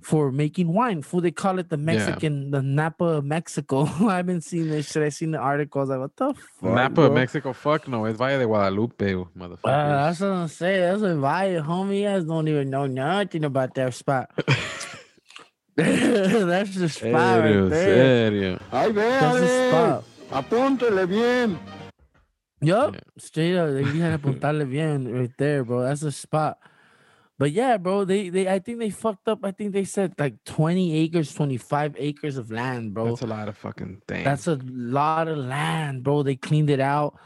for 0.00 0.30
making 0.30 0.72
wine 0.72 1.02
fool 1.02 1.20
they 1.20 1.30
call 1.32 1.58
it 1.58 1.68
the 1.70 1.76
mexican 1.76 2.52
the 2.52 2.62
napa 2.62 3.04
of 3.04 3.24
mexico 3.24 3.84
i've 4.08 4.26
been 4.26 4.40
seeing 4.40 4.68
this 4.68 4.90
shit 4.92 5.02
i 5.02 5.08
seen 5.08 5.32
the 5.32 5.38
articles 5.38 5.88
like 5.88 5.98
what 5.98 6.16
the 6.16 6.32
fuck 6.34 6.70
Napa, 6.74 6.94
bro? 6.94 7.10
Mexico. 7.12 7.52
Fuck 7.52 7.88
no. 7.88 8.04
It's 8.04 8.16
Valle 8.16 8.38
de 8.38 8.46
Guadalupe, 8.46 9.14
motherfuckers. 9.36 9.58
Uh, 9.64 10.04
that's 10.06 10.20
what 10.20 10.30
I'm 10.30 10.48
saying. 10.48 10.80
That's 10.80 11.02
a 11.02 11.14
vibe, 11.16 11.64
homie. 11.66 11.98
You 12.00 12.04
guys 12.08 12.24
don't 12.24 12.46
even 12.46 12.70
know 12.70 12.86
nothing 12.86 13.44
about 13.44 13.74
that 13.74 13.92
spot. 13.94 14.30
That's 15.78 16.74
the 16.74 16.88
spot 16.88 17.12
right 17.12 17.42
serio, 17.44 17.68
there. 17.68 18.30
serio. 18.30 18.58
¡Ay, 18.72 18.90
That's 18.92 19.40
the 19.40 19.68
spot. 19.70 20.04
Apúntele 20.30 21.06
bien. 21.08 21.58
Yup, 22.60 22.94
Yeah. 22.94 23.00
straight 23.18 23.56
up. 23.56 23.70
like, 23.70 23.94
You 23.94 24.02
had 24.02 24.20
to 24.20 24.28
apuntarle 24.28 24.68
bien 24.68 25.12
right 25.12 25.30
there, 25.38 25.62
bro. 25.64 25.82
That's 25.82 26.00
the 26.00 26.10
spot. 26.12 26.58
But 27.38 27.52
yeah, 27.52 27.76
bro, 27.76 28.04
they 28.04 28.30
they 28.30 28.48
I 28.48 28.58
think 28.58 28.80
they 28.80 28.90
fucked 28.90 29.28
up. 29.28 29.44
I 29.44 29.52
think 29.52 29.72
they 29.72 29.84
said 29.84 30.14
like 30.18 30.42
20 30.44 30.92
acres, 30.96 31.32
25 31.32 31.94
acres 31.96 32.36
of 32.36 32.50
land, 32.50 32.94
bro. 32.94 33.06
That's 33.06 33.22
a 33.22 33.26
lot 33.28 33.48
of 33.48 33.56
fucking 33.56 34.02
things. 34.08 34.24
That's 34.24 34.48
a 34.48 34.58
lot 34.64 35.28
of 35.28 35.38
land, 35.38 36.02
bro. 36.02 36.24
They 36.24 36.34
cleaned 36.34 36.68
it 36.68 36.80
out. 36.80 37.16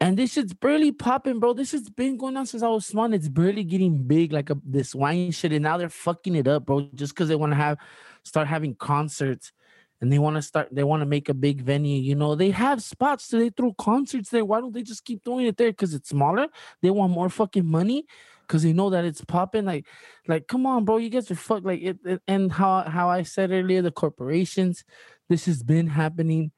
And 0.00 0.16
this 0.16 0.32
shit's 0.32 0.54
barely 0.54 0.90
popping, 0.90 1.38
bro. 1.38 1.52
This 1.52 1.70
shit's 1.70 1.90
been 1.90 2.16
going 2.16 2.36
on 2.36 2.46
since 2.46 2.62
I 2.62 2.68
was 2.68 2.86
small. 2.86 3.12
It's 3.12 3.28
barely 3.28 3.62
getting 3.62 4.02
big, 4.02 4.32
like 4.32 4.50
a, 4.50 4.56
this 4.64 4.96
wine 4.96 5.30
shit. 5.30 5.52
And 5.52 5.62
now 5.62 5.76
they're 5.76 5.88
fucking 5.88 6.34
it 6.34 6.48
up, 6.48 6.66
bro. 6.66 6.88
Just 6.94 7.14
because 7.14 7.28
they 7.28 7.36
want 7.36 7.52
to 7.52 7.56
have 7.56 7.78
start 8.24 8.48
having 8.48 8.74
concerts 8.74 9.52
and 10.00 10.10
they 10.10 10.18
want 10.18 10.34
to 10.36 10.42
start, 10.42 10.68
they 10.72 10.82
want 10.82 11.02
to 11.02 11.06
make 11.06 11.28
a 11.28 11.34
big 11.34 11.60
venue. 11.60 12.00
You 12.00 12.16
know, 12.16 12.34
they 12.34 12.50
have 12.50 12.82
spots, 12.82 13.26
so 13.26 13.38
they 13.38 13.50
throw 13.50 13.74
concerts 13.74 14.30
there. 14.30 14.44
Why 14.46 14.60
don't 14.60 14.72
they 14.72 14.82
just 14.82 15.04
keep 15.04 15.22
doing 15.22 15.46
it 15.46 15.58
there? 15.58 15.70
Because 15.70 15.94
it's 15.94 16.08
smaller. 16.08 16.48
They 16.80 16.90
want 16.90 17.12
more 17.12 17.28
fucking 17.28 17.66
money 17.66 18.06
because 18.52 18.64
they 18.64 18.74
know 18.74 18.90
that 18.90 19.06
it's 19.06 19.24
popping. 19.24 19.64
Like, 19.64 19.86
like, 20.28 20.46
come 20.46 20.66
on, 20.66 20.84
bro. 20.84 20.98
You 20.98 21.08
guys 21.08 21.30
are 21.30 21.34
fuck 21.34 21.64
like 21.64 21.80
it, 21.80 21.96
it- 22.04 22.22
and 22.28 22.52
how 22.52 22.82
how 22.82 23.08
I 23.08 23.22
said 23.22 23.50
earlier, 23.50 23.80
the 23.80 23.90
corporations, 23.90 24.84
this 25.30 25.46
has 25.46 25.62
been 25.62 25.86
happening 25.86 26.52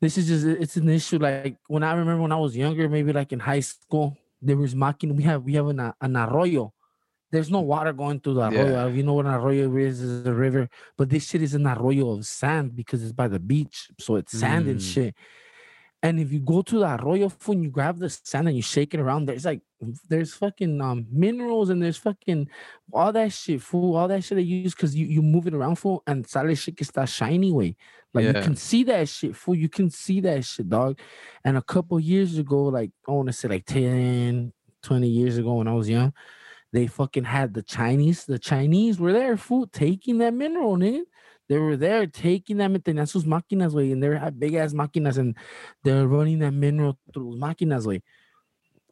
this 0.00 0.18
is 0.18 0.26
just 0.26 0.44
it's 0.44 0.76
an 0.76 0.88
issue 0.88 1.18
like 1.18 1.56
when 1.68 1.82
i 1.82 1.92
remember 1.94 2.20
when 2.20 2.32
i 2.32 2.36
was 2.36 2.54
younger 2.54 2.88
maybe 2.90 3.10
like 3.12 3.32
in 3.32 3.38
high 3.40 3.60
school 3.60 4.14
there 4.42 4.56
was 4.56 4.74
mocking 4.74 5.16
we 5.16 5.22
have 5.22 5.42
we 5.44 5.54
have 5.54 5.68
an, 5.68 5.80
an 5.80 6.16
arroyo 6.16 6.72
there's 7.32 7.48
no 7.50 7.60
water 7.60 7.92
going 7.92 8.20
through 8.20 8.34
the 8.34 8.42
arroyo 8.50 8.86
Yeah. 8.86 8.86
you 8.88 9.02
know 9.02 9.14
what 9.14 9.24
an 9.24 9.32
arroyo 9.32 9.74
is 9.76 10.00
is 10.02 10.26
a 10.26 10.32
river 10.34 10.68
but 10.98 11.08
this 11.08 11.24
shit 11.28 11.40
is 11.42 11.54
an 11.54 11.66
arroyo 11.66 12.10
of 12.10 12.26
sand 12.26 12.74
because 12.76 13.02
it's 13.02 13.12
by 13.12 13.28
the 13.28 13.38
beach 13.38 13.88
so 13.98 14.16
it's 14.16 14.36
sand 14.38 14.66
and 14.68 14.80
Mm. 14.80 14.92
shit 14.92 15.14
and 16.04 16.20
if 16.20 16.30
you 16.34 16.38
go 16.38 16.60
to 16.60 16.80
the 16.80 16.96
arroyo 17.00 17.30
fool, 17.30 17.54
and 17.54 17.64
you 17.64 17.70
grab 17.70 17.98
the 17.98 18.10
sand 18.10 18.46
and 18.46 18.54
you 18.54 18.62
shake 18.62 18.92
it 18.92 19.00
around, 19.00 19.24
there's 19.24 19.46
like 19.46 19.62
there's 20.06 20.34
fucking 20.34 20.78
um 20.82 21.06
minerals 21.10 21.70
and 21.70 21.82
there's 21.82 21.96
fucking 21.96 22.46
all 22.92 23.10
that 23.10 23.32
shit, 23.32 23.62
fool. 23.62 23.96
All 23.96 24.06
that 24.08 24.22
shit 24.22 24.36
they 24.36 24.42
use 24.42 24.74
because 24.74 24.94
you, 24.94 25.06
you 25.06 25.22
move 25.22 25.46
it 25.46 25.54
around, 25.54 25.76
fool, 25.76 26.02
and 26.06 26.28
sale 26.28 26.54
shit 26.54 26.76
gets 26.76 26.90
that 26.90 27.08
shiny 27.08 27.50
way. 27.50 27.74
Like 28.12 28.26
you 28.26 28.34
can 28.34 28.54
see 28.54 28.84
that 28.84 29.08
shit, 29.08 29.34
fool. 29.34 29.54
You 29.54 29.70
can 29.70 29.88
see 29.88 30.20
that 30.20 30.44
shit, 30.44 30.68
dog. 30.68 31.00
And 31.42 31.56
a 31.56 31.62
couple 31.62 31.98
years 31.98 32.36
ago, 32.36 32.64
like 32.64 32.90
I 33.08 33.12
want 33.12 33.28
to 33.28 33.32
say 33.32 33.48
like 33.48 33.64
10, 33.64 34.52
20 34.82 35.08
years 35.08 35.38
ago 35.38 35.54
when 35.54 35.68
I 35.68 35.72
was 35.72 35.88
young, 35.88 36.12
they 36.70 36.86
fucking 36.86 37.24
had 37.24 37.54
the 37.54 37.62
Chinese. 37.62 38.26
The 38.26 38.38
Chinese 38.38 39.00
were 39.00 39.14
there, 39.14 39.38
fool, 39.38 39.66
taking 39.68 40.18
that 40.18 40.34
mineral, 40.34 40.76
nigga. 40.76 41.04
They 41.48 41.58
were 41.58 41.76
there 41.76 42.06
taking 42.06 42.56
them 42.56 42.74
and 42.86 43.08
sus 43.08 43.24
máquinas, 43.24 43.72
way, 43.72 43.92
and 43.92 44.02
they 44.02 44.08
had 44.08 44.22
ah, 44.22 44.30
big 44.30 44.54
ass 44.54 44.72
máquinas, 44.72 45.18
and 45.18 45.36
they 45.82 45.92
were 45.92 46.08
running 46.08 46.38
that 46.38 46.52
mineral 46.52 46.98
through 47.12 47.36
máquinas, 47.36 47.86
way. 47.86 48.02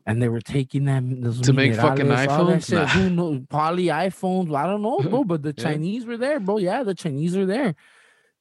And 0.04 0.20
they 0.20 0.28
were 0.28 0.40
taking 0.40 0.84
them 0.84 1.22
To 1.42 1.52
make 1.52 1.74
fucking 1.76 2.06
minerales, 2.06 2.28
all 2.28 2.44
that 2.46 2.60
iPhones? 2.60 2.72
Nah. 2.72 2.86
Who 2.88 3.10
knows? 3.10 3.40
Poly 3.48 3.86
iPhones. 3.86 4.54
I 4.54 4.66
don't 4.66 4.82
know, 4.82 4.98
bro. 4.98 5.24
But 5.24 5.42
the 5.42 5.54
Yeah. 5.56 5.64
Chinese 5.64 6.04
were 6.04 6.16
there, 6.16 6.40
bro. 6.40 6.58
Yeah, 6.58 6.82
the 6.82 6.94
Chinese 6.94 7.36
were 7.36 7.46
there 7.46 7.74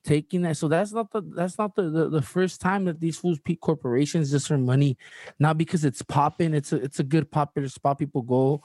taking 0.04 0.42
that. 0.42 0.58
So 0.58 0.68
that's 0.68 0.92
not 0.92 1.12
the 1.12 1.22
that's 1.22 1.58
not 1.58 1.76
the 1.76 1.84
the, 1.84 2.10
the 2.10 2.22
first 2.22 2.62
time 2.62 2.86
that 2.86 3.00
these 3.00 3.18
fools 3.18 3.40
peak 3.40 3.62
corporations 3.62 4.32
just 4.32 4.48
for 4.48 4.58
money, 4.58 4.98
not 5.40 5.58
because 5.58 5.86
it's 5.86 6.02
popping. 6.02 6.54
It's 6.54 6.74
a 6.74 6.78
it's 6.78 7.00
a 7.00 7.04
good 7.04 7.30
popular 7.32 7.70
spot. 7.70 8.00
People 8.00 8.24
go. 8.24 8.64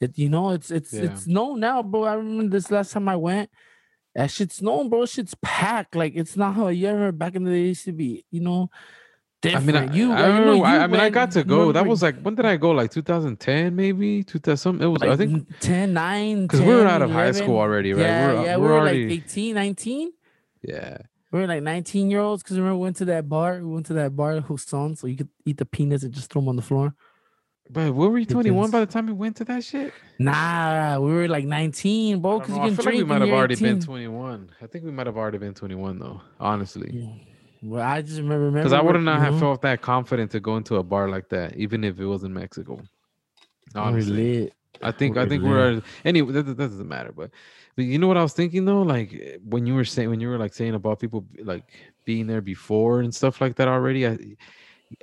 It 0.00 0.16
you 0.18 0.28
know 0.28 0.50
it's 0.50 0.70
it's 0.70 0.92
Yeah. 0.92 1.04
it's 1.04 1.26
known 1.26 1.60
now, 1.60 1.82
bro. 1.82 2.04
I 2.04 2.14
remember 2.14 2.50
this 2.56 2.70
last 2.70 2.92
time 2.92 3.08
I 3.08 3.16
went. 3.16 3.50
That 4.14 4.30
shit's 4.30 4.60
known, 4.62 4.88
bro. 4.88 5.06
Shit's 5.06 5.34
packed. 5.42 5.94
Like 5.94 6.14
it's 6.16 6.36
not 6.36 6.54
how 6.54 6.68
you 6.68 6.88
ever 6.88 7.12
back 7.12 7.34
in 7.34 7.44
the 7.44 7.50
day 7.50 7.66
used 7.68 7.84
to 7.84 7.92
be. 7.92 8.24
You 8.30 8.40
know. 8.40 8.70
I 9.44 9.60
mean, 9.60 9.76
I, 9.76 9.92
you, 9.94 10.10
I, 10.10 10.22
uh, 10.22 10.54
you. 10.54 10.64
I, 10.64 10.78
I 10.78 10.86
mean, 10.88 10.98
I 10.98 11.10
got 11.10 11.30
to 11.32 11.44
go. 11.44 11.70
That 11.70 11.86
was 11.86 12.02
like 12.02 12.20
when 12.22 12.34
did 12.34 12.44
I 12.44 12.56
go? 12.56 12.72
Like 12.72 12.90
2010, 12.90 13.76
maybe 13.76 14.24
2000. 14.24 14.56
Some 14.56 14.82
it 14.82 14.86
was. 14.86 15.00
I 15.02 15.14
think 15.14 15.32
n- 15.32 15.46
10, 15.60 15.92
9, 15.92 16.42
because 16.42 16.60
we 16.60 16.74
were 16.74 16.86
out 16.86 17.02
of 17.02 17.10
high 17.12 17.30
school 17.30 17.56
already, 17.56 17.92
right? 17.92 18.02
Yeah, 18.02 18.26
we're, 18.26 18.44
yeah, 18.44 18.56
we're 18.56 18.62
we 18.62 18.68
were 18.68 18.78
already. 18.80 19.08
like 19.10 19.24
18, 19.26 19.54
19. 19.54 20.12
yeah, 20.62 20.98
We 21.30 21.38
were 21.38 21.46
like 21.46 21.62
19 21.62 22.10
year 22.10 22.18
olds 22.18 22.42
because 22.42 22.56
remember 22.58 22.78
we 22.78 22.82
went 22.82 22.96
to 22.96 23.04
that 23.04 23.28
bar. 23.28 23.60
We 23.62 23.72
went 23.72 23.86
to 23.86 23.94
that 23.94 24.16
bar 24.16 24.40
Hussong, 24.40 24.98
so 24.98 25.06
you 25.06 25.16
could 25.16 25.28
eat 25.46 25.58
the 25.58 25.66
peanuts 25.66 26.02
and 26.02 26.12
just 26.12 26.32
throw 26.32 26.42
them 26.42 26.48
on 26.48 26.56
the 26.56 26.62
floor. 26.62 26.94
But 27.70 27.94
were 27.94 28.10
we 28.10 28.24
21 28.24 28.70
by 28.70 28.80
the 28.80 28.86
time 28.86 29.06
we 29.06 29.12
went 29.12 29.36
to 29.36 29.44
that 29.44 29.64
shit? 29.64 29.92
Nah, 30.18 30.98
we 30.98 31.12
were 31.12 31.28
like 31.28 31.44
19, 31.44 32.20
bro. 32.20 32.36
I, 32.36 32.38
Because 32.38 32.48
you 32.50 32.56
know. 32.56 32.62
I 32.62 32.66
can 32.66 32.76
feel 32.76 32.84
like 32.86 32.94
we 32.94 33.04
might 33.04 33.20
have 33.20 33.28
you're 33.28 33.36
already 33.36 33.56
been 33.56 33.80
21. 33.80 34.50
I 34.60 34.66
think 34.66 34.84
we 34.84 34.90
might 34.90 35.06
have 35.06 35.16
already 35.16 35.38
been 35.38 35.54
21 35.54 35.98
though. 35.98 36.20
Honestly, 36.40 36.90
Yeah. 36.92 37.12
Well, 37.60 37.82
I 37.82 38.02
just 38.02 38.18
remember 38.18 38.52
because 38.52 38.72
I 38.72 38.80
would 38.80 39.00
not 39.00 39.18
you 39.18 39.24
have 39.24 39.34
know, 39.34 39.40
felt 39.40 39.58
mm-hmm. 39.58 39.66
that 39.66 39.82
confident 39.82 40.30
to 40.30 40.40
go 40.40 40.56
into 40.56 40.76
a 40.76 40.82
bar 40.82 41.08
like 41.08 41.28
that, 41.30 41.56
even 41.56 41.82
if 41.82 41.98
it 41.98 42.06
was 42.06 42.22
in 42.22 42.32
Mexico. 42.32 42.76
we 42.76 42.82
were 43.74 43.80
Honestly, 43.80 44.40
lit. 44.42 44.52
I 44.80 44.92
think 44.92 45.16
I 45.16 45.24
We're 45.24 45.28
think 45.28 45.42
there. 45.42 45.52
we're 45.52 45.82
anyway. 46.04 46.32
That, 46.34 46.44
that 46.44 46.56
doesn't 46.56 46.88
matter, 46.88 47.10
but 47.12 47.30
but 47.74 47.84
you 47.84 47.98
know 47.98 48.06
what 48.06 48.16
I 48.16 48.22
was 48.22 48.32
thinking 48.32 48.64
though, 48.64 48.82
like 48.82 49.40
when 49.44 49.66
you 49.66 49.74
were 49.74 49.84
saying 49.84 50.08
when 50.08 50.20
you 50.20 50.28
were 50.28 50.38
like 50.38 50.54
saying 50.54 50.74
about 50.74 51.00
people 51.00 51.26
like 51.42 51.64
being 52.04 52.28
there 52.28 52.40
before 52.40 53.00
and 53.00 53.12
stuff 53.14 53.40
like 53.40 53.56
that 53.56 53.66
already. 53.68 54.06
I 54.06 54.18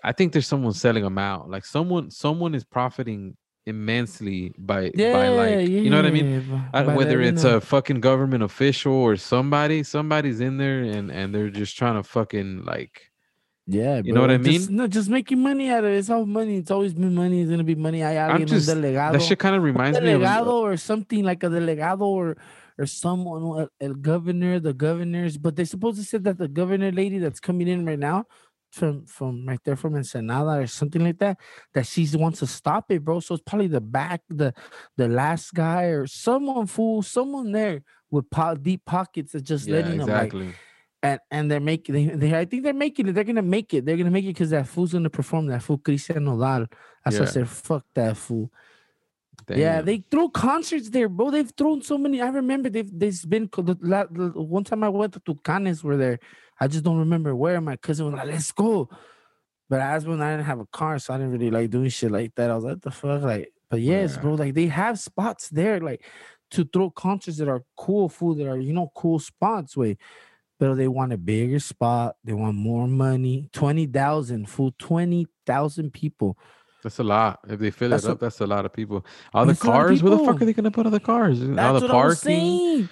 I 0.03 0.11
think 0.11 0.33
there's 0.33 0.47
someone 0.47 0.73
selling 0.73 1.03
them 1.03 1.17
out. 1.17 1.49
Like 1.49 1.65
someone 1.65 2.11
someone 2.11 2.55
is 2.55 2.63
profiting 2.63 3.37
immensely 3.65 4.53
by 4.57 4.91
by 4.95 5.27
like 5.29 5.67
you 5.67 5.89
know 5.89 5.97
what 5.97 6.05
I 6.05 6.11
mean. 6.11 6.69
I, 6.73 6.83
uh, 6.83 6.95
whether 6.95 7.21
it's 7.21 7.43
a 7.43 7.61
fucking 7.61 7.99
government 7.99 8.43
official 8.43 8.93
or 8.93 9.15
somebody, 9.15 9.83
somebody's 9.83 10.39
in 10.39 10.57
there 10.57 10.83
and 10.83 11.11
and 11.11 11.33
they're 11.33 11.49
just 11.49 11.77
trying 11.77 11.95
to 11.95 12.03
fucking 12.03 12.63
like 12.65 13.11
yeah, 13.67 13.99
you 14.03 14.13
know 14.13 14.21
what 14.21 14.29
I 14.29 14.37
bro, 14.37 14.51
just- 14.51 14.69
mean? 14.69 14.77
no, 14.77 14.87
just 14.87 15.09
making 15.09 15.41
money 15.41 15.69
out 15.71 15.83
of 15.83 15.91
it. 15.91 15.97
It's 15.97 16.09
all 16.11 16.25
money. 16.25 16.57
It's 16.57 16.69
always 16.69 16.93
been 16.93 17.15
money. 17.15 17.41
It's 17.41 17.49
gonna 17.49 17.63
be 17.63 17.73
money. 17.73 18.03
I'm 18.03 18.45
just 18.45 18.69
delegado, 18.69 19.13
that 19.13 19.21
shit 19.23 19.39
kind 19.39 19.55
of 19.55 19.63
reminds 19.63 19.99
me 19.99 20.11
of 20.11 20.21
delegado 20.21 20.53
or 20.53 20.77
something 20.77 21.23
like 21.23 21.43
a 21.43 21.47
delegado 21.47 22.01
or 22.01 22.37
or 22.77 22.85
someone, 22.85 23.41
el, 23.61 23.69
el 23.81 23.93
governor, 23.95 24.59
the 24.59 24.73
governors. 24.73 25.37
But 25.37 25.55
they 25.55 25.65
supposed 25.65 25.97
to 25.97 26.03
say 26.03 26.19
that 26.19 26.37
the 26.37 26.47
governor 26.47 26.91
lady 26.91 27.17
that's 27.17 27.39
coming 27.39 27.67
in 27.67 27.85
right 27.85 27.97
now 27.97 28.27
from 28.75 29.05
from 29.05 29.45
right 29.47 29.59
there 29.63 29.75
from 29.77 29.95
Ensenada 29.95 30.59
or 30.61 30.67
something 30.67 31.03
like 31.03 31.17
that, 31.19 31.37
that 31.73 31.85
she 31.87 32.07
wants 32.13 32.39
to 32.39 32.47
stop 32.47 32.91
it, 32.91 33.03
bro. 33.03 33.19
So 33.21 33.35
it's 33.35 33.43
probably 33.43 33.67
the 33.67 33.81
back, 33.81 34.21
the 34.29 34.53
the 34.97 35.07
last 35.07 35.53
guy 35.53 35.83
or 35.85 36.05
someone 36.07 36.67
fool, 36.67 37.01
someone 37.01 37.51
there 37.51 37.83
with 38.11 38.29
po- 38.29 38.55
deep 38.55 38.83
pockets 38.85 39.31
that 39.31 39.43
just 39.43 39.67
yeah, 39.67 39.75
letting 39.77 39.97
them 39.99 40.09
like 40.09 40.33
exactly. 40.33 40.53
and 41.01 41.19
and 41.31 41.49
they're 41.49 41.59
making 41.61 41.95
they, 41.95 42.05
they 42.15 42.37
I 42.37 42.45
think 42.45 42.63
they're 42.63 42.73
making 42.73 43.07
it. 43.07 43.13
They're 43.13 43.23
gonna 43.23 43.41
make 43.41 43.73
it. 43.73 43.85
They're 43.85 43.97
gonna 43.97 44.11
make 44.11 44.25
it 44.25 44.35
because 44.35 44.49
that 44.49 44.67
fool's 44.67 44.91
gonna 44.93 45.09
perform. 45.09 45.47
That 45.47 45.63
fool 45.63 45.77
Christian 45.77 46.25
Nodal. 46.25 46.67
That's 47.03 47.17
why 47.17 47.23
I 47.23 47.27
Yeah. 47.27 47.31
said 47.31 47.49
fuck 47.49 47.85
that 47.95 48.17
fool. 48.17 48.51
Yeah, 49.49 49.81
they 49.81 49.97
throw 50.09 50.29
concerts 50.29 50.89
there, 50.89 51.09
bro. 51.09 51.29
They've 51.29 51.51
thrown 51.55 51.81
so 51.81 51.97
many. 51.97 52.21
I 52.21 52.29
remember 52.29 52.69
they've 52.69 52.89
they've 52.99 53.29
been 53.29 53.47
co- 53.47 53.61
the, 53.61 53.75
the 53.75 54.41
one 54.41 54.63
time 54.63 54.83
I 54.83 54.89
went 54.89 55.13
to 55.13 55.19
Tucanes 55.19 55.83
were 55.83 55.97
there. 55.97 56.19
I 56.59 56.67
just 56.67 56.83
don't 56.83 56.99
remember 56.99 57.35
where. 57.35 57.59
My 57.61 57.75
cousin 57.75 58.05
was 58.05 58.15
like, 58.15 58.27
"Let's 58.27 58.51
go," 58.51 58.89
but 59.69 59.81
as 59.81 60.05
when 60.05 60.21
I 60.21 60.31
didn't 60.31 60.45
have 60.45 60.59
a 60.59 60.65
car, 60.67 60.99
so 60.99 61.13
I 61.13 61.17
didn't 61.17 61.33
really 61.33 61.51
like 61.51 61.69
doing 61.69 61.89
shit 61.89 62.11
like 62.11 62.33
that. 62.35 62.49
I 62.49 62.55
was 62.55 62.63
like, 62.63 62.81
the 62.81 62.91
fuck?" 62.91 63.21
Like, 63.23 63.51
but 63.69 63.81
yes, 63.81 64.15
Yeah. 64.15 64.21
bro. 64.21 64.33
Like 64.35 64.53
they 64.53 64.67
have 64.67 64.99
spots 64.99 65.49
there, 65.49 65.79
like 65.79 66.03
to 66.51 66.63
throw 66.65 66.89
concerts 66.91 67.37
that 67.37 67.47
are 67.49 67.63
cool, 67.77 68.07
food 68.09 68.37
that 68.39 68.47
are 68.47 68.57
you 68.59 68.73
know 68.73 68.91
cool 68.95 69.19
spots. 69.19 69.75
Way, 69.75 69.97
but 70.59 70.75
they 70.75 70.87
want 70.87 71.11
a 71.13 71.17
bigger 71.17 71.59
spot. 71.59 72.15
They 72.23 72.33
want 72.33 72.55
more 72.55 72.87
money. 72.87 73.49
Twenty 73.51 73.85
thousand, 73.87 74.47
full 74.49 74.73
Twenty 74.79 75.27
thousand 75.45 75.91
people. 75.93 76.37
That's 76.83 76.99
a 76.99 77.03
lot. 77.03 77.39
If 77.49 77.59
they 77.59 77.71
fill 77.71 77.89
That's 77.89 78.03
it 78.05 78.09
a- 78.09 78.11
up, 78.11 78.19
that's 78.19 78.39
a 78.41 78.45
lot 78.47 78.63
of 78.63 78.71
people. 78.71 79.03
All 79.33 79.43
the 79.45 79.53
That's 79.53 79.63
a 79.63 79.67
lot 79.67 79.81
of 79.81 79.87
cars, 79.87 80.03
where 80.03 80.15
the 80.17 80.23
fuck 80.23 80.39
are 80.41 80.45
they 80.45 80.53
gonna 80.53 80.69
put 80.69 80.85
all 80.85 80.91
the 80.91 80.99
cars? 80.99 81.41
All 81.41 81.47
That's 81.49 81.81
the 81.81 81.87
I 81.87 82.05
was 82.05 82.21
parking. 82.23 82.89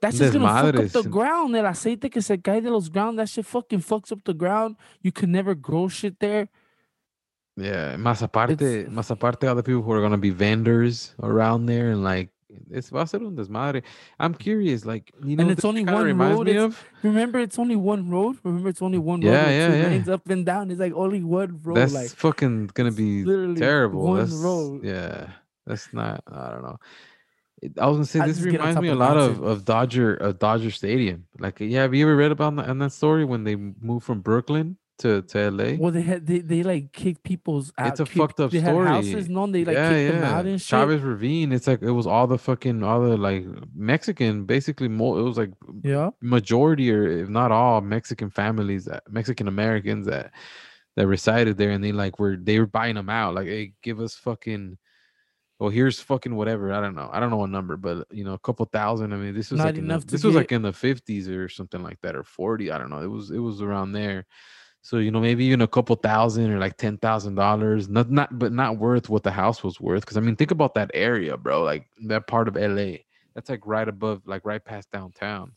That's 0.00 0.18
just 0.18 0.32
gonna 0.34 0.46
fuck 0.72 0.74
up 0.76 1.02
the 1.02 1.08
ground. 1.08 1.56
El 1.56 1.66
aceite 1.66 2.10
que 2.10 2.20
se 2.20 2.36
cae 2.38 2.60
de 2.60 2.70
los 2.70 2.88
ground. 2.90 3.18
That 3.18 3.28
shit 3.28 3.46
fucking 3.46 3.80
fucks 3.80 4.12
up 4.12 4.20
the 4.24 4.34
ground. 4.34 4.76
You 5.00 5.12
can 5.12 5.30
never 5.32 5.54
grow 5.54 5.88
shit 5.88 6.18
there. 6.20 6.48
Yeah, 7.56 7.96
más 7.96 8.20
aparte, 8.22 8.52
It's- 8.54 8.90
más 8.92 9.10
aparte, 9.10 9.46
the 9.46 9.62
people 9.62 9.82
who 9.82 9.92
are 9.92 10.00
gonna 10.02 10.18
be 10.18 10.30
vendors 10.30 11.14
around 11.22 11.66
there 11.66 11.90
and 11.92 12.02
like 12.02 12.30
it's 12.70 12.90
va 12.90 13.02
a 13.02 13.06
ser 13.06 13.18
un 13.24 13.34
desmadre. 13.36 13.82
I'm 14.18 14.34
curious, 14.34 14.84
like 14.84 15.12
you 15.24 15.36
know, 15.36 15.42
And 15.42 15.50
it's 15.52 15.64
only 15.64 15.84
one 15.84 16.16
road, 16.18 16.46
me 16.46 16.52
it's 16.52 16.62
of. 16.64 16.84
Remember, 17.02 17.38
it's 17.38 17.58
only 17.58 17.76
one 17.76 18.10
road. 18.10 18.38
Remember, 18.44 18.68
it's 18.68 18.82
only 18.82 18.98
one 18.98 19.20
road. 19.20 19.30
Yeah, 19.30 19.46
with 19.46 19.54
yeah, 19.56 19.68
two 19.68 19.76
yeah. 19.78 19.86
lanes 19.86 20.08
up 20.08 20.28
and 20.28 20.44
down. 20.46 20.70
It's 20.70 20.80
like 20.80 20.92
only 20.94 21.22
one 21.22 21.60
road. 21.62 21.76
That's 21.76 21.94
like 21.94 22.10
fucking 22.10 22.70
gonna 22.74 22.92
be 22.92 23.24
literally 23.24 23.60
terrible. 23.60 24.02
one 24.02 24.18
That's 24.18 24.32
road. 24.32 24.84
yeah, 24.84 25.30
that's 25.66 25.92
not. 25.92 26.22
I 26.26 26.50
don't 26.50 26.62
know. 26.62 26.78
I 27.80 27.86
was 27.86 27.96
gonna 27.96 28.04
say 28.06 28.20
I 28.20 28.26
this 28.26 28.38
just 28.38 28.50
get 28.50 28.60
on 28.60 28.68
reminds 28.68 28.80
me 28.82 28.88
a 28.88 28.94
lot 28.94 29.16
of 29.16 29.42
of 29.42 29.64
Dodger 29.64 30.14
of 30.14 30.38
Dodger 30.38 30.70
Stadium. 30.70 31.26
Like, 31.38 31.60
yeah, 31.60 31.82
have 31.82 31.94
you 31.94 32.04
ever 32.06 32.16
read 32.16 32.32
about 32.32 32.56
that, 32.56 32.78
that 32.78 32.92
story 32.92 33.24
when 33.24 33.44
they 33.44 33.56
moved 33.56 34.04
from 34.04 34.20
Brooklyn 34.20 34.76
to 34.98 35.22
to 35.22 35.50
LA? 35.50 35.74
well, 35.78 35.90
they 35.90 36.02
had 36.02 36.26
they, 36.26 36.38
they 36.40 36.62
like 36.62 36.92
kicked 36.92 37.22
people's. 37.24 37.72
Out, 37.78 37.88
It's 37.88 38.00
a 38.00 38.04
kick- 38.04 38.16
fucked 38.16 38.40
up 38.40 38.50
they 38.50 38.60
story. 38.60 38.86
Had 38.86 38.94
houses, 38.94 39.28
no, 39.28 39.46
they 39.46 39.64
like 39.64 39.74
yeah, 39.76 39.88
kicked 39.90 40.14
them 40.14 40.24
out 40.24 40.46
and 40.46 40.60
shit. 40.60 40.68
Chavez 40.68 41.00
Ravine. 41.00 41.52
It's 41.52 41.66
like 41.66 41.82
it 41.82 41.90
was 41.90 42.06
all 42.06 42.26
the 42.26 42.38
fucking 42.38 42.82
all 42.82 43.00
the 43.00 43.16
like 43.16 43.44
Mexican, 43.74 44.44
basically. 44.44 44.88
More, 44.88 45.18
it 45.18 45.22
was 45.22 45.38
like 45.38 45.50
Yeah, 45.82 46.10
majority 46.20 46.92
or 46.92 47.06
if 47.06 47.28
not 47.28 47.50
all 47.50 47.80
Mexican 47.80 48.30
families, 48.30 48.84
that 48.84 49.02
Mexican 49.10 49.48
Americans 49.48 50.06
that 50.06 50.32
that 50.96 51.06
resided 51.08 51.56
there, 51.56 51.70
and 51.70 51.82
they 51.82 51.92
like 51.92 52.18
were 52.20 52.36
they 52.36 52.58
were 52.60 52.66
buying 52.66 52.94
them 52.94 53.08
out. 53.10 53.34
Like, 53.34 53.46
hey, 53.46 53.72
give 53.82 54.00
us 54.00 54.14
fucking. 54.14 54.78
Well, 55.58 55.70
here's 55.70 56.00
fucking 56.00 56.34
whatever. 56.34 56.72
I 56.72 56.80
don't 56.80 56.96
know. 56.96 57.08
I 57.12 57.20
don't 57.20 57.30
know 57.30 57.36
what 57.36 57.50
number, 57.50 57.76
but 57.76 58.06
you 58.10 58.24
know, 58.24 58.32
a 58.32 58.38
couple 58.38 58.66
thousand. 58.66 59.12
I 59.12 59.16
mean, 59.16 59.34
this 59.34 59.50
was 59.50 59.58
Not 59.58 59.66
like 59.66 59.74
the, 59.76 59.80
enough 59.80 60.00
to 60.02 60.06
this 60.08 60.24
was 60.24 60.34
like 60.34 60.50
in 60.52 60.62
the 60.62 60.72
fifties 60.72 61.28
or 61.28 61.48
something 61.48 61.82
like 61.82 62.00
that, 62.02 62.16
or 62.16 62.24
forty. 62.24 62.70
I 62.70 62.78
don't 62.78 62.90
know. 62.90 63.00
It 63.00 63.10
was 63.10 63.30
it 63.30 63.38
was 63.38 63.62
around 63.62 63.92
there. 63.92 64.26
So 64.82 64.98
you 64.98 65.10
know, 65.10 65.20
maybe 65.20 65.44
even 65.44 65.62
a 65.62 65.68
couple 65.68 65.94
thousand 65.96 66.50
or 66.50 66.58
like 66.58 66.76
ten 66.76 66.98
thousand 66.98 67.36
dollars. 67.36 67.88
Not 67.88 68.10
not, 68.10 68.36
but 68.36 68.52
not 68.52 68.78
worth 68.78 69.08
what 69.08 69.22
the 69.22 69.30
house 69.30 69.62
was 69.62 69.80
worth. 69.80 70.02
Because 70.02 70.16
I 70.16 70.20
mean, 70.20 70.36
think 70.36 70.50
about 70.50 70.74
that 70.74 70.90
area, 70.92 71.36
bro. 71.36 71.62
Like 71.62 71.86
that 72.06 72.26
part 72.26 72.48
of 72.48 72.56
LA. 72.56 72.98
That's 73.34 73.48
like 73.48 73.64
right 73.64 73.88
above, 73.88 74.22
like 74.26 74.44
right 74.44 74.64
past 74.64 74.90
downtown, 74.90 75.52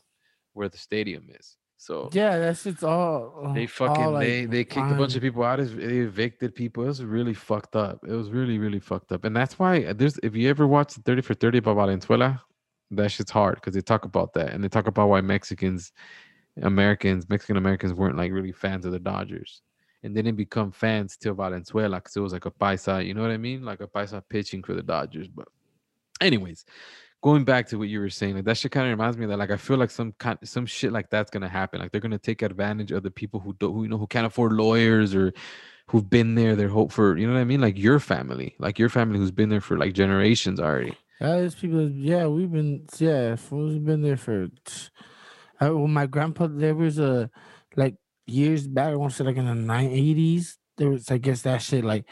where 0.52 0.68
the 0.68 0.78
stadium 0.78 1.28
is. 1.28 1.56
So 1.80 2.10
yeah, 2.12 2.38
that's 2.38 2.66
it's 2.66 2.82
all. 2.82 3.52
they 3.54 3.62
all, 3.62 3.66
fucking 3.68 4.12
like, 4.12 4.26
they 4.26 4.44
they 4.46 4.64
kicked 4.64 4.90
a 4.90 4.94
bunch 4.94 5.14
of 5.14 5.22
people 5.22 5.44
out. 5.44 5.60
They 5.60 5.98
evicted 5.98 6.54
people. 6.56 6.82
It 6.82 6.88
was 6.88 7.04
really 7.04 7.34
fucked 7.34 7.76
up. 7.76 8.04
It 8.06 8.12
was 8.12 8.30
really 8.30 8.58
really 8.58 8.80
fucked 8.80 9.12
up. 9.12 9.24
And 9.24 9.34
that's 9.34 9.60
why 9.60 9.84
uh, 9.84 9.92
there's 9.92 10.18
if 10.24 10.34
you 10.34 10.50
ever 10.50 10.66
watch 10.66 10.94
Thirty 10.94 11.22
for 11.22 11.34
Thirty 11.34 11.58
about 11.58 11.76
Valenzuela, 11.76 12.42
that 12.90 13.12
shit's 13.12 13.30
hard 13.30 13.56
because 13.56 13.74
they 13.74 13.80
talk 13.80 14.04
about 14.04 14.32
that 14.34 14.52
and 14.52 14.62
they 14.62 14.68
talk 14.68 14.88
about 14.88 15.08
why 15.08 15.20
Mexicans, 15.20 15.92
Americans, 16.62 17.28
Mexican 17.28 17.56
Americans 17.56 17.94
weren't 17.94 18.16
like 18.16 18.32
really 18.32 18.52
fans 18.52 18.84
of 18.84 18.90
the 18.90 18.98
Dodgers. 18.98 19.62
And 20.02 20.16
they 20.16 20.22
didn't 20.22 20.36
become 20.36 20.72
fans 20.72 21.16
till 21.16 21.34
Valenzuela 21.34 21.96
because 21.96 22.16
it 22.16 22.20
was 22.20 22.32
like 22.32 22.46
a 22.46 22.50
paisa, 22.50 23.04
you 23.04 23.14
know 23.14 23.22
what 23.22 23.30
I 23.32 23.36
mean? 23.36 23.64
Like 23.64 23.80
a 23.80 23.86
paisa 23.86 24.22
pitching 24.28 24.62
for 24.62 24.74
the 24.74 24.82
Dodgers. 24.82 25.26
But, 25.26 25.48
anyways, 26.20 26.64
going 27.22 27.44
back 27.44 27.66
to 27.68 27.78
what 27.78 27.88
you 27.88 28.00
were 28.00 28.10
saying, 28.10 28.36
like 28.36 28.44
that 28.44 28.56
shit 28.56 28.72
kind 28.72 28.86
of 28.86 28.90
reminds 28.90 29.16
me 29.16 29.26
that 29.26 29.38
like 29.38 29.50
I 29.50 29.56
feel 29.56 29.76
like 29.76 29.90
some 29.90 30.12
kind 30.18 30.38
some 30.44 30.66
shit 30.66 30.92
like 30.92 31.10
that's 31.10 31.30
gonna 31.30 31.48
happen. 31.48 31.80
Like 31.80 31.92
they're 31.92 32.00
gonna 32.00 32.18
take 32.18 32.42
advantage 32.42 32.92
of 32.92 33.02
the 33.02 33.10
people 33.10 33.40
who 33.40 33.54
don't 33.54 33.74
who 33.74 33.82
you 33.82 33.88
know 33.88 33.98
who 33.98 34.06
can't 34.06 34.26
afford 34.26 34.52
lawyers 34.52 35.14
or 35.14 35.32
who've 35.88 36.08
been 36.08 36.34
there 36.34 36.54
their 36.54 36.68
hope 36.68 36.92
for 36.92 37.16
you 37.16 37.26
know 37.26 37.32
what 37.34 37.40
I 37.40 37.44
mean? 37.44 37.60
Like 37.60 37.78
your 37.78 37.98
family, 37.98 38.54
like 38.58 38.78
your 38.78 38.88
family 38.88 39.18
who's 39.18 39.30
been 39.30 39.48
there 39.48 39.60
for 39.60 39.78
like 39.78 39.94
generations 39.94 40.60
already. 40.60 40.96
Yeah, 41.20 41.38
there's 41.38 41.54
people. 41.54 41.90
Yeah, 41.90 42.26
we've 42.26 42.50
been. 42.50 42.86
Yeah, 42.98 43.30
have 43.30 43.50
been 43.50 44.02
there 44.02 44.16
for. 44.16 44.48
when 45.60 45.92
my 45.92 46.06
grandpa, 46.06 46.46
there 46.46 46.74
was 46.74 46.98
a 46.98 47.30
like 47.76 47.96
years 48.26 48.68
back. 48.68 48.92
I 48.92 48.96
want 48.96 49.12
to 49.12 49.16
say 49.16 49.24
like 49.24 49.36
in 49.36 49.46
the 49.46 49.54
nine 49.54 49.90
eighties. 49.90 50.58
There 50.76 50.90
was, 50.90 51.10
I 51.10 51.18
guess, 51.18 51.42
that 51.42 51.60
shit 51.60 51.84
like 51.84 52.04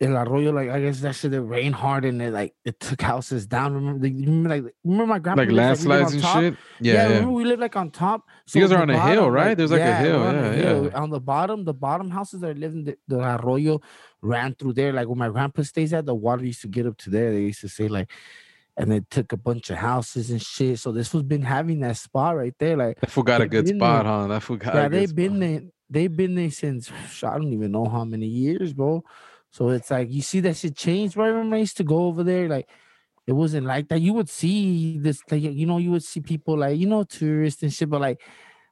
El 0.00 0.14
Arroyo. 0.16 0.52
Like 0.52 0.68
I 0.70 0.80
guess 0.80 1.00
that 1.00 1.14
shit. 1.14 1.32
It 1.32 1.40
rained 1.40 1.74
hard 1.74 2.04
and 2.04 2.20
it 2.20 2.32
like 2.32 2.54
it 2.64 2.78
took 2.80 3.00
houses 3.00 3.46
down. 3.46 3.74
Remember? 3.74 4.06
You 4.06 4.26
remember 4.26 4.48
like 4.50 4.74
remember 4.84 5.06
my 5.06 5.18
grandpa 5.18 5.42
Like 5.42 5.50
lived, 5.50 5.82
we 5.84 5.88
lived 5.88 5.88
landslides 5.88 6.08
on 6.10 6.14
and 6.14 6.22
top? 6.22 6.40
shit. 6.40 6.54
Yeah, 6.80 6.92
Yeah, 6.92 7.02
yeah. 7.02 7.08
remember 7.14 7.30
we 7.32 7.44
lived 7.44 7.60
like 7.62 7.76
on 7.76 7.90
top. 7.90 8.24
You 8.52 8.60
guys 8.60 8.72
are 8.72 8.82
on 8.82 8.90
a 8.90 9.00
hill, 9.00 9.22
bottom, 9.22 9.32
right? 9.34 9.56
There's 9.56 9.70
like 9.70 9.80
a 9.80 9.96
hill, 9.96 10.20
yeah, 10.22 10.52
hill. 10.52 10.84
yeah. 10.86 11.00
On 11.00 11.10
the 11.10 11.20
bottom, 11.20 11.64
the 11.64 11.74
bottom 11.74 12.10
houses 12.10 12.40
that 12.42 12.50
are 12.50 12.54
living 12.54 12.84
the, 12.84 12.96
the 13.08 13.18
arroyo 13.20 13.80
ran 14.22 14.54
through 14.54 14.74
there. 14.74 14.92
Like 14.92 15.06
where 15.08 15.16
my 15.16 15.28
grandpa 15.30 15.62
stays 15.62 15.92
at, 15.94 16.04
the 16.06 16.14
water 16.14 16.44
used 16.44 16.60
to 16.62 16.68
get 16.68 16.86
up 16.86 16.96
to 16.98 17.10
there. 17.10 17.32
They 17.32 17.40
used 17.40 17.62
to 17.62 17.68
say 17.68 17.88
like, 17.88 18.10
and 18.76 18.90
they 18.92 19.00
took 19.10 19.32
a 19.32 19.38
bunch 19.38 19.70
of 19.70 19.78
houses 19.78 20.30
and 20.30 20.42
shit. 20.42 20.78
So 20.78 20.92
this 20.92 21.14
was 21.14 21.22
been 21.22 21.40
having 21.40 21.80
that 21.80 21.96
spot 21.96 22.36
right 22.36 22.54
there. 22.58 22.76
Like 22.76 23.00
That 23.00 23.10
fool 23.10 23.22
got 23.24 23.40
a 23.40 23.48
good 23.48 23.66
spot, 23.66 24.04
there. 24.04 24.12
huh? 24.12 24.26
That 24.26 24.42
fool 24.42 24.58
got 24.58 24.74
yeah, 24.74 24.88
they've 24.88 25.14
been 25.14 25.30
spot. 25.30 25.40
there. 25.40 25.60
They've 25.88 26.14
been 26.14 26.34
there 26.34 26.50
since 26.50 26.92
I 27.22 27.38
don't 27.38 27.52
even 27.54 27.72
know 27.72 27.86
how 27.86 28.04
many 28.04 28.26
years, 28.26 28.74
bro. 28.74 29.02
So 29.56 29.70
it's 29.70 29.90
like 29.90 30.12
you 30.12 30.20
see 30.20 30.40
that 30.40 30.54
shit 30.58 30.76
change. 30.76 31.16
I 31.16 31.28
remember 31.28 31.56
I 31.56 31.60
used 31.60 31.78
to 31.78 31.84
go 31.84 32.04
over 32.08 32.22
there, 32.22 32.46
like 32.46 32.68
it 33.26 33.32
wasn't 33.32 33.66
like 33.66 33.88
that. 33.88 34.02
You 34.02 34.12
would 34.12 34.28
see 34.28 34.98
this, 34.98 35.22
like 35.30 35.40
you 35.40 35.64
know, 35.64 35.78
you 35.78 35.92
would 35.92 36.04
see 36.04 36.20
people 36.20 36.58
like 36.58 36.78
you 36.78 36.86
know 36.86 37.04
tourists 37.04 37.62
and 37.62 37.72
shit, 37.72 37.88
but 37.88 38.02
like 38.02 38.20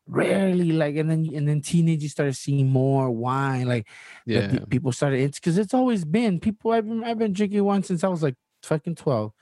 rarely, 0.07 0.73
like 0.73 0.97
and 0.97 1.11
then 1.11 1.27
and 1.35 1.49
then 1.49 1.63
teenagers 1.63 2.11
started 2.13 2.37
seeing 2.37 2.69
more 2.69 3.11
wine, 3.11 3.67
like 3.67 3.87
Yeah. 4.27 4.47
pe- 4.47 4.67
people 4.67 4.93
started 4.93 5.21
it's 5.21 5.41
because 5.41 5.57
it's 5.57 5.73
always 5.73 6.05
been 6.05 6.39
people. 6.39 6.73
I've 6.73 6.87
been 6.87 7.03
I've 7.03 7.19
been 7.19 7.33
drinking 7.33 7.65
wine 7.65 7.83
since 7.83 8.05
I 8.05 8.09
was 8.09 8.23
like 8.23 8.37
fucking 8.63 8.97
twelve. 8.97 9.33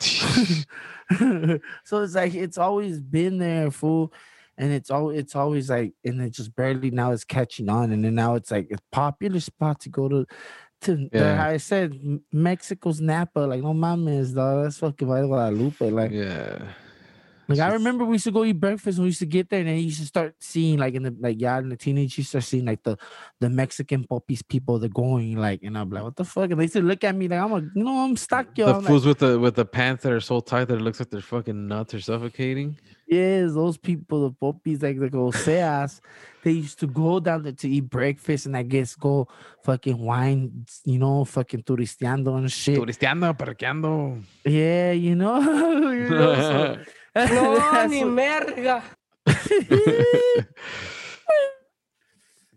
so 1.84 2.02
it's 2.02 2.14
like 2.14 2.34
it's 2.34 2.58
always 2.58 3.00
been 3.00 3.38
there, 3.38 3.70
fool. 3.70 4.12
And 4.58 4.70
it's 4.70 4.90
all 4.90 5.08
it's 5.08 5.34
always 5.34 5.70
like, 5.70 5.94
and 6.04 6.20
it 6.20 6.34
just 6.34 6.54
barely 6.54 6.90
now 6.90 7.12
it's 7.12 7.24
catching 7.24 7.70
on, 7.70 7.90
and 7.90 8.04
then 8.04 8.14
now 8.16 8.34
it's 8.34 8.50
like 8.50 8.70
a 8.70 8.76
popular 8.92 9.40
spot 9.40 9.80
to 9.80 9.88
go 9.88 10.06
to. 10.10 10.26
To 10.82 11.08
Yeah. 11.12 11.36
how 11.36 11.48
I 11.50 11.58
said, 11.58 11.92
Mexico's 12.32 13.00
Napa, 13.00 13.40
like 13.40 13.62
no 13.62 13.74
mames, 13.74 14.34
dog. 14.34 14.64
That's 14.64 14.78
fucking 14.78 15.06
Valle 15.06 15.26
Guadalupe, 15.26 15.90
like 15.90 16.10
yeah. 16.10 16.72
Like 17.48 17.58
I 17.58 17.72
remember 17.72 18.04
we 18.04 18.14
used 18.14 18.24
to 18.24 18.30
go 18.30 18.44
eat 18.44 18.60
breakfast 18.60 18.96
when 18.98 19.04
we 19.04 19.08
used 19.08 19.18
to 19.18 19.26
get 19.26 19.50
there, 19.50 19.58
and 19.58 19.68
then 19.68 19.76
you 19.76 19.82
used 19.86 19.98
to 20.00 20.06
start 20.06 20.36
seeing 20.38 20.78
like 20.78 20.94
in 20.94 21.02
the 21.02 21.14
like 21.18 21.40
yeah, 21.40 21.58
in 21.58 21.68
the 21.68 21.76
teenage 21.76 22.16
you 22.16 22.22
start 22.22 22.44
seeing 22.44 22.64
like 22.64 22.82
the 22.84 22.96
the 23.40 23.50
Mexican 23.50 24.04
poppies 24.04 24.40
people 24.40 24.78
they're 24.78 24.88
going 24.88 25.36
like, 25.36 25.60
and 25.64 25.76
I'm 25.76 25.90
like, 25.90 26.04
what 26.04 26.14
the 26.16 26.24
fuck? 26.24 26.50
And 26.50 26.60
they 26.60 26.64
used 26.64 26.74
to 26.74 26.82
look 26.82 27.02
at 27.02 27.14
me 27.14 27.26
like 27.26 27.40
I'm 27.40 27.52
a 27.52 27.60
you 27.74 27.82
know 27.84 28.04
I'm 28.04 28.16
stuck, 28.16 28.56
yo. 28.56 28.66
the 28.66 28.74
I'm 28.74 28.78
like, 28.78 28.86
fools 28.86 29.04
with 29.04 29.18
the 29.18 29.38
with 29.38 29.56
the 29.56 29.64
pants 29.64 30.04
that 30.04 30.12
are 30.12 30.20
so 30.20 30.38
tight 30.38 30.66
that 30.66 30.76
it 30.76 30.80
looks 30.80 31.00
like 31.00 31.10
they're 31.10 31.20
fucking 31.20 31.66
nuts 31.66 31.92
are 31.92 32.00
suffocating. 32.00 32.78
Yes, 33.10 33.52
those 33.54 33.76
people, 33.76 34.28
the 34.28 34.34
poppies 34.34 34.80
like 34.82 34.98
the 35.00 35.08
Oseas, 35.10 36.00
they 36.44 36.52
used 36.52 36.78
to 36.80 36.86
go 36.86 37.20
down 37.20 37.42
there 37.42 37.52
to 37.52 37.68
eat 37.68 37.90
breakfast 37.90 38.46
and 38.46 38.56
I 38.56 38.62
guess 38.62 38.94
go 38.94 39.28
fucking 39.64 39.98
wine, 39.98 40.64
you 40.84 40.98
know, 40.98 41.24
fucking 41.24 41.64
turisteando 41.64 42.38
and 42.38 42.50
shit. 42.50 42.78
Turisteando, 42.78 43.36
parqueando. 43.36 44.22
Yeah, 44.44 44.92
you 44.92 45.16
know, 45.16 45.40
you 45.92 46.08
know, 46.08 46.34
so- 46.36 46.78
No, 47.16 47.86
ni 47.88 48.04
what- 48.04 48.14
merga. 48.14 48.82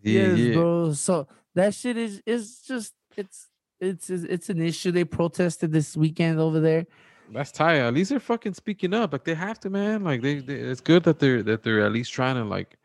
Yeah, 0.01 0.27
yes, 0.27 0.37
yeah. 0.37 0.53
bro. 0.53 0.93
So 0.93 1.27
that 1.55 1.73
shit 1.73 1.97
is 1.97 2.21
is 2.25 2.59
just 2.67 2.93
it's 3.15 3.47
it's 3.79 4.09
it's 4.09 4.23
it's 4.23 4.49
an 4.49 4.61
issue. 4.61 4.91
They 4.91 5.05
protested 5.05 5.71
this 5.71 5.95
weekend 5.95 6.39
over 6.39 6.59
there. 6.59 6.85
That's 7.31 7.51
tight. 7.51 7.77
At 7.77 7.93
least 7.93 8.09
they're 8.11 8.19
fucking 8.19 8.53
speaking 8.53 8.93
up. 8.93 9.13
Like 9.13 9.23
they 9.23 9.33
have 9.35 9.59
to, 9.61 9.69
man. 9.69 10.03
Like 10.03 10.21
they, 10.21 10.39
they 10.39 10.55
it's 10.55 10.81
good 10.81 11.03
that 11.03 11.19
they're 11.19 11.41
that 11.43 11.63
they're 11.63 11.85
at 11.85 11.91
least 11.91 12.11
trying 12.13 12.35
to 12.35 12.43
like 12.43 12.77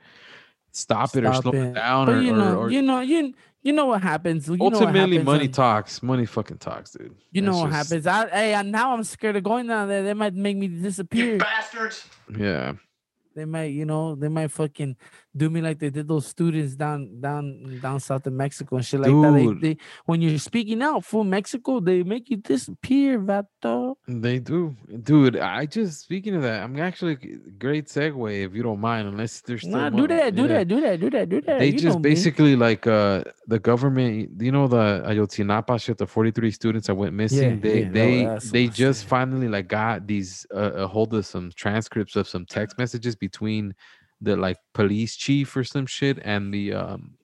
stop 0.72 1.14
it 1.16 1.24
or 1.24 1.34
slow 1.34 1.52
it 1.52 1.56
it. 1.70 1.74
down 1.74 2.06
But 2.06 2.16
or, 2.16 2.20
you 2.22 2.32
know, 2.34 2.56
or 2.58 2.70
you 2.70 2.82
know, 2.82 3.00
you 3.00 3.34
you 3.62 3.72
know 3.72 3.86
what 3.86 4.02
happens. 4.02 4.48
You 4.48 4.56
know 4.56 4.64
what 4.66 4.74
ultimately 4.74 5.16
happens 5.16 5.24
money 5.26 5.44
when- 5.44 5.52
talks. 5.52 6.02
Money 6.02 6.26
fucking 6.26 6.58
talks, 6.58 6.92
dude. 6.92 7.14
You 7.32 7.42
know 7.42 7.56
what 7.58 7.70
just- 7.70 7.90
happens. 7.90 8.06
I 8.06 8.28
hey, 8.28 8.54
I, 8.54 8.62
now 8.62 8.92
I'm 8.94 9.04
scared 9.04 9.36
of 9.36 9.42
going 9.42 9.66
down 9.66 9.88
there. 9.88 10.02
They 10.02 10.14
might 10.14 10.34
make 10.34 10.56
me 10.56 10.68
disappear. 10.68 11.38
bastards. 11.38 12.06
Yeah. 12.36 12.74
They 13.34 13.44
might, 13.44 13.66
you 13.66 13.84
know, 13.84 14.16
they 14.16 14.26
might 14.28 14.50
fucking 14.50 14.96
do 15.36 15.50
me 15.50 15.60
like 15.60 15.78
they 15.78 15.90
did 15.90 16.08
those 16.08 16.26
students 16.26 16.74
down 16.74 17.20
down 17.20 17.78
down 17.80 18.00
south 18.00 18.26
of 18.26 18.32
Mexico 18.32 18.76
and 18.76 18.84
shit 18.84 19.00
like 19.00 19.10
that. 19.12 19.58
They, 19.60 19.74
they 19.74 19.80
when 20.06 20.20
you're 20.22 20.38
speaking 20.38 20.82
out 20.82 21.04
for 21.04 21.24
Mexico, 21.24 21.80
they 21.80 22.02
make 22.02 22.30
you 22.30 22.38
disappear, 22.38 23.18
vato. 23.20 23.94
They 24.08 24.38
do, 24.38 24.74
dude. 25.02 25.36
I 25.36 25.66
just 25.66 26.00
speaking 26.00 26.34
of 26.34 26.42
that, 26.42 26.62
I'm 26.62 26.78
actually 26.80 27.16
great 27.58 27.86
segue 27.86 28.46
if 28.46 28.54
you 28.54 28.62
don't 28.62 28.80
mind, 28.80 29.08
unless 29.08 29.40
there's 29.42 29.60
still 29.62 29.72
Nah, 29.72 29.90
do 29.90 30.08
that, 30.08 30.34
do 30.34 30.42
yeah. 30.42 30.48
that, 30.48 30.68
do 30.68 30.80
that, 30.80 31.00
do 31.00 31.10
that, 31.10 31.28
do 31.28 31.40
that. 31.42 31.58
They 31.60 31.68
you 31.68 31.78
just 31.78 31.98
me. 31.98 32.02
basically 32.02 32.56
like 32.56 32.86
uh 32.86 33.22
the 33.46 33.58
government, 33.58 34.40
you 34.40 34.50
know 34.52 34.66
the 34.66 35.02
Ayotzinapa 35.06 35.80
shit, 35.80 35.98
the 35.98 36.06
43 36.06 36.50
students 36.50 36.86
that 36.86 36.94
went 36.94 37.12
missing. 37.14 37.60
they 37.60 37.82
yeah, 37.82 37.88
they 37.90 38.26
was- 38.26 38.50
they 38.50 38.66
just 38.68 39.04
finally 39.04 39.48
like 39.48 39.68
got 39.68 40.06
these 40.06 40.46
uh, 40.54 40.72
a 40.84 40.86
hold 40.86 41.12
of 41.14 41.26
some 41.26 41.50
transcripts 41.54 42.16
of 42.16 42.26
some 42.28 42.44
text 42.46 42.78
messages 42.78 43.14
between 43.14 43.74
the 44.20 44.36
like 44.36 44.58
police 44.74 45.16
chief 45.16 45.56
or 45.56 45.64
some 45.64 45.86
shit 45.86 46.18
and 46.24 46.52
the 46.52 46.72
um 46.72 47.14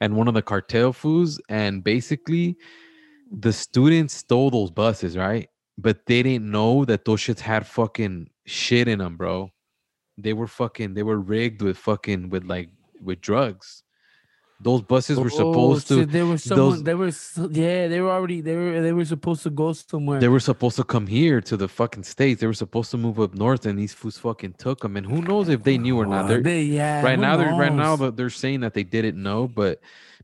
and 0.00 0.16
one 0.16 0.26
of 0.26 0.34
the 0.34 0.42
cartel 0.42 0.92
fools 0.92 1.40
and 1.48 1.84
basically 1.84 2.56
the 3.30 3.52
students 3.52 4.14
stole 4.14 4.50
those 4.50 4.70
buses 4.70 5.16
right? 5.16 5.48
But 5.78 6.06
they 6.06 6.22
didn't 6.22 6.50
know 6.50 6.84
that 6.84 7.04
those 7.04 7.20
shits 7.20 7.40
had 7.40 7.66
fucking 7.66 8.28
shit 8.46 8.88
in 8.88 8.98
them 8.98 9.16
bro. 9.16 9.50
They 10.18 10.32
were 10.32 10.46
fucking 10.46 10.94
they 10.94 11.02
were 11.02 11.18
rigged 11.20 11.62
with 11.62 11.78
fucking 11.78 12.30
with 12.30 12.44
like 12.44 12.70
with 13.00 13.20
drugs 13.20 13.83
those 14.68 14.82
buses 14.94 15.16
were 15.24 15.30
supposed 15.42 15.84
Oh, 15.92 15.96
to 16.00 16.06
They 16.16 16.22
were 16.30 16.38
someone. 16.38 16.70
those- 16.70 16.82
They 16.88 16.94
were. 17.02 17.12
Yeah, 17.64 17.86
they 17.92 18.00
were 18.04 18.10
already. 18.16 18.38
They 18.48 18.56
were. 18.60 18.80
They 18.86 18.92
were 18.98 19.04
supposed 19.14 19.42
to 19.46 19.50
go 19.62 19.68
somewhere. 19.74 20.18
they 20.24 20.32
were 20.36 20.44
supposed 20.50 20.76
to 20.82 20.84
come 20.94 21.06
here 21.06 21.38
to 21.50 21.54
the 21.62 21.68
fucking 21.80 22.04
states 22.14 22.36
they 22.40 22.46
were 22.52 22.60
supposed 22.66 22.90
to 22.94 22.98
move 23.06 23.18
up 23.24 23.32
north 23.44 23.62
and 23.68 23.78
these 23.78 23.94
fools 23.98 24.16
fucking 24.26 24.54
took 24.64 24.78
them 24.84 24.96
and 24.98 25.04
who 25.12 25.18
knows 25.30 25.46
if 25.56 25.60
they 25.68 25.76
knew 25.84 25.96
or 26.02 26.06
not 26.14 26.22
they're 26.28 26.40
they, 26.50 26.62
yeah. 26.62 27.02
right 27.08 27.18
now 27.26 27.36
they're 27.38 27.54
right 27.64 27.76
now 27.84 27.92
knows? 27.96 28.14
they're 28.16 28.36
saying 28.44 28.60
that 28.64 28.72
they 28.76 28.82
didn't 28.96 29.18
know 29.28 29.40
but 29.60 29.74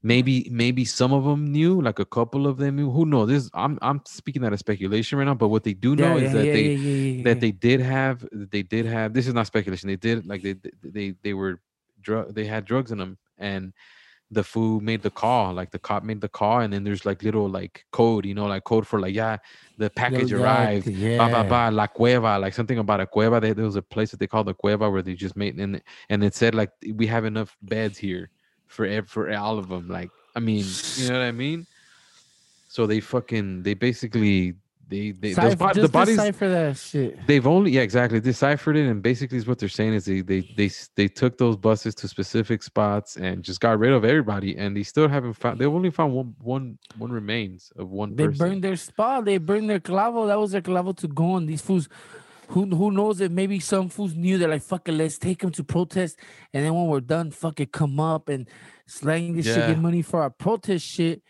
maybe 0.03 0.35
maybe 0.65 0.85
some 1.01 1.13
of 1.19 1.23
them 1.25 1.43
knew 1.57 1.75
like 1.89 1.99
a 1.99 2.05
couple 2.19 2.43
of 2.51 2.55
them 2.63 2.73
knew 2.77 2.91
who 2.97 3.05
knows 3.13 3.29
this 3.29 3.45
i'm 3.65 3.75
i'm 3.89 4.01
speaking 4.07 4.43
out 4.45 4.53
of 4.57 4.59
speculation 4.59 5.19
right 5.19 5.25
now 5.31 5.35
but 5.35 5.49
what 5.55 5.63
they 5.65 5.75
do 5.75 5.91
know 5.95 6.17
Yeah, 6.17 6.25
is 6.27 6.33
yeah, 6.33 6.39
that 6.39 6.47
yeah, 6.47 6.53
they 6.59 7.23
that 7.29 7.39
they 7.45 7.53
did 7.69 7.81
have 7.81 8.17
they 8.33 8.63
did 8.75 8.85
have 8.87 9.13
this 9.17 9.27
is 9.29 9.35
not 9.35 9.47
speculation 9.47 9.89
they 9.93 9.97
did 10.09 10.27
like 10.27 10.43
they 10.47 10.55
they 10.83 11.07
they 11.25 11.35
were 11.35 11.61
drug 12.07 12.35
they 12.35 12.47
had 12.47 12.65
drugs 12.65 12.91
in 12.93 12.99
them 12.99 13.19
and 13.39 13.73
the 14.31 14.45
fool 14.45 14.81
made 14.81 15.03
the 15.03 15.11
call 15.11 15.53
like 15.53 15.71
the 15.71 15.79
cop 15.79 16.05
made 16.05 16.21
the 16.21 16.29
call 16.29 16.61
and 16.61 16.73
then 16.73 16.85
there's 16.85 17.05
like 17.05 17.23
little 17.23 17.49
like 17.49 17.85
code 17.91 18.25
you 18.25 18.35
know 18.35 18.47
like 18.47 18.63
code 18.65 18.87
for 18.87 19.01
like 19.01 19.15
yeah 19.15 19.37
the 19.79 19.91
package 19.91 20.33
arrived 20.33 20.87
yeah. 20.87 21.19
ba 21.19 21.43
ba 21.43 21.49
ba 21.49 21.71
la 21.75 21.87
cueva 21.87 22.39
like 22.39 22.55
something 22.55 22.79
about 22.79 23.01
a 23.01 23.07
cueva 23.07 23.41
they, 23.41 23.53
there 23.53 23.65
was 23.65 23.77
a 23.77 23.83
place 23.83 24.11
that 24.11 24.21
they 24.21 24.27
called 24.27 24.47
the 24.47 24.55
cueva 24.55 24.89
where 24.89 25.03
they 25.03 25.15
just 25.15 25.37
made 25.37 25.59
and 25.59 25.83
and 26.11 26.23
it 26.23 26.35
said 26.35 26.55
like 26.55 26.71
we 26.95 27.07
have 27.07 27.25
enough 27.25 27.57
beds 27.63 27.99
here 27.99 28.31
for 28.67 29.03
for 29.03 29.33
all 29.35 29.59
of 29.59 29.69
them 29.69 29.89
like 29.89 30.11
i 30.37 30.41
mean 30.41 30.65
you 30.97 31.09
know 31.09 31.19
what 31.19 31.25
i 31.25 31.33
mean 31.33 31.67
so 32.69 32.87
they 32.87 33.01
fucking 33.01 33.65
they 33.65 33.75
basically 33.75 34.55
they 34.91 35.13
they 35.13 35.33
those 35.33 35.37
Cipher- 35.53 35.57
bod- 35.57 35.75
the 35.77 35.89
bodies 35.89 36.17
decipher 36.17 36.49
that 36.49 36.77
shit. 36.77 37.27
they've 37.27 37.47
only 37.47 37.71
yeah 37.71 37.81
exactly 37.81 38.21
deciphered 38.21 38.77
it 38.77 38.87
and 38.87 39.03
basically 39.03 39.39
is 39.39 39.47
what 39.47 39.59
they're 39.59 39.69
saying 39.81 39.95
is 39.95 40.05
they 40.05 40.21
they 40.21 40.41
they 40.57 40.71
they 40.97 41.09
took 41.09 41.39
those 41.39 41.57
buses 41.57 41.95
to 41.95 42.09
specific 42.09 42.63
spots 42.63 43.17
and 43.17 43.43
just 43.43 43.61
got 43.61 43.79
rid 43.79 43.93
of 43.93 44.05
everybody 44.05 44.57
and 44.57 44.77
they 44.77 44.83
still 44.83 45.09
haven't 45.09 45.35
found 45.35 45.59
they've 45.59 45.69
only 45.81 45.91
found 45.91 46.13
one 46.13 46.35
one 46.41 46.79
one 46.99 47.13
remains 47.13 47.73
of 47.77 47.89
one 47.91 48.15
They 48.17 48.27
person 48.27 48.39
burned 48.39 48.65
their 48.65 48.77
spot. 48.77 49.25
They 49.25 49.39
burned 49.39 49.71
their 49.71 49.81
clavo. 49.81 50.27
That 50.27 50.39
was 50.39 50.51
their 50.53 50.61
clavo 50.63 50.97
to 50.99 51.09
go 51.09 51.33
on. 51.37 51.47
These 51.47 51.63
fools, 51.63 51.89
who 52.49 52.67
who 52.67 52.91
knows 52.91 53.21
if 53.21 53.31
maybe 53.31 53.61
some 53.61 53.89
fools 53.89 54.15
knew 54.15 54.37
they're 54.39 54.49
like, 54.57 54.63
fuck 54.63 54.89
it, 54.89 54.93
let's 54.93 55.19
take 55.19 55.39
them 55.43 55.53
to 55.53 55.63
protest. 55.65 56.17
And 56.53 56.65
then 56.65 56.75
when 56.75 56.87
we're 56.87 57.01
done, 57.17 57.31
fuck 57.31 57.61
it, 57.61 57.71
come 57.73 58.01
up 58.01 58.29
and 58.29 58.49
slang 58.87 59.35
this 59.37 59.47
shit, 59.47 59.57
Yeah. 59.59 59.69
get 59.69 59.79
money 59.79 60.03
for 60.03 60.21
our 60.23 60.31
protest 60.31 60.85
shit. 60.85 61.23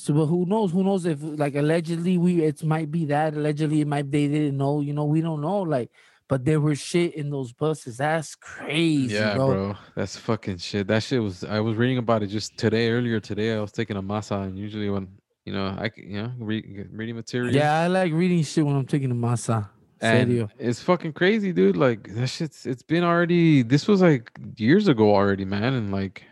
So, 0.00 0.14
but 0.14 0.26
who 0.26 0.46
knows? 0.46 0.70
Who 0.70 0.84
knows 0.84 1.04
if 1.06 1.18
like 1.20 1.56
allegedly 1.56 2.18
we 2.18 2.42
it 2.44 2.62
might 2.62 2.88
be 2.88 3.04
that 3.06 3.34
allegedly 3.34 3.80
it 3.80 3.88
might 3.88 4.08
they 4.12 4.28
didn't 4.28 4.56
know. 4.56 4.80
You 4.80 4.92
know, 4.92 5.04
we 5.06 5.20
don't 5.20 5.40
know. 5.40 5.62
Like, 5.62 5.90
but 6.28 6.44
there 6.44 6.60
was 6.60 6.78
shit 6.78 7.14
in 7.14 7.30
those 7.30 7.52
buses. 7.52 7.96
That's 7.96 8.36
crazy, 8.36 9.14
yeah 9.14 9.34
bro. 9.34 9.46
bro. 9.48 9.76
that's 9.96 10.16
fucking 10.16 10.58
shit 10.58 10.86
that 10.86 11.02
shit 11.02 11.20
was 11.20 11.42
i 11.42 11.58
was 11.58 11.74
reading 11.76 11.98
about 11.98 12.22
it 12.22 12.28
just 12.28 12.56
today 12.56 12.90
earlier 12.90 13.18
today 13.18 13.54
i 13.56 13.60
was 13.60 13.72
taking 13.72 13.96
a 13.96 14.02
masa 14.02 14.36
and 14.44 14.56
usually 14.58 14.88
when 14.90 15.08
you 15.46 15.52
know 15.52 15.66
i 15.84 15.90
you 15.96 16.22
know 16.22 16.30
read, 16.38 16.64
reading 16.92 17.16
material 17.16 17.52
Yeah, 17.54 17.80
I 17.80 17.86
like 17.88 18.12
reading 18.12 18.42
shit 18.44 18.64
when 18.64 18.76
I'm 18.76 18.86
taking 18.86 19.10
a 19.10 19.14
masa. 19.14 19.68
and 20.00 20.28
Serio. 20.30 20.48
it's 20.58 20.80
fucking 20.80 21.12
crazy 21.14 21.52
dude 21.52 21.76
like 21.76 22.00
that 22.14 22.28
shit's 22.28 22.66
it's 22.66 22.84
been 22.84 23.02
already 23.02 23.62
this 23.62 23.88
was 23.88 24.00
like 24.02 24.30
years 24.56 24.86
ago 24.86 25.06
already 25.14 25.44
man 25.44 25.72
and 25.74 25.90
like 25.90 26.22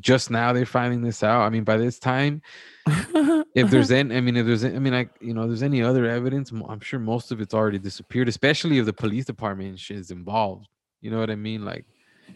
just 0.00 0.30
now 0.30 0.52
they're 0.52 0.66
finding 0.66 1.00
this 1.02 1.22
out. 1.22 1.42
I 1.42 1.48
mean 1.48 1.64
by 1.64 1.76
this 1.76 1.98
time 1.98 2.42
if 3.54 3.70
there's 3.70 3.90
any 3.90 4.14
i 4.14 4.20
mean 4.20 4.36
if 4.36 4.44
there's 4.44 4.64
I 4.64 4.70
mean 4.78 4.92
like 4.92 5.10
you 5.20 5.32
know 5.32 5.46
there's 5.46 5.62
any 5.62 5.82
other 5.82 6.04
evidence 6.04 6.52
i'm 6.68 6.80
sure 6.80 7.00
most 7.00 7.32
of 7.32 7.40
it's 7.40 7.54
already 7.54 7.78
disappeared 7.78 8.28
especially 8.28 8.78
if 8.78 8.84
the 8.84 8.92
police 8.92 9.24
department 9.24 9.80
is 9.90 10.10
involved. 10.10 10.68
You 11.00 11.10
know 11.10 11.18
what 11.18 11.30
i 11.30 11.34
mean? 11.34 11.64
Like 11.64 11.84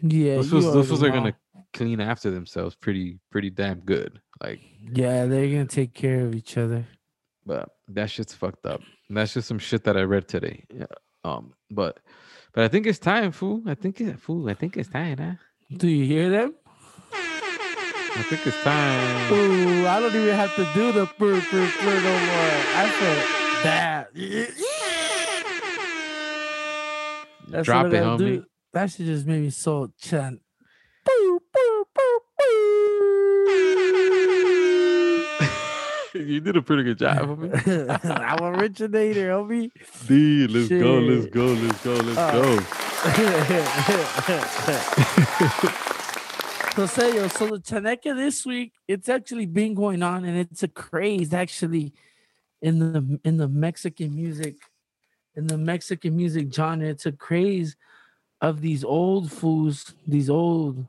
yeah, 0.03 0.37
those 0.37 0.51
fools, 0.51 0.65
those 0.73 0.89
fools 0.89 1.03
are 1.03 1.11
gonna 1.11 1.35
clean 1.75 2.01
after 2.01 2.31
themselves 2.31 2.75
pretty 2.75 3.19
pretty 3.31 3.51
damn 3.51 3.81
good. 3.81 4.21
Like 4.43 4.61
Yeah, 4.93 5.27
they're 5.27 5.49
gonna 5.49 5.67
take 5.67 5.93
care 5.93 6.21
of 6.25 6.35
each 6.35 6.57
other. 6.57 6.87
but 7.45 7.69
that 7.89 8.11
shit's 8.11 8.35
fucked 8.35 8.65
up. 8.67 8.81
And 9.09 9.17
that's 9.17 9.35
just 9.35 9.49
some 9.49 9.59
shit 9.59 9.85
that 9.85 9.97
i 9.97 10.03
read 10.03 10.29
today. 10.29 10.65
Yeah 10.73 10.87
um 11.25 11.53
but 11.71 11.99
but 12.53 12.65
i 12.65 12.69
think 12.69 12.87
it's 12.87 12.99
time 12.99 13.33
fool. 13.33 13.63
I 13.67 13.75
think 13.75 14.01
it 14.01 14.19
fool 14.21 14.49
i 14.49 14.55
think 14.55 14.77
it's 14.77 14.89
time 14.89 15.19
huh? 15.19 15.33
Do 15.77 15.89
you 15.89 16.05
hear 16.07 16.31
them? 16.31 16.55
I 18.17 18.23
think 18.23 18.47
it's 18.47 18.63
time 18.63 19.33
Ooh, 19.33 19.87
I 19.87 20.01
don't 20.01 20.15
even 20.15 20.35
have 20.35 20.55
to 20.57 20.65
do 20.75 20.93
the 20.93 21.07
brr, 21.19 21.41
brr, 21.51 21.69
brr 21.81 22.01
no 22.01 22.19
more. 22.29 22.57
I 22.75 22.89
feel 22.99 23.17
that. 23.65 24.09
That's 27.49 27.65
drop 27.67 27.87
it 27.87 27.93
homie 28.03 28.19
do. 28.19 28.45
That 28.73 28.91
shit 28.91 29.07
just 29.07 29.27
made 29.27 29.43
me 29.43 29.51
so 29.51 29.93
chant. 30.01 30.41
Boo, 31.05 31.41
boo, 31.53 31.85
boo, 31.95 32.21
boo. 32.39 32.45
you 36.15 36.41
did 36.41 36.57
a 36.57 36.63
pretty 36.63 36.83
good 36.85 36.99
job 36.99 37.19
homie. 37.19 38.01
I'm 38.05 38.43
originator, 38.55 39.29
homie. 39.31 39.71
Dude, 40.07 40.51
let's 40.51 40.69
go, 40.69 40.99
let's 40.99 41.27
go, 41.27 41.47
let's 41.47 41.83
go, 41.85 41.95
let's 41.95 42.19
Uh, 42.19 42.33
go. 42.33 42.59
so 46.79 46.87
say 46.87 47.17
yo, 47.17 47.27
so 47.27 47.47
the 47.49 47.59
Chaneca 47.59 48.15
this 48.15 48.47
week, 48.47 48.73
it's 48.87 49.09
actually 49.09 49.47
been 49.47 49.75
going 49.75 50.01
on 50.01 50.25
and 50.25 50.39
it's 50.39 50.63
a 50.63 50.69
craze 50.69 51.35
actually 51.35 51.93
in 52.63 52.79
the 52.79 53.19
in 53.25 53.37
the 53.37 53.49
Mexican 53.49 54.15
music, 54.15 54.59
in 55.35 55.49
the 55.49 55.59
Mexican 55.59 56.17
music 56.17 56.55
genre. 56.55 56.87
It's 56.87 57.05
a 57.05 57.11
craze 57.11 57.75
of 58.41 58.61
these 58.61 58.85
old 58.85 59.33
fools, 59.33 59.93
these 60.07 60.31
old 60.31 60.87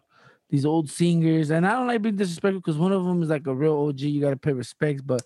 these 0.51 0.63
old 0.63 0.91
singers. 0.91 1.49
And 1.49 1.65
I 1.65 1.71
don't 1.71 1.87
like 1.87 2.03
being 2.03 2.17
disrespectful 2.17 2.59
because 2.59 2.77
one 2.77 2.91
of 2.91 3.03
them 3.03 3.23
is 3.23 3.29
like 3.29 3.47
a 3.47 3.55
real 3.55 3.87
OG, 3.87 4.01
you 4.01 4.21
gotta 4.21 4.37
pay 4.37 4.53
respects, 4.53 5.01
but 5.01 5.23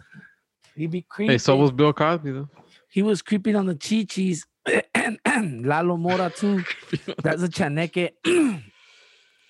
he 0.77 0.87
be 0.87 1.01
creepy. 1.01 1.33
Hey, 1.33 1.39
so 1.39 1.57
was 1.57 1.73
Bill 1.73 1.91
Cosby 1.91 2.31
though. 2.31 2.49
he 2.89 3.01
was 3.01 3.21
creeping 3.21 3.57
on 3.57 3.65
the 3.65 3.75
Chi 3.75 4.05
chichis 4.05 4.45
Lalo 5.65 5.97
Mora 5.97 6.29
too. 6.29 6.63
That's 7.21 7.43
a 7.43 7.49
chaneque. 7.49 8.13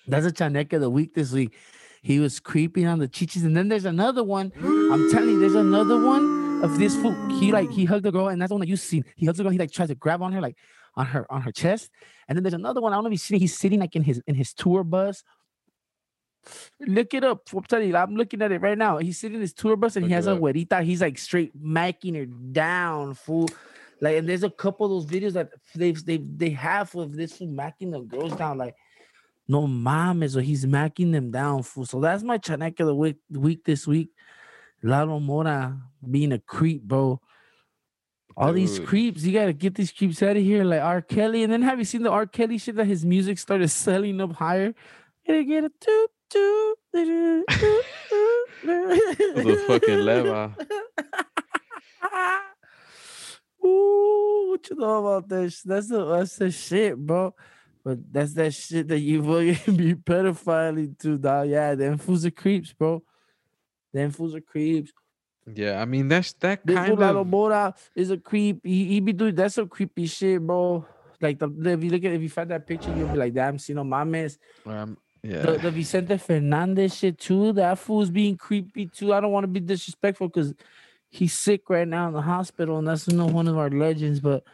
That's 0.06 0.26
a 0.26 0.32
chaneque 0.32 0.74
of 0.74 0.80
the 0.80 0.90
week 0.90 1.14
this 1.14 1.32
week. 1.32 1.54
He 2.02 2.18
was 2.18 2.38
creeping 2.38 2.86
on 2.86 2.98
the 2.98 3.08
chichis, 3.08 3.44
and 3.44 3.56
then 3.56 3.68
there's 3.68 3.86
another 3.86 4.22
one. 4.22 4.52
I'm 4.58 5.10
telling 5.10 5.30
you, 5.30 5.40
there's 5.40 5.54
another 5.54 5.98
one 6.04 6.62
of 6.62 6.78
this 6.78 6.94
fool. 6.96 7.14
He 7.38 7.50
like 7.50 7.70
he 7.70 7.86
hugged 7.86 8.04
the 8.04 8.12
girl, 8.12 8.28
and 8.28 8.40
that's 8.40 8.50
the 8.50 8.54
one 8.54 8.60
that 8.60 8.68
you've 8.68 8.80
seen. 8.80 9.04
He 9.16 9.24
hugs 9.24 9.38
the 9.38 9.44
girl. 9.44 9.52
He 9.52 9.58
like 9.58 9.72
tries 9.72 9.88
to 9.88 9.94
grab 9.94 10.20
on 10.20 10.32
her, 10.32 10.40
like 10.40 10.56
on 10.96 11.06
her 11.06 11.30
on 11.32 11.40
her 11.42 11.52
chest. 11.52 11.90
And 12.28 12.36
then 12.36 12.42
there's 12.42 12.54
another 12.54 12.80
one. 12.80 12.92
I 12.92 12.96
don't 12.96 13.04
know 13.04 13.08
if 13.08 13.12
he's 13.12 13.22
sitting. 13.22 13.40
He's 13.40 13.56
sitting 13.56 13.80
like 13.80 13.96
in 13.96 14.02
his 14.02 14.20
in 14.26 14.34
his 14.34 14.52
tour 14.52 14.84
bus. 14.84 15.24
Look 16.86 17.14
it 17.14 17.24
up. 17.24 17.48
I'm 17.54 17.62
telling 17.62 17.88
you, 17.88 17.96
I'm 17.96 18.16
looking 18.16 18.42
at 18.42 18.52
it 18.52 18.60
right 18.60 18.76
now. 18.76 18.98
He's 18.98 19.18
sitting 19.18 19.36
in 19.36 19.40
his 19.40 19.54
tour 19.54 19.76
bus 19.76 19.96
and 19.96 20.04
he 20.04 20.12
has 20.12 20.26
a 20.26 20.32
up. 20.32 20.40
güerita. 20.40 20.82
He's 20.82 21.00
like 21.00 21.16
straight 21.16 21.58
macking 21.58 22.16
her 22.16 22.26
down, 22.26 23.14
fool. 23.14 23.48
Like, 24.00 24.16
and 24.18 24.28
there's 24.28 24.42
a 24.42 24.50
couple 24.50 24.84
of 24.84 24.92
those 24.92 25.10
videos 25.10 25.32
that 25.32 25.50
they've 25.74 26.04
they 26.04 26.18
they 26.18 26.50
have 26.50 26.94
of 26.94 27.16
this 27.16 27.32
fool 27.38 27.48
macking 27.48 27.92
the 27.92 28.00
girls 28.00 28.36
down. 28.36 28.58
Like, 28.58 28.74
no 29.46 29.66
mames, 29.66 30.36
or 30.36 30.40
he's 30.40 30.66
macking 30.66 31.12
them 31.12 31.30
down, 31.30 31.62
fool. 31.62 31.86
So 31.86 32.00
that's 32.00 32.22
my 32.22 32.38
chaneca 32.38 32.80
of 32.80 32.86
the 32.86 32.94
week, 32.94 33.16
week 33.30 33.64
this 33.64 33.86
week. 33.86 34.08
Lalo 34.82 35.20
Mora 35.20 35.78
being 36.10 36.32
a 36.32 36.38
creep, 36.38 36.82
bro. 36.82 37.20
All 38.36 38.52
these 38.52 38.80
creeps, 38.80 39.22
you 39.22 39.32
gotta 39.32 39.52
get 39.52 39.76
these 39.76 39.92
creeps 39.92 40.20
out 40.22 40.36
of 40.36 40.42
here, 40.42 40.64
like 40.64 40.82
R. 40.82 41.00
Kelly. 41.00 41.44
And 41.44 41.52
then 41.52 41.62
have 41.62 41.78
you 41.78 41.84
seen 41.84 42.02
the 42.02 42.10
R. 42.10 42.26
Kelly 42.26 42.58
shit 42.58 42.74
that 42.76 42.86
his 42.86 43.04
music 43.04 43.38
started 43.38 43.68
selling 43.68 44.20
up 44.20 44.32
higher? 44.32 44.74
Gotta 45.26 45.44
get 45.44 45.64
a 45.64 45.70
toot 45.80 46.10
toot. 46.30 46.78
The 48.64 49.64
fucking 49.66 50.00
leva. 50.00 50.56
Ooh, 53.64 54.46
what 54.50 54.68
you 54.68 54.76
know 54.76 55.06
about 55.06 55.28
that? 55.28 55.52
sh- 55.52 55.62
That's 55.64 55.88
the 55.88 56.04
that's 56.04 56.36
the 56.36 56.50
shit, 56.50 56.96
bro. 56.96 57.34
But 57.84 57.98
that's 58.12 58.32
that 58.34 58.54
shit 58.54 58.88
that 58.88 59.00
you 59.00 59.22
fucking 59.22 59.76
be 59.76 59.94
pedophiling 59.94 60.98
to, 61.00 61.18
dog. 61.18 61.48
Yeah, 61.48 61.74
them 61.74 61.98
fools 61.98 62.24
are 62.24 62.30
creeps, 62.30 62.72
bro. 62.72 63.02
Them 63.92 64.10
fools 64.10 64.34
are 64.34 64.40
creeps. 64.40 64.90
Yeah, 65.52 65.80
I 65.80 65.84
mean 65.84 66.08
that's 66.08 66.32
that 66.34 66.64
This 66.64 66.74
kind 66.76 66.98
of 66.98 67.26
Mora 67.26 67.74
is 67.94 68.10
a 68.10 68.16
creep. 68.16 68.60
He, 68.64 68.86
he 68.86 69.00
be 69.00 69.12
doing 69.12 69.34
that's 69.34 69.56
some 69.56 69.68
creepy 69.68 70.06
shit, 70.06 70.40
bro. 70.40 70.86
Like 71.20 71.38
the, 71.38 71.48
the- 71.48 71.72
if 71.72 71.84
you 71.84 71.90
look 71.90 72.04
at 72.04 72.12
if 72.12 72.22
you 72.22 72.30
find 72.30 72.50
that 72.50 72.66
picture, 72.66 72.94
you'll 72.96 73.08
be 73.08 73.18
like, 73.18 73.34
damn, 73.34 73.58
see 73.58 73.74
no 73.74 73.84
mames. 73.84 74.38
um, 74.66 74.96
yeah. 75.22 75.40
The, 75.42 75.52
the 75.58 75.70
Vicente 75.70 76.16
Fernandez 76.18 76.96
shit 76.96 77.18
too. 77.18 77.52
That 77.52 77.78
fool's 77.78 78.10
being 78.10 78.36
creepy 78.36 78.86
too. 78.86 79.12
I 79.12 79.20
don't 79.20 79.32
want 79.32 79.44
to 79.44 79.48
be 79.48 79.60
disrespectful 79.60 80.28
because 80.28 80.54
he's 81.10 81.32
sick 81.34 81.68
right 81.70 81.86
now 81.88 82.08
in 82.08 82.14
the 82.14 82.22
hospital, 82.22 82.78
and 82.78 82.88
that's 82.88 83.06
you 83.08 83.16
know 83.16 83.26
one 83.26 83.46
of 83.48 83.56
our 83.58 83.70
legends. 83.70 84.20
But 84.20 84.44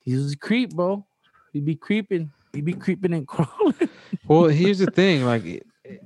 he's 0.00 0.32
a 0.32 0.36
creep, 0.36 0.70
bro. 0.74 1.04
He 1.52 1.60
be 1.60 1.74
creeping. 1.74 2.30
He 2.52 2.60
be 2.60 2.72
creeping 2.72 3.12
and 3.12 3.26
crawling. 3.34 3.88
Well, 4.26 4.44
here's 4.44 4.78
the 4.78 4.90
thing, 4.90 5.24
like 5.24 5.44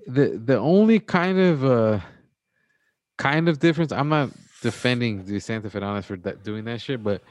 the 0.06 0.40
the 0.44 0.58
only 0.58 1.00
kind 1.00 1.38
of 1.38 1.64
uh 1.64 2.00
kind 3.18 3.48
of 3.48 3.58
difference. 3.58 3.92
I'm 3.92 4.08
not 4.08 4.30
defending 4.62 5.22
Vicente 5.22 5.68
Fernandez 5.68 6.06
for 6.06 6.16
that 6.18 6.44
doing 6.44 6.64
that 6.64 6.80
shit, 6.80 7.02
but 7.02 7.22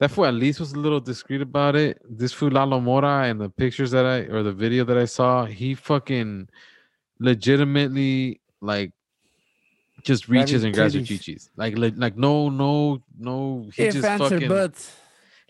that 0.00 0.10
fool 0.10 0.26
at 0.26 0.34
least 0.34 0.60
was 0.60 0.72
a 0.72 0.78
little 0.78 1.00
discreet 1.00 1.40
about 1.40 1.76
it. 1.76 2.00
This 2.08 2.32
fool 2.32 2.50
Lalo 2.50 2.80
Mora 2.80 3.24
and 3.24 3.40
the 3.40 3.48
pictures 3.48 3.90
that 3.92 4.04
I 4.04 4.18
or 4.32 4.42
the 4.42 4.52
video 4.52 4.84
that 4.84 4.98
I 4.98 5.04
saw, 5.04 5.44
he 5.44 5.74
fucking 5.74 6.48
legitimately 7.20 8.40
like 8.60 8.92
just 10.02 10.28
reaches 10.28 10.64
and 10.64 10.74
grabs 10.74 10.94
her 10.94 11.00
titties. 11.00 11.20
chichis. 11.20 11.48
Like 11.56 11.74
like 11.78 12.16
no 12.16 12.48
no 12.48 13.02
no 13.18 13.68
he 13.74 13.84
if 13.84 13.94
just 13.94 14.06
fucking 14.06 14.48
but 14.48 14.74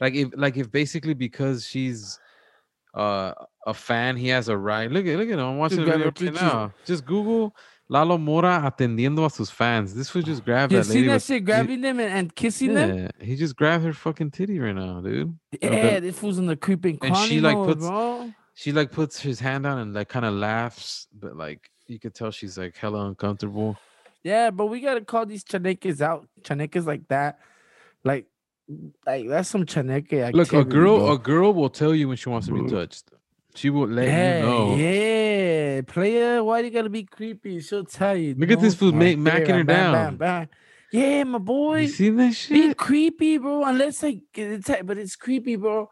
like 0.00 0.14
if 0.14 0.30
like 0.36 0.56
if 0.56 0.70
basically 0.70 1.14
because 1.14 1.66
she's 1.66 2.18
uh 2.94 3.32
a 3.66 3.74
fan 3.74 4.16
he 4.16 4.28
has 4.28 4.48
a 4.48 4.56
right 4.56 4.90
look 4.90 5.06
at 5.06 5.16
look 5.18 5.28
at 5.28 5.34
him 5.34 5.40
i'm 5.40 5.58
watching 5.58 5.78
the 5.80 5.84
video 5.86 6.06
right 6.20 6.34
now 6.34 6.72
just 6.84 7.04
google 7.04 7.54
lalo 7.88 8.16
mora 8.18 8.60
atendiendo 8.64 9.24
a 9.26 9.30
sus 9.30 9.50
fans 9.50 9.94
this 9.94 10.14
would 10.14 10.24
just 10.24 10.44
grab 10.44 10.70
you 10.70 10.78
that 10.78 10.84
seen 10.84 11.06
that 11.06 11.20
shit, 11.22 11.44
grabbing 11.44 11.80
them 11.80 11.98
and, 12.00 12.12
and 12.12 12.34
kissing 12.34 12.72
them. 12.74 12.98
yeah 12.98 13.08
he 13.20 13.36
just 13.36 13.56
grabbed 13.56 13.84
her 13.84 13.92
fucking 13.92 14.30
titty 14.30 14.58
right 14.58 14.74
now 14.74 15.00
dude 15.00 15.36
Yeah, 15.60 16.00
this 16.00 16.18
fool's 16.18 16.38
in 16.38 16.46
the 16.46 16.56
creeping 16.56 16.98
And 17.02 17.16
she, 17.16 17.40
like, 17.40 17.56
puts- 17.56 17.86
bro. 17.86 18.32
she 18.54 18.72
like 18.72 18.90
puts 18.92 19.20
his 19.20 19.40
hand 19.40 19.64
down 19.64 19.78
and 19.78 19.92
like 19.94 20.08
kind 20.08 20.24
of 20.24 20.34
laughs 20.34 21.06
but 21.12 21.36
like 21.36 21.68
you 21.86 21.98
could 21.98 22.14
tell 22.14 22.30
she's 22.30 22.56
like 22.56 22.76
hella 22.76 23.06
uncomfortable 23.08 23.76
Yeah, 24.22 24.50
but 24.50 24.66
we 24.66 24.80
gotta 24.80 25.02
call 25.04 25.26
these 25.26 25.44
chaneques 25.44 26.00
out. 26.00 26.26
Chaneques 26.40 26.86
like 26.86 27.06
that, 27.08 27.40
like, 28.04 28.24
like 29.06 29.28
that's 29.28 29.48
some 29.48 29.66
chaneque 29.66 30.12
activity. 30.12 30.36
look 30.38 30.52
a 30.52 30.64
girl 30.64 30.98
bro. 30.98 31.12
a 31.12 31.18
girl 31.18 31.52
will 31.52 31.68
tell 31.68 31.94
you 31.94 32.08
when 32.08 32.16
she 32.16 32.28
wants 32.28 32.46
to 32.46 32.54
be 32.54 32.68
touched 32.70 33.10
she 33.54 33.70
will 33.70 33.86
let 33.86 34.08
yeah, 34.08 34.38
you 34.38 34.42
know 34.42 34.76
yeah, 34.76 35.80
player. 35.82 36.42
Why 36.42 36.60
you 36.60 36.70
gotta 36.70 36.88
be 36.88 37.04
creepy? 37.04 37.60
She'll 37.60 37.84
tell 37.84 38.16
you. 38.16 38.34
Look 38.34 38.50
at 38.50 38.60
this 38.60 38.74
fool 38.74 38.92
Right 38.92 39.16
ma- 39.16 39.30
macking 39.30 39.48
her 39.48 39.64
bam, 39.64 39.92
down. 39.92 39.92
bam, 39.92 40.16
bam. 40.16 40.48
Yeah, 40.92 41.24
my 41.24 41.38
boy. 41.38 41.80
you 41.80 41.88
seen 41.88 42.16
that 42.16 42.28
Be 42.28 42.32
shit 42.32 42.76
creepy, 42.76 43.38
bro. 43.38 43.64
Unless 43.64 44.02
like 44.02 44.22
it's 44.34 44.70
but 44.84 44.98
it's 44.98 45.16
creepy, 45.16 45.56
bro. 45.56 45.88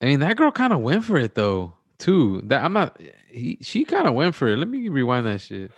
I 0.00 0.06
mean, 0.06 0.20
that 0.20 0.36
girl 0.36 0.50
kind 0.50 0.72
of 0.72 0.80
went 0.80 1.04
for 1.04 1.16
it 1.18 1.34
though, 1.34 1.74
too. 1.98 2.42
That 2.44 2.64
I'm 2.64 2.72
not. 2.72 3.00
He 3.30 3.58
she 3.62 3.84
kind 3.84 4.06
of 4.06 4.14
went 4.14 4.34
for 4.34 4.48
it. 4.48 4.56
Let 4.56 4.68
me 4.68 4.88
rewind 4.88 5.26
that 5.26 5.40
shit. 5.40 5.70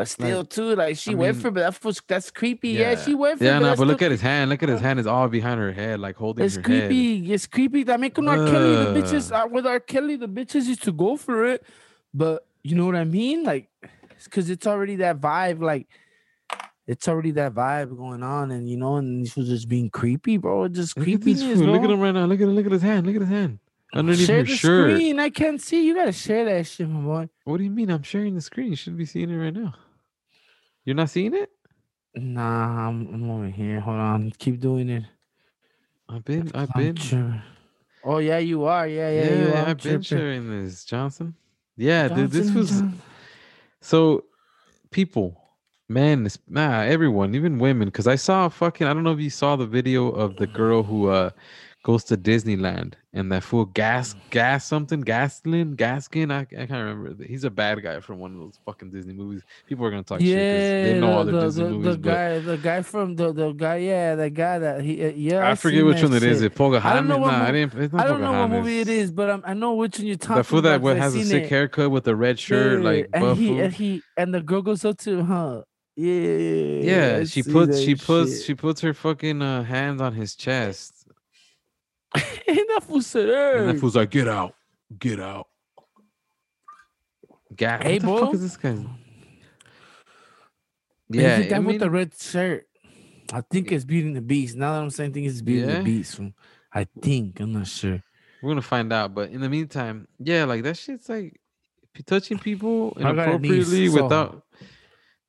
But 0.00 0.08
still, 0.08 0.44
too, 0.46 0.74
like 0.76 0.96
she 0.96 1.10
I 1.10 1.14
went 1.14 1.36
mean, 1.36 1.42
for, 1.42 1.50
but 1.50 1.60
that 1.60 1.84
was 1.84 2.00
that's 2.08 2.30
creepy. 2.30 2.70
Yeah, 2.70 2.96
she 2.96 3.14
went 3.14 3.36
for. 3.38 3.44
Yeah, 3.44 3.58
no, 3.58 3.76
but 3.76 3.86
look 3.86 4.00
at 4.00 4.10
his 4.10 4.22
hand. 4.22 4.48
Look 4.48 4.62
at 4.62 4.70
his 4.70 4.80
hand. 4.80 4.98
It's 4.98 5.06
all 5.06 5.28
behind 5.28 5.60
her 5.60 5.72
head, 5.72 6.00
like 6.00 6.16
holding 6.16 6.42
It's 6.42 6.54
her 6.56 6.62
head. 6.62 6.88
creepy. 6.88 7.30
It's 7.30 7.46
creepy. 7.46 7.84
Mean, 7.84 8.10
con 8.10 8.26
R. 8.26 8.36
Kelly, 8.36 8.76
the 8.76 8.94
bitches 8.98 9.30
uh, 9.30 9.46
with 9.46 9.66
R. 9.66 9.78
Kelly, 9.78 10.16
the 10.16 10.26
bitches 10.26 10.64
used 10.64 10.82
to 10.84 10.92
go 10.92 11.18
for 11.18 11.44
it, 11.44 11.66
but 12.14 12.46
you 12.62 12.76
know 12.76 12.86
what 12.86 12.96
I 12.96 13.04
mean? 13.04 13.44
Like, 13.44 13.68
because 14.24 14.48
it's 14.48 14.66
already 14.66 14.96
that 14.96 15.20
vibe. 15.20 15.60
Like, 15.60 15.86
it's 16.86 17.06
already 17.06 17.32
that 17.32 17.52
vibe 17.52 17.94
going 17.94 18.22
on, 18.22 18.50
and 18.52 18.70
you 18.70 18.78
know, 18.78 18.96
and 18.96 19.28
she 19.28 19.38
was 19.38 19.50
just 19.50 19.68
being 19.68 19.90
creepy, 19.90 20.38
bro. 20.38 20.64
It's 20.64 20.76
just 20.76 20.96
Look 20.96 21.08
at 21.08 21.20
this 21.20 21.24
creepiness, 21.42 21.58
fool. 21.58 21.66
bro. 21.66 21.74
Look 21.74 21.84
at 21.84 21.90
him 21.90 22.00
right 22.00 22.12
now. 22.12 22.24
Look 22.24 22.40
at 22.40 22.48
look 22.48 22.64
at 22.64 22.72
his 22.72 22.80
hand. 22.82 23.06
Look 23.06 23.16
at 23.16 23.20
his 23.20 23.30
hand 23.30 23.58
underneath 23.92 24.26
Share 24.26 24.36
her 24.38 24.42
the 24.44 24.56
shirt. 24.56 24.90
screen. 24.92 25.18
I 25.20 25.28
can't 25.30 25.60
see. 25.60 25.84
You 25.86 25.94
gotta 25.94 26.12
share 26.12 26.44
that 26.46 26.66
shit, 26.66 26.88
my 26.88 27.00
boy. 27.00 27.28
What 27.44 27.58
do 27.58 27.64
you 27.64 27.70
mean? 27.70 27.90
I'm 27.90 28.02
sharing 28.02 28.34
the 28.34 28.40
screen. 28.40 28.70
You 28.70 28.76
should 28.76 28.96
be 28.96 29.04
seeing 29.04 29.28
it 29.30 29.36
right 29.36 29.52
now. 29.54 29.74
You're 30.84 30.96
not 30.96 31.10
seeing 31.10 31.34
it? 31.34 31.50
Nah, 32.14 32.88
I'm, 32.88 33.06
I'm 33.14 33.30
over 33.30 33.48
here. 33.48 33.80
Hold 33.80 33.98
on. 33.98 34.32
Keep 34.38 34.60
doing 34.60 34.88
it. 34.88 35.04
I've 36.08 36.24
been. 36.24 36.50
I've 36.54 36.72
been. 36.74 36.96
Oh 38.02 38.18
yeah, 38.18 38.38
you 38.38 38.64
are. 38.64 38.88
Yeah, 38.88 39.10
yeah, 39.10 39.22
Yeah, 39.24 39.34
you 39.34 39.48
are. 39.52 39.56
I'm 39.56 39.68
I've 39.68 39.82
been 39.82 40.02
sharing 40.02 40.50
this, 40.50 40.84
Johnson. 40.84 41.34
Yeah, 41.76 42.08
dude. 42.08 42.30
This 42.30 42.50
was 42.52 42.70
Johnson. 42.70 43.00
So, 43.82 44.24
people, 44.90 45.40
men, 45.88 46.28
nah, 46.48 46.80
everyone, 46.80 47.34
even 47.34 47.58
women, 47.58 47.88
because 47.88 48.06
I 48.06 48.16
saw 48.16 48.46
a 48.46 48.50
fucking. 48.50 48.86
I 48.86 48.92
don't 48.92 49.04
know 49.04 49.12
if 49.12 49.20
you 49.20 49.30
saw 49.30 49.56
the 49.56 49.66
video 49.66 50.08
of 50.10 50.36
the 50.36 50.46
girl 50.46 50.82
who 50.82 51.08
uh 51.08 51.30
goes 51.82 52.04
to 52.04 52.16
Disneyland 52.16 52.92
and 53.14 53.32
that 53.32 53.42
fool 53.42 53.64
gas 53.64 54.14
gas 54.30 54.66
something 54.66 55.02
Gaslin 55.02 55.76
Gaskin. 55.76 56.30
I, 56.30 56.40
I 56.40 56.44
can't 56.44 56.70
remember. 56.70 57.24
He's 57.24 57.44
a 57.44 57.50
bad 57.50 57.82
guy 57.82 58.00
from 58.00 58.18
one 58.18 58.34
of 58.34 58.38
those 58.40 58.58
fucking 58.66 58.90
Disney 58.90 59.14
movies. 59.14 59.42
People 59.66 59.86
are 59.86 59.90
gonna 59.90 60.02
talk 60.02 60.20
shit 60.20 60.28
Yeah, 60.28 60.82
they 60.84 61.00
know 61.00 61.12
all 61.12 61.24
the, 61.24 61.32
the, 61.32 61.40
Disney 61.40 61.64
the, 61.64 61.70
movies, 61.70 61.96
the 61.96 61.96
guy, 61.96 62.38
the 62.38 62.56
guy 62.58 62.82
from 62.82 63.16
the 63.16 63.32
the 63.32 63.52
guy, 63.52 63.76
yeah, 63.76 64.14
the 64.14 64.28
guy 64.30 64.58
that 64.58 64.82
he, 64.82 65.04
uh, 65.04 65.08
yeah. 65.16 65.46
I, 65.46 65.52
I 65.52 65.54
forget 65.54 65.84
which 65.84 66.02
one 66.02 66.12
it 66.12 66.22
is. 66.22 66.38
shit. 66.38 66.52
It 66.52 66.54
Pocahontas? 66.54 66.90
I 66.90 66.94
don't 66.94 67.08
know 67.08 67.18
what 67.18 67.32
Nah, 67.32 67.44
I 67.44 67.52
didn't. 67.52 67.94
I 67.94 68.04
don't 68.06 68.20
know 68.20 68.32
what 68.32 68.50
movie 68.50 68.80
it 68.80 68.88
is 68.88 69.10
but 69.10 69.30
I'm, 69.30 69.42
I 69.46 69.54
know 69.54 69.74
which 69.74 69.98
one 69.98 70.06
you're 70.06 70.16
talking 70.16 70.32
about. 70.34 70.38
The 70.42 70.44
fool 70.44 70.62
that 70.62 70.76
about. 70.76 70.96
has 70.98 71.14
a 71.14 71.24
sick 71.24 71.44
it. 71.44 71.48
haircut 71.48 71.90
with 71.90 72.06
a 72.08 72.14
red 72.14 72.38
shirt, 72.38 72.82
like 72.82 73.08
and 73.14 73.36
he 73.36 73.58
and 73.58 73.72
he 73.72 74.02
and 74.16 74.34
the 74.34 74.42
girl 74.42 74.62
goes 74.62 74.84
up 74.84 74.98
to 74.98 75.24
her. 75.24 75.64
Yeah, 75.96 76.12
Yeah, 76.80 77.16
I 77.20 77.24
she 77.24 77.42
puts 77.42 77.80
she 77.80 77.94
puts 77.94 78.36
shit. 78.36 78.44
she 78.44 78.54
puts 78.54 78.80
her 78.80 78.94
fucking 78.94 79.42
uh, 79.42 79.64
hands 79.64 80.00
on 80.00 80.14
his 80.14 80.34
chest. 80.34 80.99
and 82.14 82.58
that 82.68 82.82
fool 82.82 83.02
said, 83.02 83.28
And 83.28 83.68
that 83.68 83.74
"Hey, 83.74 83.78
fool's 83.80 83.96
like, 83.96 84.10
get 84.10 84.28
out, 84.28 84.54
get 84.98 85.20
out. 85.20 85.46
Ga- 87.54 87.78
Hey, 87.82 87.98
what 87.98 88.20
the 88.20 88.26
fuck 88.26 88.34
is 88.34 88.40
this 88.42 88.56
guy? 88.56 88.70
Is 88.70 88.86
Yeah, 91.10 91.38
it 91.38 91.48
that 91.50 91.56
I 91.56 91.58
with 91.60 91.80
the 91.80 91.90
red 91.90 92.14
shirt. 92.14 92.66
I 93.32 93.42
think 93.42 93.70
it's 93.72 93.84
Beauty 93.84 94.08
and 94.08 94.16
the 94.16 94.20
Beast. 94.20 94.56
Now 94.56 94.72
that 94.74 94.82
I'm 94.82 94.90
saying, 94.90 95.10
I 95.10 95.14
think 95.14 95.26
it's 95.26 95.40
Beauty 95.42 95.62
and 95.62 95.70
Yeah? 95.70 95.78
the 95.78 95.84
Beast. 95.84 96.16
fool. 96.16 96.32
I 96.72 96.86
think 97.02 97.40
I'm 97.40 97.52
not 97.52 97.66
sure. 97.66 98.02
we're 98.42 98.50
gonna 98.50 98.62
find 98.62 98.92
out. 98.92 99.14
But 99.14 99.30
in 99.30 99.40
the 99.40 99.48
meantime, 99.48 100.08
yeah, 100.18 100.44
like 100.44 100.62
that 100.62 100.76
shit's 100.76 101.08
like 101.08 101.40
touching 102.06 102.38
people 102.38 102.96
I 102.96 103.02
got 103.12 103.28
a 103.28 103.38
niece, 103.38 103.68
inappropriately 103.68 103.88
so- 103.88 104.02
without 104.02 104.42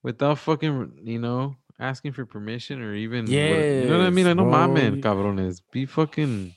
without 0.04 0.38
fucking 0.40 1.00
you 1.04 1.20
know 1.20 1.56
asking 1.80 2.14
for 2.14 2.26
permission 2.26 2.82
or 2.82 2.94
even 2.96 3.26
what- 3.26 3.32
you 3.32 3.86
know 3.90 3.98
what 3.98 4.08
I 4.08 4.10
mean? 4.12 4.28
I 4.28 4.30
Yes, 4.30 4.38
know 4.38 4.46
my 4.46 4.66
bro. 4.68 4.76
man, 4.76 5.02
cabrones. 5.02 5.62
Be 5.72 5.86
fucking 5.88 6.56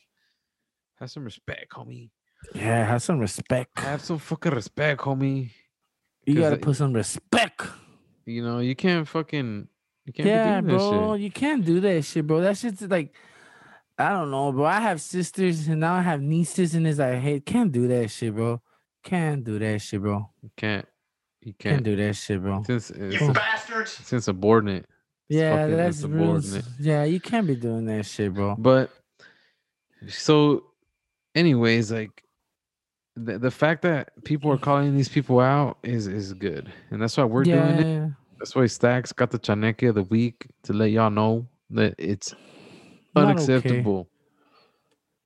have 1.04 1.10
some 1.10 1.24
respect, 1.24 1.70
homie. 1.72 2.08
Yeah, 2.54 2.86
have 2.86 3.02
some 3.02 3.18
respect. 3.18 3.78
Have 3.78 4.00
some 4.02 4.18
fucking 4.18 4.52
respect, 4.52 5.02
homie. 5.02 5.50
You 6.26 6.36
gotta 6.40 6.56
put 6.56 6.76
some 6.76 6.94
respect. 6.94 7.60
You 8.24 8.42
know, 8.42 8.60
you 8.60 8.74
can't 8.74 9.06
fucking 9.06 9.68
you 10.06 10.12
can't 10.14 10.26
Yeah, 10.26 10.60
be 10.62 10.68
doing 10.68 10.78
bro, 10.78 11.10
that 11.12 11.14
shit. 11.16 11.20
you 11.24 11.30
can't 11.30 11.64
do 11.64 11.80
that 11.80 12.02
shit, 12.04 12.26
bro. 12.26 12.40
That 12.40 12.56
shit's 12.56 12.80
like, 12.82 13.14
I 13.98 14.10
don't 14.10 14.30
know, 14.30 14.50
bro. 14.52 14.64
I 14.64 14.80
have 14.80 15.00
sisters 15.02 15.68
and 15.68 15.80
now 15.80 15.94
I 15.94 16.00
have 16.00 16.22
nieces, 16.22 16.74
and 16.74 16.86
it's 16.86 16.98
like, 16.98 17.18
hey, 17.18 17.40
can't 17.40 17.70
do 17.70 17.86
that 17.88 18.10
shit, 18.10 18.34
bro. 18.34 18.62
Can't 19.02 19.44
do 19.44 19.58
that 19.58 19.82
shit, 19.82 20.00
bro. 20.00 20.30
You 20.42 20.50
can't. 20.56 20.86
You 21.42 21.52
Can't 21.58 21.74
can't. 21.76 21.84
do 21.84 21.96
that 21.96 22.14
shit, 22.16 22.40
bro. 22.40 22.62
Since 22.66 22.90
it's, 22.90 23.20
You 23.20 23.28
a- 23.28 23.32
bastards! 23.34 23.90
since 23.92 24.24
subordinate. 24.24 24.86
It's 25.28 25.38
Yeah, 25.38 25.56
fucking 25.56 25.76
that's 25.76 26.02
real. 26.04 26.40
Yeah, 26.80 27.04
you 27.04 27.20
can't 27.20 27.46
be 27.46 27.56
doing 27.56 27.84
that 27.84 28.06
shit, 28.06 28.32
bro. 28.32 28.56
But 28.56 28.88
so, 30.08 30.64
anyways, 31.34 31.92
like 31.92 32.24
the, 33.16 33.38
the 33.38 33.50
fact 33.50 33.82
that 33.82 34.12
people 34.24 34.50
are 34.50 34.58
calling 34.58 34.96
these 34.96 35.08
people 35.08 35.40
out 35.40 35.78
is 35.82 36.06
is 36.06 36.32
good, 36.34 36.72
and 36.90 37.00
that's 37.00 37.16
why 37.16 37.24
we're 37.24 37.44
yeah, 37.44 37.72
doing 37.72 37.86
it. 37.86 38.12
That's 38.38 38.54
why 38.54 38.66
Stacks 38.66 39.12
got 39.12 39.30
the 39.30 39.38
Chaneque 39.38 39.86
of 39.86 39.94
the 39.94 40.02
week 40.02 40.46
to 40.64 40.72
let 40.72 40.90
y'all 40.90 41.10
know 41.10 41.46
that 41.70 41.94
it's 41.98 42.34
Not 43.14 43.24
okay. 43.24 43.30
unacceptable. 43.30 44.08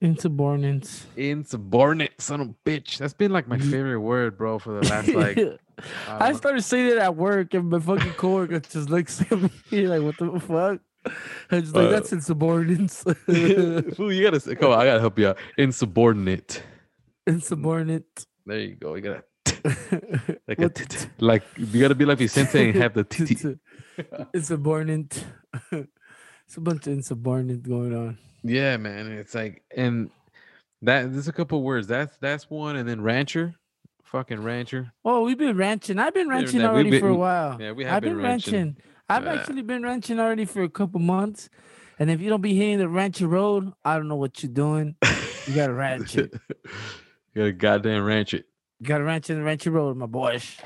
insubordinates. 0.00 1.06
Insubordinate 1.16 2.20
son 2.20 2.40
of 2.40 2.48
a 2.50 2.54
bitch. 2.68 2.98
That's 2.98 3.14
been 3.14 3.32
like 3.32 3.48
my 3.48 3.58
favorite 3.58 4.00
word, 4.00 4.36
bro, 4.38 4.58
for 4.58 4.80
the 4.80 4.88
last 4.88 5.08
like. 5.08 5.38
I 6.08 6.30
um, 6.30 6.36
started 6.36 6.62
saying 6.62 6.88
it 6.88 6.98
at 6.98 7.16
work, 7.16 7.54
and 7.54 7.70
my 7.70 7.78
fucking 7.78 8.12
coworker 8.12 8.60
just 8.60 8.90
looks 8.90 9.20
at 9.20 9.32
me 9.32 9.50
like, 9.86 10.02
"What 10.02 10.18
the 10.18 10.40
fuck?" 10.40 10.80
I 11.50 11.60
just 11.60 11.74
like 11.74 11.86
Uh, 11.86 11.90
that's 11.90 12.10
insubordinates. 12.12 13.04
Fool, 13.96 14.12
you 14.12 14.22
gotta 14.22 14.40
say, 14.40 14.54
come 14.54 14.72
on, 14.72 14.78
I 14.78 14.84
gotta 14.84 15.00
help 15.00 15.18
you 15.18 15.28
out. 15.28 15.38
Insubordinate. 15.56 16.62
Insubordinate. 17.26 18.26
There 18.46 18.58
you 18.60 18.74
go. 18.76 18.94
You 18.94 19.02
gotta 19.02 19.24
like 20.48 20.58
a 20.58 20.62
What 20.62 20.74
t- 20.74 20.84
the- 20.84 20.88
t- 20.88 21.08
like 21.18 21.42
you 21.56 21.80
gotta 21.80 21.94
be 21.94 22.04
like 22.04 22.18
Vicente 22.18 22.70
and 22.70 22.74
have 22.76 22.94
the 22.94 23.04
t- 23.04 23.56
insubordinate. 24.34 25.24
it's 25.72 26.56
a 26.56 26.60
bunch 26.60 26.86
of 26.86 26.92
insubordinate 26.94 27.62
going 27.62 27.94
on. 27.94 28.18
Yeah, 28.42 28.76
man. 28.76 29.06
It's 29.12 29.34
like 29.34 29.62
and 29.76 30.10
that 30.82 31.12
there's 31.12 31.28
a 31.28 31.32
couple 31.32 31.62
words. 31.62 31.86
That's 31.86 32.16
that's 32.18 32.48
one, 32.48 32.76
and 32.76 32.88
then 32.88 33.00
rancher, 33.02 33.54
fucking 34.04 34.42
rancher. 34.42 34.92
Oh, 35.04 35.24
we've 35.24 35.38
been 35.38 35.56
ranching. 35.56 35.98
I've 35.98 36.14
been 36.14 36.28
ranching 36.28 36.62
already 36.62 36.90
been- 36.90 37.00
for 37.00 37.08
a 37.08 37.16
while. 37.16 37.60
Yeah, 37.60 37.72
we 37.72 37.84
have 37.84 37.94
I've 37.96 38.02
been, 38.02 38.14
been 38.14 38.22
ranching. 38.22 38.54
ranching. 38.54 38.76
I've 39.08 39.26
actually 39.26 39.62
been 39.62 39.82
ranching 39.82 40.20
already 40.20 40.44
for 40.44 40.62
a 40.62 40.68
couple 40.68 41.00
months. 41.00 41.48
And 41.98 42.10
if 42.10 42.20
you 42.20 42.28
don't 42.28 42.40
be 42.42 42.54
hitting 42.54 42.78
the 42.78 42.88
rancher 42.88 43.26
road, 43.26 43.72
I 43.84 43.96
don't 43.96 44.08
know 44.08 44.16
what 44.16 44.42
you're 44.42 44.52
doing. 44.52 44.96
You 45.46 45.54
gotta 45.54 45.72
ranch 45.72 46.16
it. 46.16 46.32
you 46.64 46.70
gotta 47.34 47.52
goddamn 47.52 48.04
ranch 48.04 48.34
it. 48.34 48.46
You 48.78 48.86
gotta 48.86 49.04
ranch 49.04 49.30
in 49.30 49.38
the 49.38 49.42
rancher 49.42 49.70
road, 49.70 49.96
my 49.96 50.06
boys. 50.06 50.56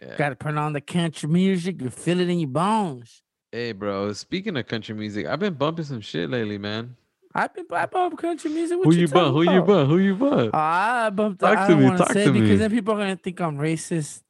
Yeah. 0.00 0.16
Gotta 0.16 0.34
turn 0.34 0.58
on 0.58 0.72
the 0.72 0.80
country 0.80 1.28
music. 1.28 1.80
You 1.80 1.90
feel 1.90 2.20
it 2.20 2.28
in 2.28 2.40
your 2.40 2.48
bones. 2.48 3.22
Hey, 3.52 3.72
bro. 3.72 4.12
Speaking 4.12 4.56
of 4.56 4.66
country 4.66 4.94
music, 4.94 5.26
I've 5.26 5.38
been 5.38 5.54
bumping 5.54 5.84
some 5.84 6.00
shit 6.00 6.28
lately, 6.30 6.58
man. 6.58 6.96
I've 7.34 7.54
been 7.54 7.66
I 7.70 7.84
bump 7.84 8.18
country 8.18 8.50
music. 8.50 8.78
What 8.78 8.86
Who 8.86 8.94
you 9.00 9.08
bump? 9.08 9.34
Who 9.34 9.42
you 9.42 9.62
bump? 9.62 9.90
Who 9.90 9.98
you 9.98 10.14
bump? 10.16 10.50
Oh, 10.54 10.58
I 10.58 11.10
bumped. 11.10 11.40
Talk 11.40 11.58
I 11.58 11.68
to 11.68 11.76
me, 11.76 11.84
want 11.84 11.98
to 11.98 12.04
talk 12.04 12.12
say 12.12 12.24
to 12.24 12.32
because 12.32 12.48
me. 12.48 12.56
then 12.56 12.70
people 12.70 12.94
are 12.94 12.98
gonna 12.98 13.16
think 13.16 13.40
I'm 13.40 13.58
racist. 13.58 14.22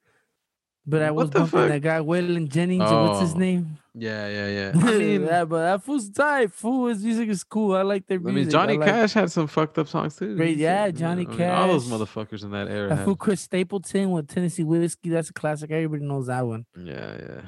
But 0.86 1.02
I 1.02 1.10
was 1.10 1.30
the 1.30 1.40
bumping 1.40 1.58
fuck? 1.60 1.68
that 1.68 1.80
guy 1.82 1.98
Waylon 1.98 2.48
Jennings. 2.48 2.84
or 2.90 3.08
What's 3.08 3.20
his 3.20 3.34
Oh, 3.34 3.38
name? 3.38 3.78
Yeah, 3.98 4.28
yeah, 4.28 4.48
yeah. 4.48 4.72
I 4.86 4.98
mean, 4.98 5.22
yeah, 5.24 5.44
but 5.46 5.62
that 5.62 5.82
fool's 5.82 6.10
tight. 6.10 6.52
Fool, 6.52 6.88
his 6.88 7.02
music 7.02 7.28
is 7.30 7.42
cool. 7.42 7.74
I 7.74 7.82
like 7.82 8.06
their 8.06 8.20
music. 8.20 8.30
I 8.30 8.34
music. 8.34 8.46
mean, 8.46 8.50
Johnny 8.52 8.78
like, 8.78 8.88
Cash 8.88 9.14
had 9.14 9.32
some 9.32 9.46
fucked 9.46 9.78
up 9.78 9.88
songs 9.88 10.16
too. 10.16 10.36
Great- 10.36 10.58
yeah, 10.58 10.90
Johnny 10.90 11.26
I 11.26 11.30
mean, 11.30 11.48
all 11.48 11.68
those 11.68 11.88
motherfuckers 11.88 12.44
in 12.44 12.50
that 12.50 12.68
era. 12.68 12.90
That 12.90 12.96
Had, 12.96 13.04
fool 13.06 13.16
Chris 13.16 13.40
Stapleton 13.40 14.10
with 14.10 14.28
Tennessee 14.28 14.64
Whiskey. 14.64 15.08
That's 15.08 15.30
a 15.30 15.32
classic. 15.32 15.70
Everybody 15.70 16.04
knows 16.04 16.26
that 16.26 16.46
one. 16.46 16.66
yeah, 16.78 17.16
yeah. 17.18 17.40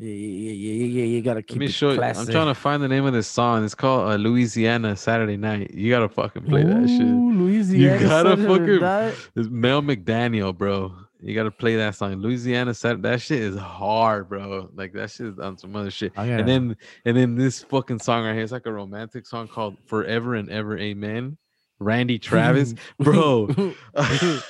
Yeah, 0.00 0.12
yeah, 0.14 0.14
yeah, 0.14 0.52
yeah, 0.52 0.72
yeah. 0.72 0.84
yeah. 1.00 1.04
You 1.16 1.22
gotta 1.22 1.42
keep 1.42 1.56
Let 1.56 1.60
me 1.60 1.66
it 1.66 1.72
show 1.72 1.90
you. 1.90 2.00
I'm 2.00 2.14
trying 2.28 2.46
to 2.46 2.54
find 2.54 2.80
the 2.80 2.86
name 2.86 3.04
of 3.04 3.12
this 3.12 3.26
song. 3.26 3.64
It's 3.64 3.74
called 3.74 4.08
uh, 4.12 4.14
Louisiana 4.14 4.94
Saturday 4.94 5.36
Night. 5.36 5.74
You 5.74 5.90
gotta 5.90 6.08
fucking 6.08 6.44
play 6.44 6.62
that 6.62 6.88
shit. 6.88 7.02
Ooh, 7.02 7.32
Louisiana. 7.32 7.98
gotta 8.08 8.30
Saturday 8.36 8.46
fucking- 8.46 8.80
Night. 8.80 9.14
It's 9.34 9.48
Mel 9.48 9.82
McDaniel, 9.82 10.56
bro. 10.56 10.94
You 11.20 11.34
gotta 11.34 11.50
play 11.50 11.76
that 11.76 11.96
song. 11.96 12.14
Louisiana 12.16 12.72
Saturday. 12.74 13.02
That 13.02 13.20
shit 13.20 13.40
is 13.40 13.56
hard, 13.56 14.28
bro. 14.28 14.70
Like 14.74 14.92
that 14.92 15.10
shit 15.10 15.26
is 15.26 15.38
on 15.38 15.58
some 15.58 15.74
other 15.74 15.90
shit. 15.90 16.12
I 16.16 16.26
gotta- 16.28 16.38
And 16.40 16.48
then 16.48 16.76
and 17.04 17.16
then 17.16 17.34
this 17.34 17.62
fucking 17.64 17.98
song 17.98 18.24
right 18.24 18.34
here. 18.34 18.42
It's 18.42 18.52
like 18.52 18.66
a 18.66 18.72
romantic 18.72 19.26
song 19.26 19.48
called 19.48 19.76
Forever 19.86 20.36
and 20.36 20.48
Ever 20.50 20.78
Amen. 20.78 21.36
Randy 21.80 22.18
Travis, 22.18 22.74
bro. 22.98 23.46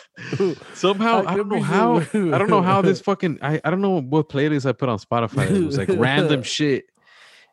Somehow 0.75 1.25
I 1.27 1.37
don't 1.37 1.49
know 1.49 1.61
how 1.61 1.97
I 1.99 2.03
don't 2.39 2.49
know 2.51 2.63
how 2.63 2.81
this 2.83 3.01
fucking 3.03 3.39
I, 3.43 3.61
I 3.65 3.71
don't 3.71 3.81
know 3.83 4.01
what 4.01 4.29
playlist 4.29 4.67
I 4.67 4.73
put 4.73 4.89
on 4.89 4.99
Spotify. 4.99 5.51
It 5.51 5.65
was 5.65 5.79
like 5.79 5.89
random 5.91 6.43
shit. 6.43 6.87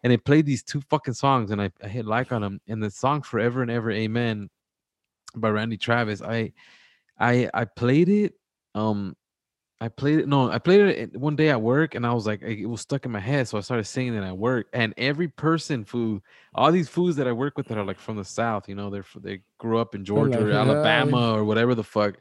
And 0.04 0.14
it 0.14 0.24
played 0.24 0.46
these 0.46 0.62
two 0.64 0.82
fucking 0.90 1.16
songs 1.16 1.52
and 1.52 1.62
I, 1.62 1.72
I 1.84 1.88
hit 1.88 2.06
like 2.06 2.32
on 2.32 2.42
them. 2.42 2.62
And 2.68 2.82
the 2.82 2.92
song 2.92 3.22
Forever 3.22 3.62
and 3.64 3.72
Ever 3.72 3.92
Amen 3.92 4.50
by 5.36 5.50
Randy 5.50 5.78
Travis. 5.78 6.22
I 6.22 6.54
I 7.20 7.50
I 7.54 7.66
played 7.66 8.10
it. 8.10 8.34
Um 8.76 9.16
I 9.82 9.90
played 9.90 10.20
it. 10.20 10.28
No, 10.28 10.50
I 10.50 10.58
played 10.58 10.80
it 10.82 11.18
one 11.18 11.36
day 11.36 11.50
at 11.50 11.62
work, 11.62 11.96
and 11.96 12.08
I 12.08 12.14
was 12.14 12.26
like, 12.26 12.42
it 12.42 12.66
was 12.66 12.80
stuck 12.80 13.06
in 13.06 13.12
my 13.12 13.20
head, 13.20 13.48
so 13.48 13.58
I 13.58 13.62
started 13.62 13.84
singing 13.84 14.16
it 14.16 14.24
at 14.24 14.38
work. 14.38 14.68
And 14.72 14.94
every 14.96 15.28
person, 15.28 15.84
food, 15.84 16.22
all 16.54 16.72
these 16.72 16.88
foods 16.88 17.18
that 17.18 17.28
I 17.28 17.34
work 17.34 17.58
with 17.58 17.68
that 17.68 17.78
are 17.78 17.84
like 17.84 18.00
from 18.00 18.16
the 18.16 18.24
south, 18.24 18.70
you 18.70 18.76
know, 18.76 18.90
they're 18.90 19.06
they 19.20 19.42
grew 19.58 19.78
up 19.78 19.94
in 19.94 20.06
Georgia 20.06 20.40
or 20.40 20.44
like, 20.46 20.54
"Yeah, 20.54 20.62
Alabama 20.62 21.34
or 21.34 21.44
whatever 21.44 21.76
the 21.76 21.84
fuck. 21.84 22.16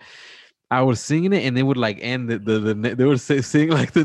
I 0.78 0.82
was 0.82 1.00
singing 1.00 1.32
it, 1.32 1.44
and 1.44 1.56
they 1.56 1.62
would 1.62 1.76
like 1.76 1.98
end 2.00 2.28
the 2.28 2.38
the, 2.38 2.58
the 2.58 2.74
they 2.94 3.04
would 3.04 3.20
say 3.20 3.40
sing 3.40 3.70
like 3.70 3.92
the 3.92 4.04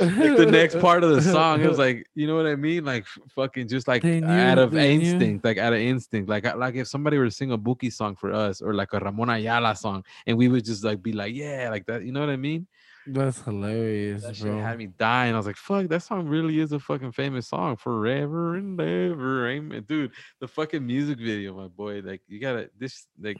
like 0.00 0.36
the 0.36 0.48
next 0.50 0.78
part 0.80 1.02
of 1.04 1.10
the 1.10 1.22
song. 1.22 1.60
It 1.60 1.68
was 1.68 1.78
like, 1.78 2.06
you 2.14 2.26
know 2.26 2.36
what 2.36 2.46
I 2.46 2.56
mean? 2.56 2.84
Like 2.84 3.06
fucking 3.34 3.68
just 3.68 3.88
like 3.88 4.02
They 4.02 4.22
out 4.22 4.58
of 4.58 4.70
they 4.72 4.96
knew. 4.96 5.12
instinct, 5.12 5.44
like 5.44 5.58
out 5.58 5.72
of 5.72 5.80
instinct. 5.80 6.28
Like 6.28 6.44
like 6.56 6.74
if 6.74 6.88
somebody 6.88 7.18
were 7.18 7.24
to 7.26 7.30
sing 7.30 7.52
a 7.52 7.58
Buki 7.58 7.92
song 7.92 8.16
for 8.16 8.32
us 8.32 8.60
or 8.62 8.74
like 8.74 8.92
a 8.92 8.98
Ramon 9.00 9.30
Ayala 9.30 9.74
song, 9.76 10.04
and 10.26 10.36
we 10.38 10.48
would 10.48 10.64
just 10.64 10.84
like 10.84 11.02
be 11.02 11.12
like, 11.12 11.34
yeah, 11.34 11.68
like 11.70 11.86
that. 11.86 12.04
You 12.04 12.12
know 12.12 12.20
what 12.20 12.30
I 12.30 12.36
mean? 12.36 12.66
That's 13.06 13.40
hilarious, 13.40 14.22
That 14.22 14.36
shit 14.36 14.46
bro. 14.46 14.60
had 14.60 14.76
me 14.78 14.86
dying. 14.86 15.32
I 15.34 15.36
was 15.38 15.46
like, 15.46 15.56
fuck, 15.56 15.88
that 15.88 16.02
song 16.02 16.28
really 16.28 16.60
is 16.60 16.72
a 16.72 16.78
fucking 16.78 17.12
famous 17.12 17.48
song. 17.48 17.76
Forever 17.76 18.56
and 18.56 18.78
ever. 18.80 19.48
Amen. 19.48 19.84
Dude, 19.88 20.12
the 20.38 20.46
fucking 20.46 20.86
music 20.86 21.18
video, 21.18 21.54
my 21.54 21.66
boy. 21.68 22.02
Like, 22.04 22.20
you 22.28 22.38
gotta 22.40 22.70
this 22.78 23.06
like 23.20 23.38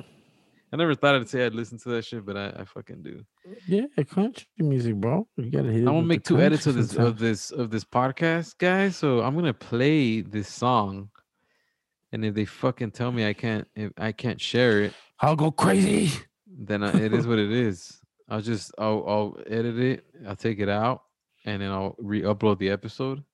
I 0.72 0.76
never 0.76 0.94
thought 0.94 1.16
I'd 1.16 1.28
say 1.28 1.44
I'd 1.44 1.54
listen 1.54 1.78
to 1.80 1.88
that 1.90 2.04
shit, 2.04 2.24
but 2.24 2.36
I, 2.36 2.60
I 2.60 2.64
fucking 2.64 3.02
do. 3.02 3.24
Yeah, 3.66 3.86
country 4.08 4.46
music, 4.58 4.94
bro. 4.94 5.26
You 5.36 5.50
gotta 5.50 5.72
hit. 5.72 5.80
I'm 5.80 5.86
gonna 5.86 6.02
make 6.02 6.22
two 6.22 6.40
edits 6.40 6.66
of 6.66 6.76
this 6.76 6.94
of 6.94 7.18
this 7.18 7.50
of 7.50 7.70
this 7.70 7.84
podcast, 7.84 8.56
guys. 8.58 8.96
So 8.96 9.20
I'm 9.22 9.34
gonna 9.34 9.54
play 9.54 10.20
this 10.20 10.48
song. 10.48 11.10
And 12.12 12.24
if 12.24 12.34
they 12.34 12.44
fucking 12.44 12.92
tell 12.92 13.10
me 13.10 13.26
I 13.26 13.32
can't 13.32 13.66
if 13.74 13.92
I 13.98 14.12
can't 14.12 14.40
share 14.40 14.82
it, 14.82 14.92
I'll 15.18 15.36
go 15.36 15.50
crazy. 15.50 16.12
then 16.46 16.84
I, 16.84 16.96
it 17.00 17.12
is 17.12 17.26
what 17.26 17.38
it 17.38 17.50
is. 17.50 18.00
I'll 18.28 18.40
just 18.40 18.72
I'll 18.78 19.04
I'll 19.08 19.38
edit 19.48 19.78
it. 19.78 20.04
I'll 20.26 20.36
take 20.36 20.60
it 20.60 20.68
out, 20.68 21.02
and 21.44 21.62
then 21.62 21.70
I'll 21.70 21.96
re-upload 21.98 22.58
the 22.58 22.70
episode. 22.70 23.24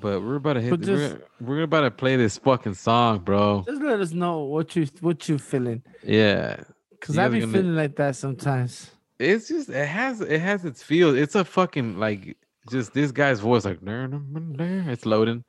But 0.00 0.22
we're 0.22 0.36
about 0.36 0.54
to 0.54 0.60
hit. 0.60 0.70
But 0.70 0.80
the- 0.80 0.86
just- 0.86 1.16
we're, 1.40 1.56
we're 1.56 1.62
about 1.62 1.82
to 1.82 1.90
play 1.90 2.16
this 2.16 2.38
fucking 2.38 2.74
song, 2.74 3.18
bro. 3.20 3.64
Just 3.66 3.82
let 3.82 4.00
us 4.00 4.12
know 4.12 4.40
what 4.40 4.74
you 4.76 4.86
what 5.00 5.28
you 5.28 5.38
feeling, 5.38 5.82
Yeah, 6.02 6.62
cause 7.00 7.18
I 7.18 7.28
be 7.28 7.40
gonna- 7.40 7.52
feeling 7.52 7.76
like 7.76 7.96
that 7.96 8.16
sometimes. 8.16 8.90
it's 9.18 9.48
just 9.48 9.68
it 9.68 9.86
has 9.86 10.20
it 10.20 10.40
has 10.40 10.64
its 10.64 10.82
feel. 10.82 11.14
It's 11.16 11.34
a 11.34 11.44
fucking 11.44 11.98
like 11.98 12.36
just 12.70 12.92
this 12.94 13.10
guy's 13.12 13.40
voice 13.40 13.64
like 13.64 13.82
"Ner, 13.82 14.06
ner, 14.08 14.20
ner, 14.30 14.40
ner." 14.40 14.90
it's 14.90 15.04
loading. 15.06 15.44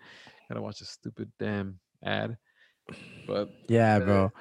Gotta 0.50 0.62
watch 0.62 0.82
a 0.82 0.86
stupid 0.86 1.32
damn 1.40 1.80
ad. 2.04 2.38
But 3.28 3.50
Yeah, 3.70 3.96
Uh, 3.98 4.00
bro. 4.00 4.32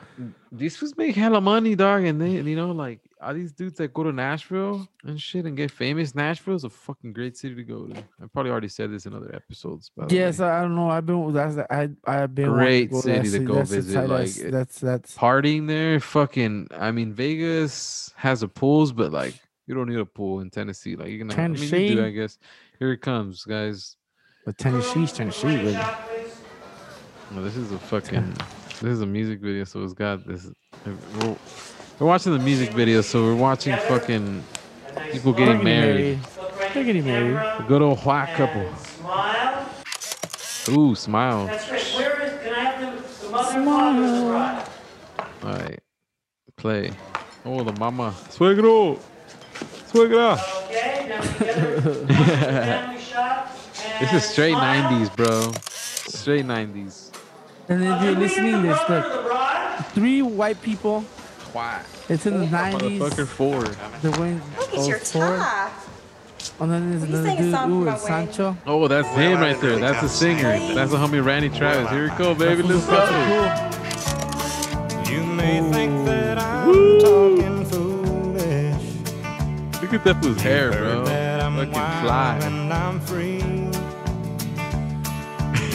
these 0.51 0.76
fools 0.76 0.97
make 0.97 1.14
hella 1.14 1.41
money, 1.41 1.74
dog, 1.76 2.05
and 2.05 2.20
they 2.20 2.41
you 2.41 2.57
know 2.57 2.72
like 2.72 3.01
all 3.22 3.34
these 3.34 3.52
dudes 3.52 3.76
that 3.78 3.92
go 3.92 4.02
to 4.02 4.12
Nashville 4.12 4.88
and 5.04 5.20
shit 5.20 5.44
and 5.44 5.56
get 5.56 5.70
famous. 5.70 6.14
Nashville 6.14 6.54
is 6.54 6.64
a 6.64 6.70
fucking 6.70 7.12
great 7.12 7.36
city 7.36 7.54
to 7.54 7.62
go 7.62 7.86
to. 7.86 7.98
I 7.98 8.26
probably 8.32 8.50
already 8.50 8.68
said 8.68 8.90
this 8.90 9.06
in 9.06 9.14
other 9.14 9.34
episodes. 9.34 9.90
The 9.96 10.14
Yes. 10.14 10.40
I 10.40 10.62
don't 10.62 10.74
know. 10.74 10.88
I've 10.88 11.06
been 11.06 11.32
that's 11.32 11.58
I 11.70 11.90
I've 12.06 12.34
been 12.34 12.50
Great 12.52 12.90
to 12.90 13.02
city 13.02 13.30
to 13.30 13.38
go 13.40 13.54
That's 13.54 13.70
visit, 13.70 13.94
tight 13.94 14.08
like, 14.08 14.34
that's 14.34 14.78
that's 14.78 15.16
partying 15.16 15.66
there, 15.66 16.00
fucking. 16.00 16.68
I 16.72 16.90
mean, 16.90 17.12
Vegas 17.12 18.12
has 18.16 18.42
a 18.42 18.48
pools, 18.48 18.92
but 18.92 19.12
like 19.12 19.34
you 19.66 19.74
don't 19.74 19.88
need 19.88 19.98
a 19.98 20.06
pool 20.06 20.40
in 20.40 20.50
Tennessee. 20.50 20.96
Like 20.96 21.08
you're 21.08 21.18
gonna. 21.26 21.34
I 21.34 21.48
mean, 21.48 21.62
you 21.62 21.68
do, 21.68 21.70
Tennessee? 21.70 22.02
I 22.02 22.10
guess. 22.10 22.38
Here 22.78 22.92
it 22.92 23.02
comes, 23.02 23.44
guys. 23.44 23.96
but 24.46 24.56
Tennessee's 24.56 25.12
Tennessee, 25.12 25.56
baby. 25.56 25.78
Well, 27.32 27.44
this 27.44 27.56
is 27.56 27.70
a 27.70 27.78
fucking. 27.78 28.34
This 28.80 28.92
is 28.92 29.02
a 29.02 29.06
music 29.06 29.40
video, 29.40 29.64
so 29.64 29.84
it's 29.84 29.92
got 29.92 30.26
this. 30.26 30.50
We're, 32.01 32.07
we're 32.07 32.12
watching 32.12 32.32
the 32.32 32.38
music 32.38 32.70
video, 32.70 33.03
so 33.03 33.22
we're 33.22 33.34
watching 33.34 33.76
fucking 33.76 34.42
people 35.12 35.34
getting 35.34 35.62
married. 35.62 36.18
They're 36.72 36.82
getting 36.84 37.05
married. 37.05 37.36
A 37.36 37.64
good 37.68 37.82
old 37.82 37.98
white 37.98 38.32
couple. 38.36 38.74
Smile. 38.76 39.68
Ooh, 40.70 40.94
smile. 40.94 41.46
That's 41.46 41.70
right. 41.70 41.84
Where 41.96 42.22
is, 42.22 42.42
can 42.42 42.55
I 42.55 42.61
have 42.61 42.80
the, 42.80 43.26
the 43.26 43.30
mother 43.30 43.59
and 43.59 43.64
father 43.66 44.05
of 44.05 44.16
the 44.16 44.30
bride? 44.30 44.68
All 45.42 45.53
right, 45.53 45.80
play. 46.57 46.90
Oh, 47.44 47.62
the 47.64 47.78
mama. 47.78 48.14
Suegro. 48.30 48.98
Suegra. 49.92 50.38
Okay, 50.64 51.07
now 51.07 51.20
together. 51.20 52.07
family 52.07 53.01
shot. 53.01 53.53
This 54.01 54.12
is 54.12 54.24
straight 54.24 54.53
smile. 54.53 54.90
90s, 54.90 55.16
bro. 55.16 55.53
Straight 55.68 56.46
90s. 56.46 57.11
And 57.68 57.84
if 57.84 58.03
you're 58.03 58.12
listening, 58.12 58.62
there's 58.62 58.82
Brother, 58.84 59.22
the 59.22 59.28
the 59.76 59.82
three 59.94 60.22
white 60.22 60.61
people. 60.62 61.05
Why? 61.53 61.82
It's 62.09 62.26
in 62.26 62.38
the 62.40 62.46
90s. 62.46 62.98
Motherfucker 62.98 63.26
four. 63.26 63.62
They're 64.03 64.18
wearing 64.20 64.40
Look 64.59 64.74
at 64.74 64.86
your 64.88 64.96
oh, 64.96 65.01
four. 65.01 65.22
tie. 65.36 65.70
And 66.61 66.70
then 66.70 66.90
there's 66.90 67.03
another 67.03 67.36
dude. 67.42 67.53
song 67.53 67.72
Ooh, 67.72 67.84
for 67.86 67.92
it's. 67.92 68.03
Sancho. 68.07 68.57
Oh, 68.66 68.86
that's 68.88 69.09
him 69.09 69.40
right 69.40 69.59
there. 69.61 69.78
That's 69.78 70.01
the 70.01 70.09
singer. 70.09 70.59
That's 70.74 70.90
the 70.90 70.96
homie 70.98 71.24
Randy 71.24 71.48
Travis. 71.51 71.90
Here 71.90 72.11
we 72.11 72.16
go, 72.16 72.34
baby. 72.34 72.62
Let's 72.62 72.86
go. 72.86 73.03
You 75.11 75.22
may 75.24 75.61
think 75.72 76.05
that 76.07 76.38
I'm 76.38 76.98
talking 77.01 77.64
foolish. 77.64 78.82
Look 79.82 79.94
at 79.94 80.05
that 80.05 80.22
fool's 80.22 80.40
hair, 80.40 80.70
bro. 80.72 81.07
Heard 81.07 81.40
I'm 81.40 81.57
Fucking 81.57 81.72
fly. 81.72 82.38
and 82.42 82.72
I'm 82.72 83.01
free. 83.01 83.38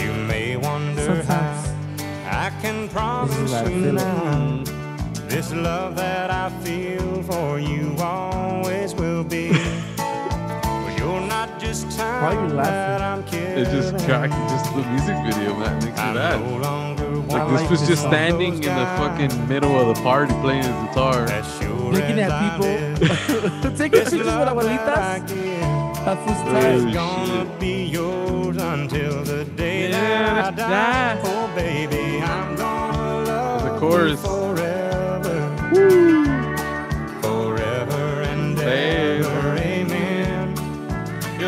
You 0.04 0.14
may 0.28 0.56
wonder 0.58 1.02
Sometimes 1.04 1.68
how 2.26 2.46
I 2.48 2.50
can 2.62 2.88
promise 2.90 3.52
how 3.52 3.66
I 3.66 3.70
you 3.70 3.84
feel. 3.84 3.94
now. 3.94 4.64
This 5.36 5.52
love 5.52 5.98
that 5.98 6.32
I 6.32 6.50
feel 6.64 7.22
for 7.24 7.60
you 7.60 7.94
always 8.00 8.96
will 8.96 9.22
be. 9.26 9.50
But 9.98 10.98
you're 10.98 11.20
not 11.28 11.60
just 11.60 11.92
time 11.98 12.24
Why 12.24 12.30
are 12.30 12.34
you 12.44 12.48
time 12.48 12.56
that 12.56 13.02
laughing? 13.02 13.06
I'm 13.06 13.24
kidding. 13.26 13.58
It's 13.66 13.70
just 13.70 14.06
cracking. 14.06 14.48
Just 14.48 14.74
the 14.74 14.84
music 14.92 15.18
video, 15.28 15.54
man. 15.60 15.74
Makes 15.84 15.98
me 15.98 16.04
I'm 16.04 16.14
mad. 16.16 16.40
no 16.40 16.58
longer 16.60 17.06
Like 17.28 17.50
this 17.50 17.62
like 17.62 17.70
was 17.70 17.80
this 17.82 17.90
just 17.90 18.04
standing 18.04 18.54
in 18.54 18.62
the 18.62 18.86
fucking 18.96 19.50
middle 19.50 19.78
of 19.78 19.94
the 19.98 20.02
party 20.04 20.34
playing 20.36 20.64
his 20.64 20.72
guitar. 20.88 21.26
As 21.28 21.46
sure 21.60 21.92
looking 21.92 22.18
at 22.22 22.32
people. 22.54 23.72
Taking 23.76 24.00
pictures 24.00 24.14
with 24.14 24.28
love 24.28 24.40
that 24.40 24.48
I 24.48 25.20
abuelitas. 25.20 25.28
give 25.28 26.06
That's 26.06 26.26
what's 26.26 26.40
Oh, 26.40 26.54
tight. 26.54 26.80
shit. 26.80 26.94
gonna 26.94 27.60
be 27.60 27.84
yours 27.84 28.56
until 28.56 29.22
the 29.26 29.44
day 29.44 29.90
Yeah, 29.90 30.00
that 30.00 30.46
I 30.46 30.52
die. 30.52 31.16
die. 31.16 31.22
Oh, 31.26 31.54
baby, 31.54 32.22
I'm 32.22 32.56
gonna 32.56 33.24
love 33.26 33.64
There's 33.64 33.76
a 33.76 33.80
chorus. 34.24 34.85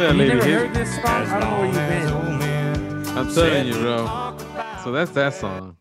At 0.07 0.13
that 0.13 0.13
You 0.13 0.19
lady. 0.19 0.33
never 0.35 0.45
hit- 0.45 0.59
heard 0.59 0.73
this 0.73 0.95
song? 0.95 1.05
I 1.05 1.39
don't 1.39 1.49
know 1.49 1.57
where 1.59 1.65
you've 1.67 2.39
been. 2.39 3.17
I'm 3.17 3.33
telling 3.33 3.67
you, 3.67 3.73
bro. 3.73 4.37
So 4.83 4.91
that's 4.91 5.11
that 5.11 5.33
song. 5.33 5.75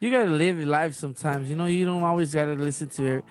You 0.00 0.10
gotta 0.10 0.30
live 0.30 0.56
your 0.58 0.66
life 0.66 0.94
sometimes. 0.94 1.48
You 1.50 1.56
know, 1.56 1.66
you 1.66 1.84
don't 1.84 2.02
always 2.02 2.32
gotta 2.34 2.54
listen 2.54 2.88
to 2.90 3.18
it. 3.18 3.24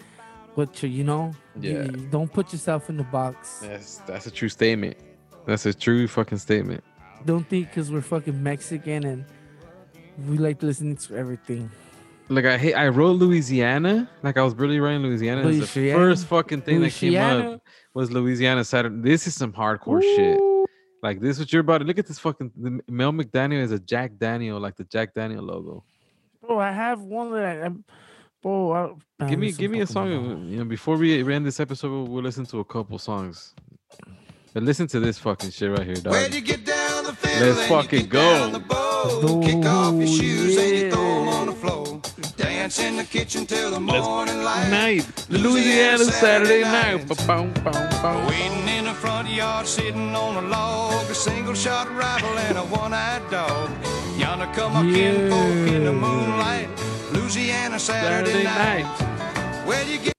What 0.56 0.82
you, 0.84 0.90
you 0.90 1.04
know, 1.04 1.34
You- 1.60 1.72
Yeah. 1.72 1.84
you 1.84 2.08
don't 2.12 2.32
put 2.32 2.54
yourself 2.54 2.90
in 2.90 2.98
the 2.98 3.04
box. 3.04 3.60
That's 3.62 3.98
that's 4.08 4.28
a 4.28 4.32
true 4.32 4.50
statement. 4.50 4.98
That's 5.46 5.66
a 5.66 5.74
true 5.74 6.08
fucking 6.08 6.38
statement. 6.38 6.84
Don't 7.26 7.48
think 7.50 7.70
because 7.70 7.92
we're 7.92 8.02
fucking 8.02 8.42
Mexican 8.42 9.04
and 9.06 9.26
we 10.28 10.38
like 10.38 10.62
listening 10.64 10.96
to 10.98 11.16
everything. 11.18 11.70
Like 12.30 12.46
I 12.46 12.58
hate, 12.58 12.74
I 12.76 12.88
wrote 12.90 13.14
Louisiana. 13.18 14.10
Like 14.22 14.38
I 14.38 14.44
was 14.44 14.54
really 14.54 14.80
writing 14.80 15.02
Louisiana. 15.02 15.42
and 15.48 15.62
The 15.62 15.66
first 15.66 16.28
fucking 16.28 16.62
thing 16.62 16.82
that 16.82 16.92
came 16.92 17.18
up 17.18 17.62
was 17.94 18.12
Louisiana 18.12 18.64
Saturday. 18.64 19.02
This 19.02 19.26
is 19.26 19.36
some 19.36 19.52
hardcore 19.52 20.02
shit. 20.02 20.40
Like 21.02 21.22
this, 21.22 21.40
what 21.40 21.52
you're 21.52 21.62
about 21.62 21.80
to 21.80 21.86
look 21.86 21.98
at 21.98 22.06
this 22.08 22.20
fucking. 22.20 22.52
The 22.56 22.82
Mel 22.88 23.12
McDaniel 23.12 23.62
is 23.62 23.72
a 23.72 23.80
Jack 23.80 24.18
Daniel, 24.18 24.60
like 24.60 24.76
the 24.76 24.84
Jack 24.84 25.14
Daniel 25.14 25.44
logo. 25.44 25.84
Bro, 26.42 26.60
I 26.60 26.72
have 26.72 27.02
one 27.02 27.32
that 27.32 27.46
I, 27.46 27.66
I'm, 27.66 27.84
bro. 28.44 28.74
I, 28.74 29.24
man, 29.24 29.30
give 29.30 29.40
me, 29.40 29.52
give 29.52 29.72
me 29.72 29.80
a 29.80 29.88
song. 29.88 30.12
long. 30.12 30.48
You 30.50 30.58
know, 30.58 30.66
before 30.66 30.98
we 30.98 31.34
end 31.34 31.46
this 31.46 31.60
episode, 31.60 31.90
we'll, 31.92 32.06
we'll 32.08 32.24
listen 32.24 32.46
to 32.48 32.60
a 32.60 32.66
couple 32.66 33.00
songs. 33.00 33.56
But 34.54 34.64
listen 34.64 34.88
to 34.88 35.00
this 35.00 35.18
fucking 35.20 35.52
shit 35.52 35.72
right 35.72 35.86
here, 35.86 35.96
dog. 35.96 36.14
When 36.14 36.34
you 36.34 36.42
get 36.42 36.66
down 36.66 37.06
the 37.06 37.14
fiddle 37.14 37.54
Let's 37.54 37.68
fucking 37.70 38.08
go. 38.08 38.52
kick 39.42 39.66
off 39.66 39.94
your 39.96 40.08
shoes 40.08 40.58
and 40.58 40.76
you 40.76 40.92
throw 40.92 41.02
'em 41.02 41.26
yeah. 41.28 41.34
on 41.34 41.46
the 41.46 41.49
floor. 41.49 41.49
Dance 42.70 42.84
in 42.84 42.98
the 42.98 43.04
kitchen 43.04 43.48
till 43.48 43.72
the 43.72 43.80
morning 43.80 44.44
light. 44.44 44.70
Night, 44.70 45.26
Louisiana 45.28 46.04
Saturday 46.04 46.62
night. 46.62 47.08
Ba-boom, 47.08 47.52
boom, 47.64 47.74
boom. 48.04 48.28
Waiting 48.28 48.68
in 48.70 48.86
the 48.86 48.94
front 48.94 49.28
yard, 49.28 49.66
sitting 49.66 50.16
on 50.16 50.44
a 50.44 50.48
log, 50.48 51.10
a 51.10 51.16
single 51.16 51.56
shot 51.56 51.92
rifle 51.96 52.38
and 52.38 52.60
a 52.60 52.66
one-eyed 52.66 53.24
dog. 53.32 53.72
Yonder 54.20 54.46
come 54.54 54.76
a 54.76 54.94
kinfolk 54.94 55.68
in 55.74 55.84
the 55.84 55.92
moonlight. 55.94 56.70
Louisiana 57.12 57.80
Saturday, 57.80 58.44
Saturday 58.44 58.44
night. 58.44 58.84
night. 58.84 59.66
Well, 59.66 59.88
you 59.88 59.98
get 59.98 60.14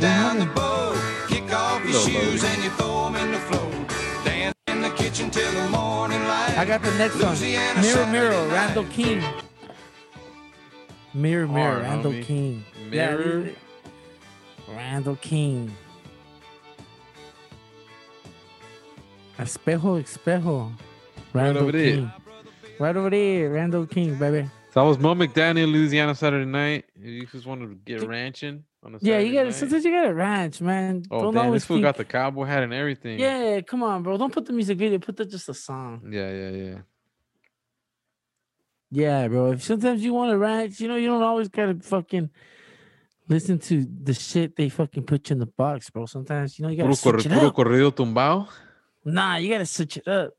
down 0.00 0.38
the 0.38 0.46
bowl, 0.46 0.94
kick 1.28 1.52
off 1.52 1.84
your 1.84 1.92
Little 1.92 2.08
shoes 2.08 2.42
low. 2.42 2.48
and 2.48 2.64
you 2.64 2.70
throw 2.70 3.06
'em 3.08 3.16
in 3.16 3.32
the 3.32 3.38
floor. 3.40 3.70
Dance 4.24 4.54
in 4.68 4.80
the 4.80 4.90
kitchen 4.96 5.28
till 5.28 5.52
the 5.52 5.68
morning 5.68 6.22
light. 6.26 6.56
I 6.56 6.64
got 6.64 6.82
the 6.82 6.92
next 6.92 7.16
one. 7.16 7.34
Louisiana 7.36 7.82
Mirror, 7.82 7.94
Saturday 7.96 8.12
mirror, 8.12 8.46
night. 8.48 8.52
Randall 8.54 8.84
King. 8.84 9.22
Mirror, 11.16 11.46
mirror, 11.48 11.80
Randall 11.80 12.12
homie. 12.12 12.24
King. 12.24 12.64
Mirror. 12.90 13.40
this 13.42 13.52
is- 13.52 13.58
Randall 14.68 15.16
King. 15.16 15.72
Espejo, 19.38 19.98
espejo. 20.02 20.72
Randall 21.32 21.54
right 21.54 21.56
over 21.56 21.72
there. 21.72 22.14
Right 22.78 22.96
over 22.96 23.10
there, 23.10 23.50
Randall 23.50 23.86
King, 23.86 24.16
baby. 24.18 24.48
So 24.72 24.84
I 24.84 24.84
was 24.88 24.98
Mo 24.98 25.14
McDaniel, 25.14 25.64
in 25.64 25.70
Louisiana 25.70 26.14
Saturday 26.14 26.44
night. 26.44 26.84
You 27.00 27.24
just 27.26 27.46
wanted 27.46 27.68
to 27.70 27.74
get 27.76 28.06
ranching 28.06 28.64
on 28.82 28.94
a 28.94 28.98
Yeah, 29.00 29.18
you 29.18 29.32
gotta 29.32 29.46
night. 29.46 29.54
sometimes 29.54 29.84
you 29.86 29.90
gotta 29.92 30.12
ranch, 30.12 30.60
man. 30.60 31.02
Oh 31.10 31.22
Don't 31.22 31.34
damn, 31.34 31.50
this 31.52 31.64
fool 31.64 31.76
think, 31.76 31.84
got 31.84 31.96
the 31.96 32.04
cowboy 32.04 32.44
hat 32.44 32.62
and 32.62 32.74
everything. 32.74 33.18
Yeah, 33.18 33.62
come 33.62 33.82
on, 33.82 34.02
bro. 34.02 34.18
Don't 34.18 34.32
put 34.32 34.44
the 34.44 34.52
music 34.52 34.76
video, 34.76 34.98
put 34.98 35.16
the 35.16 35.24
just 35.24 35.48
a 35.48 35.54
song. 35.54 36.02
yeah, 36.10 36.30
yeah, 36.30 36.50
yeah. 36.50 36.78
Yeah, 38.90 39.26
bro. 39.28 39.52
If 39.52 39.62
sometimes 39.64 40.02
you 40.02 40.14
want 40.14 40.30
to 40.30 40.38
ranch, 40.38 40.80
you 40.80 40.88
know, 40.88 40.96
you 40.96 41.08
don't 41.08 41.22
always 41.22 41.48
gotta 41.48 41.74
fucking 41.80 42.30
listen 43.28 43.58
to 43.58 43.84
the 44.04 44.14
shit 44.14 44.54
they 44.56 44.68
fucking 44.68 45.02
put 45.04 45.28
you 45.28 45.34
in 45.34 45.40
the 45.40 45.46
box, 45.46 45.90
bro. 45.90 46.06
Sometimes 46.06 46.58
you 46.58 46.64
know 46.64 46.70
you 46.70 46.76
gotta 46.76 46.88
Puro, 46.96 47.18
switch 47.18 47.26
it 47.26 47.32
puro 47.32 47.48
up. 47.48 47.54
corrido. 47.56 48.48
Nah, 49.04 49.36
you 49.36 49.48
gotta 49.50 49.66
switch 49.66 49.96
it 49.96 50.06
up. 50.08 50.32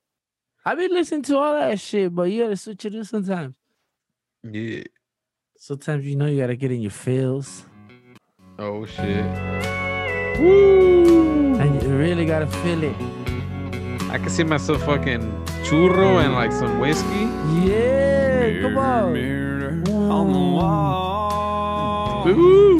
I've 0.65 0.77
been 0.77 0.91
listening 0.93 1.23
to 1.23 1.37
all 1.37 1.53
that 1.55 1.79
shit, 1.79 2.13
but 2.13 2.23
you 2.23 2.43
gotta 2.43 2.55
switch 2.57 2.85
it 2.85 2.95
up 2.95 3.05
sometimes. 3.05 3.55
Yeah. 4.43 4.83
Sometimes 5.57 6.05
you 6.05 6.15
know 6.15 6.25
you 6.27 6.39
gotta 6.39 6.55
get 6.55 6.71
in 6.71 6.81
your 6.81 6.91
feels, 6.91 7.65
Oh 8.59 8.85
shit. 8.85 9.25
and 10.37 11.81
you 11.83 11.89
really 11.97 12.25
gotta 12.25 12.47
feel 12.47 12.83
it. 12.83 12.95
I 14.09 14.17
can 14.17 14.29
see 14.29 14.43
myself 14.43 14.83
fucking 14.85 15.21
churro 15.69 16.23
and 16.23 16.33
like 16.33 16.51
some 16.51 16.79
whiskey. 16.79 17.25
Yeah, 17.67 18.61
come 18.61 18.77
on. 18.77 19.13
mirror 19.13 19.83
on 20.11 20.31
the 20.33 20.39
wall. 20.57 22.27
Ooh. 22.29 22.77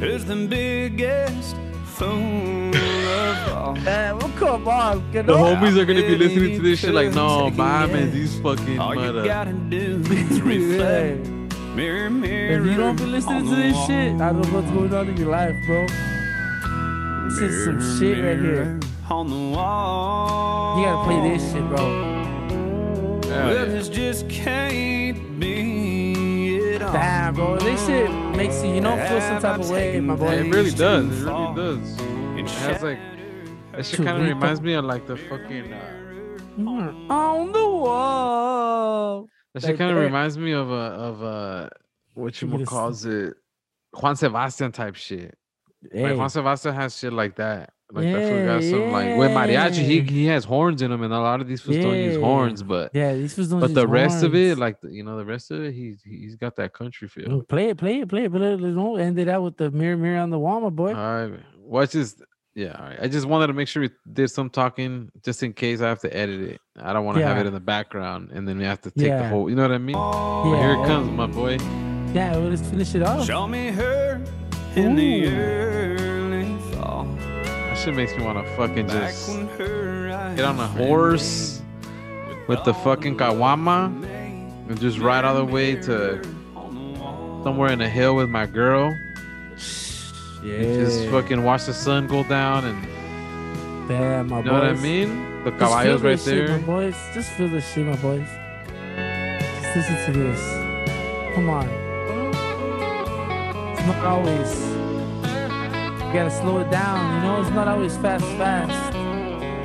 Who's 0.00 0.24
the 0.24 0.46
biggest 0.48 1.56
fool 1.84 2.74
of 2.74 3.48
all? 3.52 3.74
Man, 3.82 4.18
well, 4.18 4.32
come 4.36 4.66
on. 4.68 5.12
Get 5.12 5.26
The 5.26 5.34
on. 5.34 5.56
homies 5.56 5.76
are 5.78 5.84
gonna 5.84 6.02
be 6.02 6.16
listening 6.16 6.56
to 6.56 6.62
this 6.62 6.80
shit 6.80 6.92
like, 6.94 7.12
no, 7.14 7.44
Take 7.50 7.54
it, 7.54 7.56
man, 7.58 8.10
these 8.12 8.38
fucking 8.40 8.78
All 8.78 8.94
you 8.94 9.00
mother. 9.00 9.24
gotta 9.24 9.52
do 9.52 10.00
is 10.10 10.40
reflect. 10.40 11.26
Yeah. 11.26 11.74
Mirror, 11.74 12.10
mirror. 12.10 12.60
If 12.60 12.66
you 12.66 12.76
don't 12.76 12.96
be 12.96 13.06
listening 13.06 13.44
to 13.44 13.50
the 13.50 13.56
this 13.56 13.86
shit, 13.86 14.12
I 14.20 14.32
don't 14.32 14.42
know 14.42 14.60
what's 14.60 14.70
going 14.72 14.92
on 14.94 15.08
in 15.08 15.16
your 15.16 15.30
life, 15.30 15.54
bro. 15.66 15.86
This 17.28 17.38
is 17.40 17.64
some 17.64 17.78
Mirror, 17.78 17.98
shit 17.98 18.24
right 18.24 18.38
here. 18.40 18.80
Mirror 19.12 19.20
On 19.20 19.28
the 19.28 19.56
wall. 19.56 20.78
You 20.78 20.84
gotta 20.86 21.04
play 21.04 21.28
this 21.28 21.52
shit, 21.52 21.68
bro. 21.68 21.76
Hell 21.76 23.46
Well, 23.46 23.54
yeah. 23.54 23.64
this 23.66 23.88
just 23.88 24.28
can't 24.28 25.38
be 25.40 26.56
it 26.74 26.82
all. 26.82 26.92
Damn, 26.92 27.34
bro. 27.34 27.58
This 27.58 27.86
shit 27.86 28.10
makes 28.36 28.62
you, 28.62 28.74
you 28.74 28.80
know, 28.80 28.96
feel 29.08 29.20
some 29.20 29.40
type 29.42 29.60
of 29.60 29.70
way, 29.70 30.00
my 30.00 30.14
boy. 30.16 30.32
It 30.32 30.50
really 30.54 30.70
does. 30.70 31.22
It 31.22 31.24
really 31.26 31.54
does. 31.54 32.00
It 32.38 32.48
has 32.60 32.82
like 32.82 32.98
that 33.72 33.84
shit 33.86 34.04
kind 34.04 34.22
of 34.22 34.28
reminds 34.28 34.60
me 34.60 34.74
of 34.74 34.84
like 34.84 35.06
the 35.06 35.16
fucking. 35.16 35.72
Uh, 35.72 36.92
On 37.10 37.52
the 37.52 37.66
wall. 37.66 39.26
that 39.54 39.62
shit 39.62 39.78
kind 39.78 39.90
of 39.90 39.96
reminds 39.98 40.36
me 40.38 40.52
of 40.52 40.70
a 40.70 40.74
of 40.74 41.22
a 41.22 41.70
what 42.14 42.40
you 42.42 42.48
would 42.48 42.60
this- 42.62 42.68
calls 42.68 43.04
it 43.06 43.34
Joan 43.98 44.16
Sebastian 44.16 44.72
type 44.72 44.94
shit. 44.96 45.36
Like 45.94 46.16
Joan 46.16 46.28
Sebastian 46.30 46.74
has 46.74 46.96
shit 46.98 47.12
like 47.12 47.36
that. 47.36 47.70
Like 47.94 48.06
that 48.10 48.22
fool 48.28 48.44
got 48.46 48.62
Yeah, 48.62 48.70
some 48.70 48.90
like 48.90 49.16
with 49.18 49.30
mariachi, 49.32 49.84
he 49.84 50.00
he 50.00 50.24
has 50.26 50.44
horns 50.44 50.80
in 50.80 50.90
him, 50.90 51.02
and 51.02 51.12
a 51.12 51.20
lot 51.20 51.42
of 51.42 51.46
these 51.46 51.60
fools 51.60 51.76
don't 51.76 51.98
use 51.98 52.16
horns, 52.16 52.62
but 52.62 52.90
yeah, 52.94 53.12
these 53.12 53.36
was 53.36 53.48
but 53.52 53.74
the 53.74 53.86
rest 53.86 54.22
of 54.22 54.34
it, 54.34 54.56
like 54.56 54.80
the- 54.80 54.90
you 54.90 55.02
know, 55.02 55.18
the 55.18 55.26
rest 55.26 55.50
of 55.50 55.62
it, 55.62 55.72
he's 55.74 56.00
he's 56.02 56.34
got 56.36 56.56
that 56.56 56.72
country 56.72 57.06
feel. 57.06 57.28
Mm, 57.28 57.48
play 57.48 57.68
it, 57.68 57.76
play 57.76 58.00
it, 58.00 58.08
play 58.08 58.24
it, 58.24 58.32
but 58.32 58.40
it, 58.40 58.60
it 58.62 58.72
don't 58.74 58.98
end 58.98 59.18
it 59.18 59.28
out 59.28 59.42
with 59.42 59.58
the 59.58 59.70
mirror, 59.70 59.98
mirror 59.98 60.20
on 60.20 60.30
the 60.30 60.38
wall, 60.38 60.60
my 60.62 60.70
boy. 60.70 60.94
All 60.94 61.28
right, 61.28 61.40
watch 61.58 61.90
this. 61.92 62.16
Yeah, 62.54 62.76
all 62.78 62.84
right. 62.84 62.98
I 63.00 63.08
just 63.08 63.26
wanted 63.26 63.46
to 63.48 63.52
make 63.54 63.68
sure 63.68 63.82
we 63.82 63.90
did 64.12 64.28
some 64.28 64.48
talking, 64.50 65.10
just 65.22 65.42
in 65.42 65.52
case 65.52 65.80
I 65.82 65.88
have 65.88 66.00
to 66.00 66.14
edit 66.16 66.40
it. 66.42 66.60
I 66.80 66.92
don't 66.94 67.04
want 67.04 67.18
to 67.18 67.24
have 67.26 67.38
it 67.38 67.46
in 67.46 67.52
the 67.54 67.60
background, 67.60 68.30
and 68.32 68.46
then 68.48 68.56
we 68.58 68.64
have 68.64 68.80
to 68.82 68.90
take 68.90 69.10
the 69.18 69.28
whole. 69.28 69.50
You 69.50 69.56
know 69.56 69.62
what 69.62 69.72
I 69.72 69.78
mean? 69.78 69.94
But 69.96 70.50
yeah, 70.50 70.62
here 70.62 70.82
it 70.82 70.86
comes, 70.86 71.10
my 71.10 71.26
boy. 71.26 71.58
Yeah, 72.14 72.32
well, 72.32 72.48
let's 72.48 72.62
finish 72.62 72.94
it 72.94 73.02
off. 73.02 73.26
Show 73.26 73.46
me 73.46 73.68
her 73.68 74.22
in 74.76 74.96
the 74.96 75.24
Ooh. 75.26 75.28
early 75.30 75.96
fall. 75.98 76.11
That 77.82 77.86
shit 77.86 77.96
makes 77.96 78.16
me 78.16 78.22
want 78.22 78.38
to 78.38 78.44
fucking 78.54 78.86
just 78.86 79.28
when 79.28 79.48
her 79.58 80.12
eyes 80.14 80.36
get 80.36 80.44
on 80.44 80.56
a 80.60 80.68
horse 80.68 81.60
with 82.46 82.62
the 82.62 82.72
fucking 82.72 83.16
caguama, 83.16 83.86
and 84.68 84.80
just 84.80 85.00
ride 85.00 85.24
all 85.24 85.34
the 85.34 85.44
way 85.44 85.74
to 85.74 86.22
somewhere 87.42 87.72
in 87.72 87.80
a 87.80 87.88
hill 87.88 88.14
with 88.14 88.30
my 88.30 88.46
girl. 88.46 88.96
Yeah. 90.44 90.54
And 90.54 90.86
just 90.86 91.06
fucking 91.06 91.42
watch 91.42 91.64
the 91.66 91.74
sun 91.74 92.06
go 92.06 92.22
down 92.22 92.66
and 92.66 93.88
Damn, 93.88 94.28
my 94.28 94.42
boy. 94.42 94.44
you 94.44 94.52
know 94.52 94.52
what 94.60 94.64
I 94.64 94.74
mean? 94.74 95.42
The 95.42 95.50
Just 95.50 95.58
feel 95.60 95.68
caballos 95.68 96.02
right 96.02 96.20
shit, 96.20 96.46
there. 96.46 96.58
my 96.58 96.64
boys. 96.64 96.96
Just 97.12 97.30
feel 97.32 97.48
the 97.48 97.60
shit, 97.60 97.84
my 97.84 97.96
boys. 97.96 98.28
Just 99.74 99.90
listen 99.90 100.12
to 100.14 100.18
this. 100.20 101.34
Come 101.34 101.50
on. 101.50 101.66
It's 103.72 103.86
not 103.88 104.04
always. 104.04 104.71
You 106.12 106.18
gotta 106.18 106.30
slow 106.30 106.58
it 106.58 106.70
down. 106.70 107.14
You 107.16 107.20
know, 107.28 107.40
it's 107.40 107.50
not 107.50 107.68
always 107.68 107.96
fast, 107.96 108.24
fast. 108.36 108.94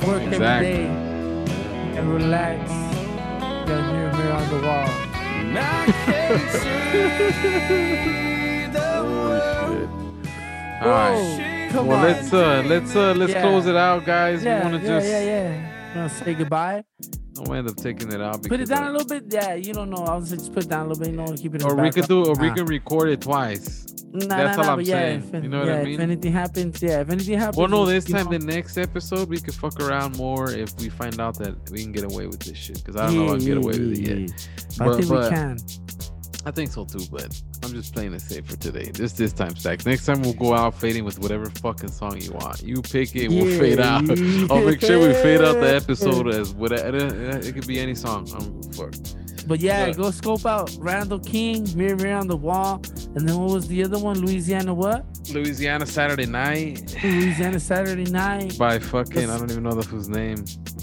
Work 0.06 0.22
Exactly. 0.22 0.38
every 0.38 0.76
day. 0.76 1.98
and 1.98 2.08
relax. 2.14 2.70
You 2.70 3.66
gotta 3.66 3.92
mirror, 3.92 4.12
mirror 4.14 4.32
on 4.32 4.48
the 4.48 4.66
wall. 4.66 4.88
All 10.80 10.88
right. 10.88 11.70
Whoa, 11.72 11.82
Well, 11.84 11.96
on. 11.98 12.02
let's 12.04 12.32
uh, 12.32 12.62
let's 12.66 12.94
uh, 12.96 13.12
let's 13.14 13.32
Yeah. 13.32 13.42
close 13.42 13.66
it 13.66 13.76
out, 13.76 14.04
guys. 14.06 14.42
yeah, 14.44 14.64
we 14.66 14.70
want 14.72 14.82
to 14.82 14.88
yeah, 14.88 14.98
just 15.00 15.08
yeah, 15.08 15.22
yeah. 15.22 15.92
You 15.92 15.96
wanna 15.96 16.08
say 16.08 16.34
goodbye? 16.34 16.84
I'll 17.40 17.54
end 17.54 17.68
up 17.68 17.76
taking 17.76 18.12
it 18.12 18.20
out. 18.20 18.42
Put 18.42 18.60
it 18.60 18.68
down 18.68 18.88
a 18.88 18.92
little 18.92 19.06
bit. 19.06 19.24
Yeah, 19.28 19.54
you 19.54 19.72
don't 19.72 19.90
know. 19.90 20.04
I 20.04 20.16
was 20.16 20.30
just 20.30 20.52
put 20.52 20.64
it 20.64 20.68
down 20.68 20.86
a 20.86 20.88
little 20.88 21.04
bit. 21.04 21.10
You 21.12 21.16
know, 21.16 21.32
keep 21.36 21.54
it. 21.54 21.62
in 21.62 21.68
Or 21.68 21.74
we 21.74 21.90
could 21.90 22.08
do, 22.08 22.24
or 22.24 22.34
we 22.34 22.48
ah. 22.48 22.54
can 22.54 22.66
record 22.66 23.08
it 23.10 23.20
twice. 23.20 23.94
Nah, 24.10 24.26
That's 24.26 24.56
nah, 24.56 24.62
all 24.62 24.66
nah, 24.66 24.72
I'm 24.72 24.78
but 24.78 24.86
yeah, 24.86 24.94
saying. 24.94 25.30
If, 25.34 25.42
You 25.44 25.50
know 25.50 25.58
what 25.58 25.68
yeah, 25.68 25.74
I 25.74 25.86
If 25.86 26.00
anything 26.00 26.32
happens, 26.32 26.82
yeah. 26.82 27.00
If 27.00 27.10
anything 27.10 27.38
happens, 27.38 27.56
Well, 27.58 27.68
no, 27.68 27.84
this 27.84 28.04
time 28.04 28.30
know, 28.30 28.38
the 28.38 28.46
next 28.46 28.78
episode 28.78 29.28
we 29.28 29.38
could 29.38 29.54
fuck 29.54 29.78
around 29.80 30.16
more 30.16 30.50
if 30.50 30.74
we 30.78 30.88
find 30.88 31.20
out 31.20 31.38
that 31.38 31.70
we 31.70 31.82
can 31.82 31.92
get 31.92 32.04
away 32.04 32.26
with 32.26 32.40
this 32.40 32.56
shit. 32.56 32.82
Because 32.82 32.96
I 32.96 33.06
don't 33.06 33.16
know 33.16 33.24
if 33.26 33.30
I 33.32 33.36
can 33.36 33.46
get 33.46 33.56
away 33.58 33.78
with 33.78 33.92
it 33.92 34.08
yet. 34.08 34.18
yeah. 34.18 34.86
I 34.86 34.96
think 34.96 35.08
but- 35.08 35.30
we 35.30 35.36
can. 35.36 35.58
I 36.48 36.50
think 36.50 36.70
so 36.72 36.86
too, 36.86 37.04
but 37.12 37.40
I'm 37.62 37.72
just 37.72 37.92
playing 37.92 38.14
it 38.14 38.22
safe 38.22 38.46
for 38.46 38.56
today. 38.56 38.90
Just 38.90 39.18
this 39.18 39.34
time, 39.34 39.54
Stack. 39.54 39.84
Next 39.84 40.06
time 40.06 40.22
we'll 40.22 40.32
go 40.32 40.54
out 40.54 40.72
fading 40.74 41.04
with 41.04 41.18
whatever 41.18 41.44
fucking 41.50 41.90
song 41.90 42.18
you 42.20 42.32
want. 42.32 42.62
You 42.62 42.80
pick 42.80 43.14
it, 43.14 43.28
we'll 43.28 43.50
Yeah, 43.50 43.58
fade 43.58 43.80
out. 43.80 44.08
I'll 44.50 44.64
make 44.64 44.80
sure 44.80 44.98
we 44.98 45.12
fade 45.12 45.42
out 45.42 45.60
the 45.60 45.76
episode 45.76 46.26
as 46.34 46.54
whatever. 46.54 46.96
It 47.38 47.54
could 47.54 47.66
be 47.66 47.78
any 47.78 47.94
song. 47.94 48.26
I'm 48.34 48.62
fuck. 48.72 48.94
But 49.46 49.60
yeah, 49.60 49.86
But- 49.88 49.96
go 49.96 50.10
scope 50.10 50.46
out 50.46 50.74
Randall 50.78 51.18
King, 51.20 51.66
Mirror 51.76 51.96
Mirror 51.96 52.16
on 52.18 52.26
the 52.28 52.36
Wall, 52.36 52.82
and 53.14 53.28
then 53.28 53.38
what 53.38 53.50
was 53.52 53.68
the 53.68 53.84
other 53.84 53.98
one? 53.98 54.18
Louisiana 54.20 54.72
what? 54.72 55.04
Louisiana 55.32 55.84
Saturday 55.84 56.24
Night 56.24 56.94
Louisiana 57.04 57.60
Saturday 57.60 58.10
Night. 58.10 58.56
by 58.58 58.78
fucking 58.78 59.28
I 59.28 59.36
don't 59.38 59.50
even 59.50 59.62
know 59.64 59.72
the 59.72 59.86
whose 59.86 60.08
name. 60.08 60.36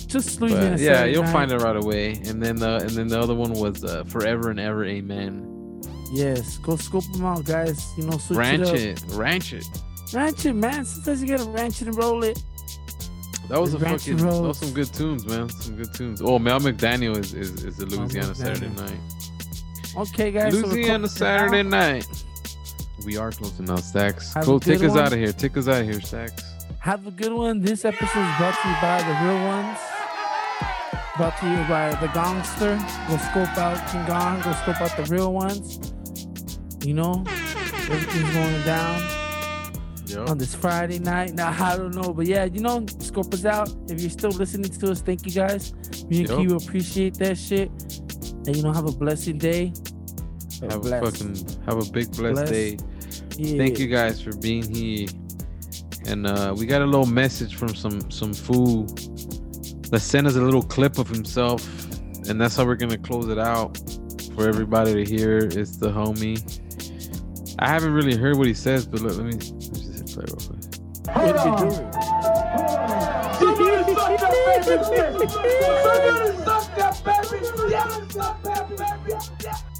Just 0.07 0.39
But 0.39 0.51
Louisiana 0.51 0.77
yeah, 0.77 0.93
Saturday 0.93 1.13
you'll 1.13 1.23
Night. 1.23 1.33
find 1.33 1.51
it 1.51 1.57
right 1.61 1.75
away. 1.75 2.11
And 2.27 2.41
then 2.43 2.55
the 2.57 2.75
and 2.77 2.89
then 2.91 3.07
the 3.07 3.19
other 3.19 3.33
one 3.33 3.53
was 3.53 3.83
uh, 3.83 4.03
Forever 4.03 4.51
and 4.51 4.59
Ever 4.59 4.85
Amen. 4.85 5.54
Yes, 6.15 6.57
go 6.59 6.77
scope 6.77 7.03
them 7.11 7.25
out, 7.25 7.43
guys. 7.43 7.93
You 7.97 8.05
know, 8.05 8.17
switch 8.17 8.37
Ranch 8.37 8.69
it 8.69 8.99
up. 8.99 9.09
it, 9.09 9.15
ranch 9.15 9.51
it. 9.51 9.67
Ranch 10.13 10.45
it, 10.45 10.53
man. 10.53 10.85
Sometimes 10.85 11.21
you 11.21 11.27
gotta 11.37 11.49
ranch 11.49 11.81
it 11.81 11.89
and 11.89 11.97
roll 11.97 12.23
it. 12.23 12.41
That 13.49 13.59
was 13.59 13.73
a 13.73 13.79
fucking. 13.79 14.17
That 14.17 14.41
was 14.41 14.59
some 14.59 14.71
good 14.73 14.93
tunes, 14.93 15.25
man. 15.25 15.49
Some 15.49 15.75
good 15.75 15.93
tunes. 15.93 16.21
Oh, 16.21 16.39
Mel 16.39 16.61
McDaniel 16.61 17.17
is 17.17 17.33
is, 17.33 17.65
is 17.65 17.75
the 17.77 17.85
Louisiana 17.85 18.33
Saturday 18.33 18.69
Night. 18.69 18.97
Okay, 19.97 20.31
guys. 20.31 20.53
Louisiana 20.53 21.05
it 21.05 21.09
Saturday 21.09 21.59
out. 21.59 21.65
night. 21.65 22.07
We 23.05 23.17
are 23.17 23.31
closing 23.31 23.69
out, 23.69 23.83
Stacks. 23.83 24.33
Have 24.33 24.45
Cool. 24.45 24.61
Take 24.61 24.79
good 24.79 24.91
us 24.91 24.95
out 24.95 25.11
of 25.11 25.19
here. 25.19 25.33
Take 25.33 25.57
us 25.57 25.67
out 25.67 25.81
of 25.81 25.85
here, 25.87 25.99
Stacks. 25.99 26.43
Have 26.79 27.05
a 27.07 27.11
good 27.11 27.33
one. 27.33 27.59
This 27.59 27.83
episode 27.83 28.05
is 28.05 28.37
brought 28.37 28.55
to 28.61 28.67
you 28.69 28.75
by 28.81 29.01
the 29.03 29.25
real 29.25 29.45
ones. 29.47 29.79
Brought 31.17 31.37
to 31.39 31.45
you 31.49 31.57
by 31.67 31.89
the 32.01 32.07
Gongster. 32.07 32.77
Go 33.09 33.17
scope 33.17 33.57
out 33.57 33.91
King 33.91 34.05
Gong. 34.05 34.41
Go 34.41 34.53
scope 34.53 34.81
out 34.81 34.95
the 34.97 35.03
real 35.13 35.33
ones. 35.33 35.93
You 36.85 36.93
know, 36.93 37.23
everything's 37.27 38.33
going 38.33 38.63
down 38.63 39.01
on 40.29 40.37
this 40.37 40.53
Friday 40.55 40.99
night. 40.99 41.33
Now 41.33 41.49
I 41.49 41.75
don't 41.75 41.95
know, 41.95 42.13
but 42.13 42.25
yeah, 42.27 42.45
you 42.45 42.61
know, 42.61 42.85
scope 42.99 43.33
us 43.33 43.43
out. 43.43 43.69
If 43.89 43.99
you're 44.01 44.09
still 44.09 44.29
listening 44.31 44.69
to 44.71 44.91
us, 44.91 45.01
thank 45.01 45.25
you 45.25 45.31
guys. 45.31 45.73
Me 46.09 46.19
and 46.21 46.29
Yep. 46.29 46.39
Q 46.39 46.55
appreciate 46.57 47.15
that 47.15 47.37
shit. 47.37 47.69
And 48.47 48.55
you 48.55 48.61
know, 48.63 48.71
have 48.71 48.85
a 48.85 48.91
blessed 48.91 49.39
day. 49.39 49.73
Have 50.61 50.73
a 50.75 50.79
Bless. 50.79 51.03
fucking 51.03 51.35
have 51.65 51.77
a 51.85 51.91
big 51.91 52.11
blessed 52.15 52.35
Bless. 52.35 52.49
day. 52.49 52.77
Yeah. 53.37 53.57
Thank 53.57 53.79
you 53.79 53.87
guys 53.87 54.21
for 54.21 54.35
being 54.37 54.73
here. 54.73 55.07
And 56.07 56.27
uh, 56.27 56.53
we 56.55 56.65
got 56.67 56.81
a 56.81 56.85
little 56.85 57.07
message 57.07 57.55
from 57.55 57.73
some 57.75 58.09
some 58.11 58.33
fool 58.33 58.83
that 59.89 59.99
sent 60.01 60.27
us 60.27 60.35
a 60.35 60.41
little 60.41 60.61
clip 60.61 60.97
of 60.99 61.09
himself, 61.09 61.67
and 62.29 62.39
that's 62.39 62.55
how 62.55 62.63
we're 62.65 62.75
gonna 62.75 62.97
close 62.97 63.27
it 63.27 63.39
out 63.39 63.75
for 64.35 64.47
everybody 64.47 64.93
to 64.93 65.03
hear. 65.03 65.39
It's 65.39 65.77
the 65.77 65.89
homie. 65.89 66.37
I 67.59 67.69
haven't 67.69 67.93
really 67.93 68.15
heard 68.15 68.37
what 68.37 68.47
he 68.47 68.53
says, 68.53 68.85
but 68.85 69.01
look, 69.01 69.17
let 69.17 69.25
me, 69.25 69.33
let 69.33 69.41
me 69.41 69.59
just 69.69 69.93
hit 69.95 70.07
play 70.07 70.25
real 70.27 70.35
quick. 70.35 70.61
What 71.15 71.37
are 71.37 71.47
you 71.47 71.57
doing? 71.69 71.91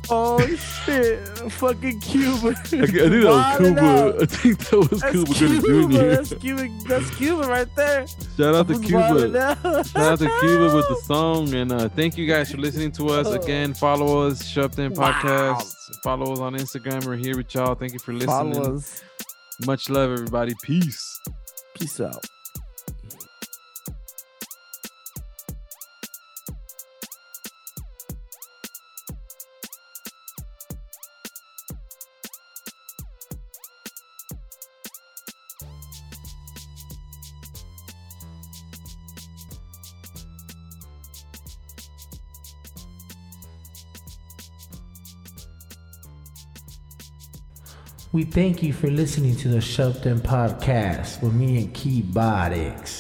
Oh 0.10 0.40
shit! 0.56 1.28
Fucking 1.52 2.00
Cuba. 2.02 2.50
I, 2.50 2.54
think 2.54 2.92
that 2.92 3.10
was 3.24 3.58
Cuba. 3.58 4.18
I 4.22 4.26
think 4.26 4.60
that 4.60 4.78
was 4.78 5.02
That's 5.02 5.12
Cuba 5.12 5.34
Cuba. 5.34 5.62
Gooding 5.68 5.90
Jr. 5.92 5.98
That's 5.98 6.34
Cuba. 6.36 6.70
That's 6.88 7.16
Cuba 7.16 7.48
right 7.48 7.76
there. 7.76 8.08
Shout 8.38 8.56
out 8.56 8.68
to 8.68 8.80
Cuba. 8.80 9.56
Shout 9.86 9.96
out 9.96 10.20
to 10.20 10.40
Cuba 10.40 10.76
with 10.76 10.88
the 10.88 11.02
song. 11.06 11.54
And 11.54 11.72
uh, 11.72 11.90
thank 11.90 12.18
you 12.18 12.28
guys 12.28 12.52
for 12.52 12.58
listening 12.58 12.92
to 12.94 13.10
us. 13.10 13.28
Again, 13.28 13.74
follow 13.74 14.28
us, 14.28 14.46
Shut 14.46 14.78
In 14.78 14.94
Wow. 14.94 15.12
Podcast. 15.12 16.02
Follow 16.04 16.34
us 16.34 16.40
on 16.40 16.54
Instagram. 16.54 17.06
We're 17.06 17.16
here 17.16 17.36
with 17.38 17.54
y'all. 17.56 17.76
Thank 17.76 17.94
you 17.94 18.00
for 18.00 18.14
listening. 18.14 18.84
Much 19.66 19.90
love, 19.90 20.12
everybody. 20.12 20.54
Peace. 20.64 21.22
Peace 21.76 22.00
out. 22.00 22.26
We 48.16 48.24
thank 48.24 48.64
you 48.64 48.72
for 48.72 48.90
listening 48.90 49.36
to 49.40 49.50
the 49.50 49.60
Shelton 49.60 50.22
Podcast 50.22 51.22
with 51.22 51.34
me 51.34 51.58
and 51.58 51.74
Key 51.74 52.02
Bodics. 52.02 52.95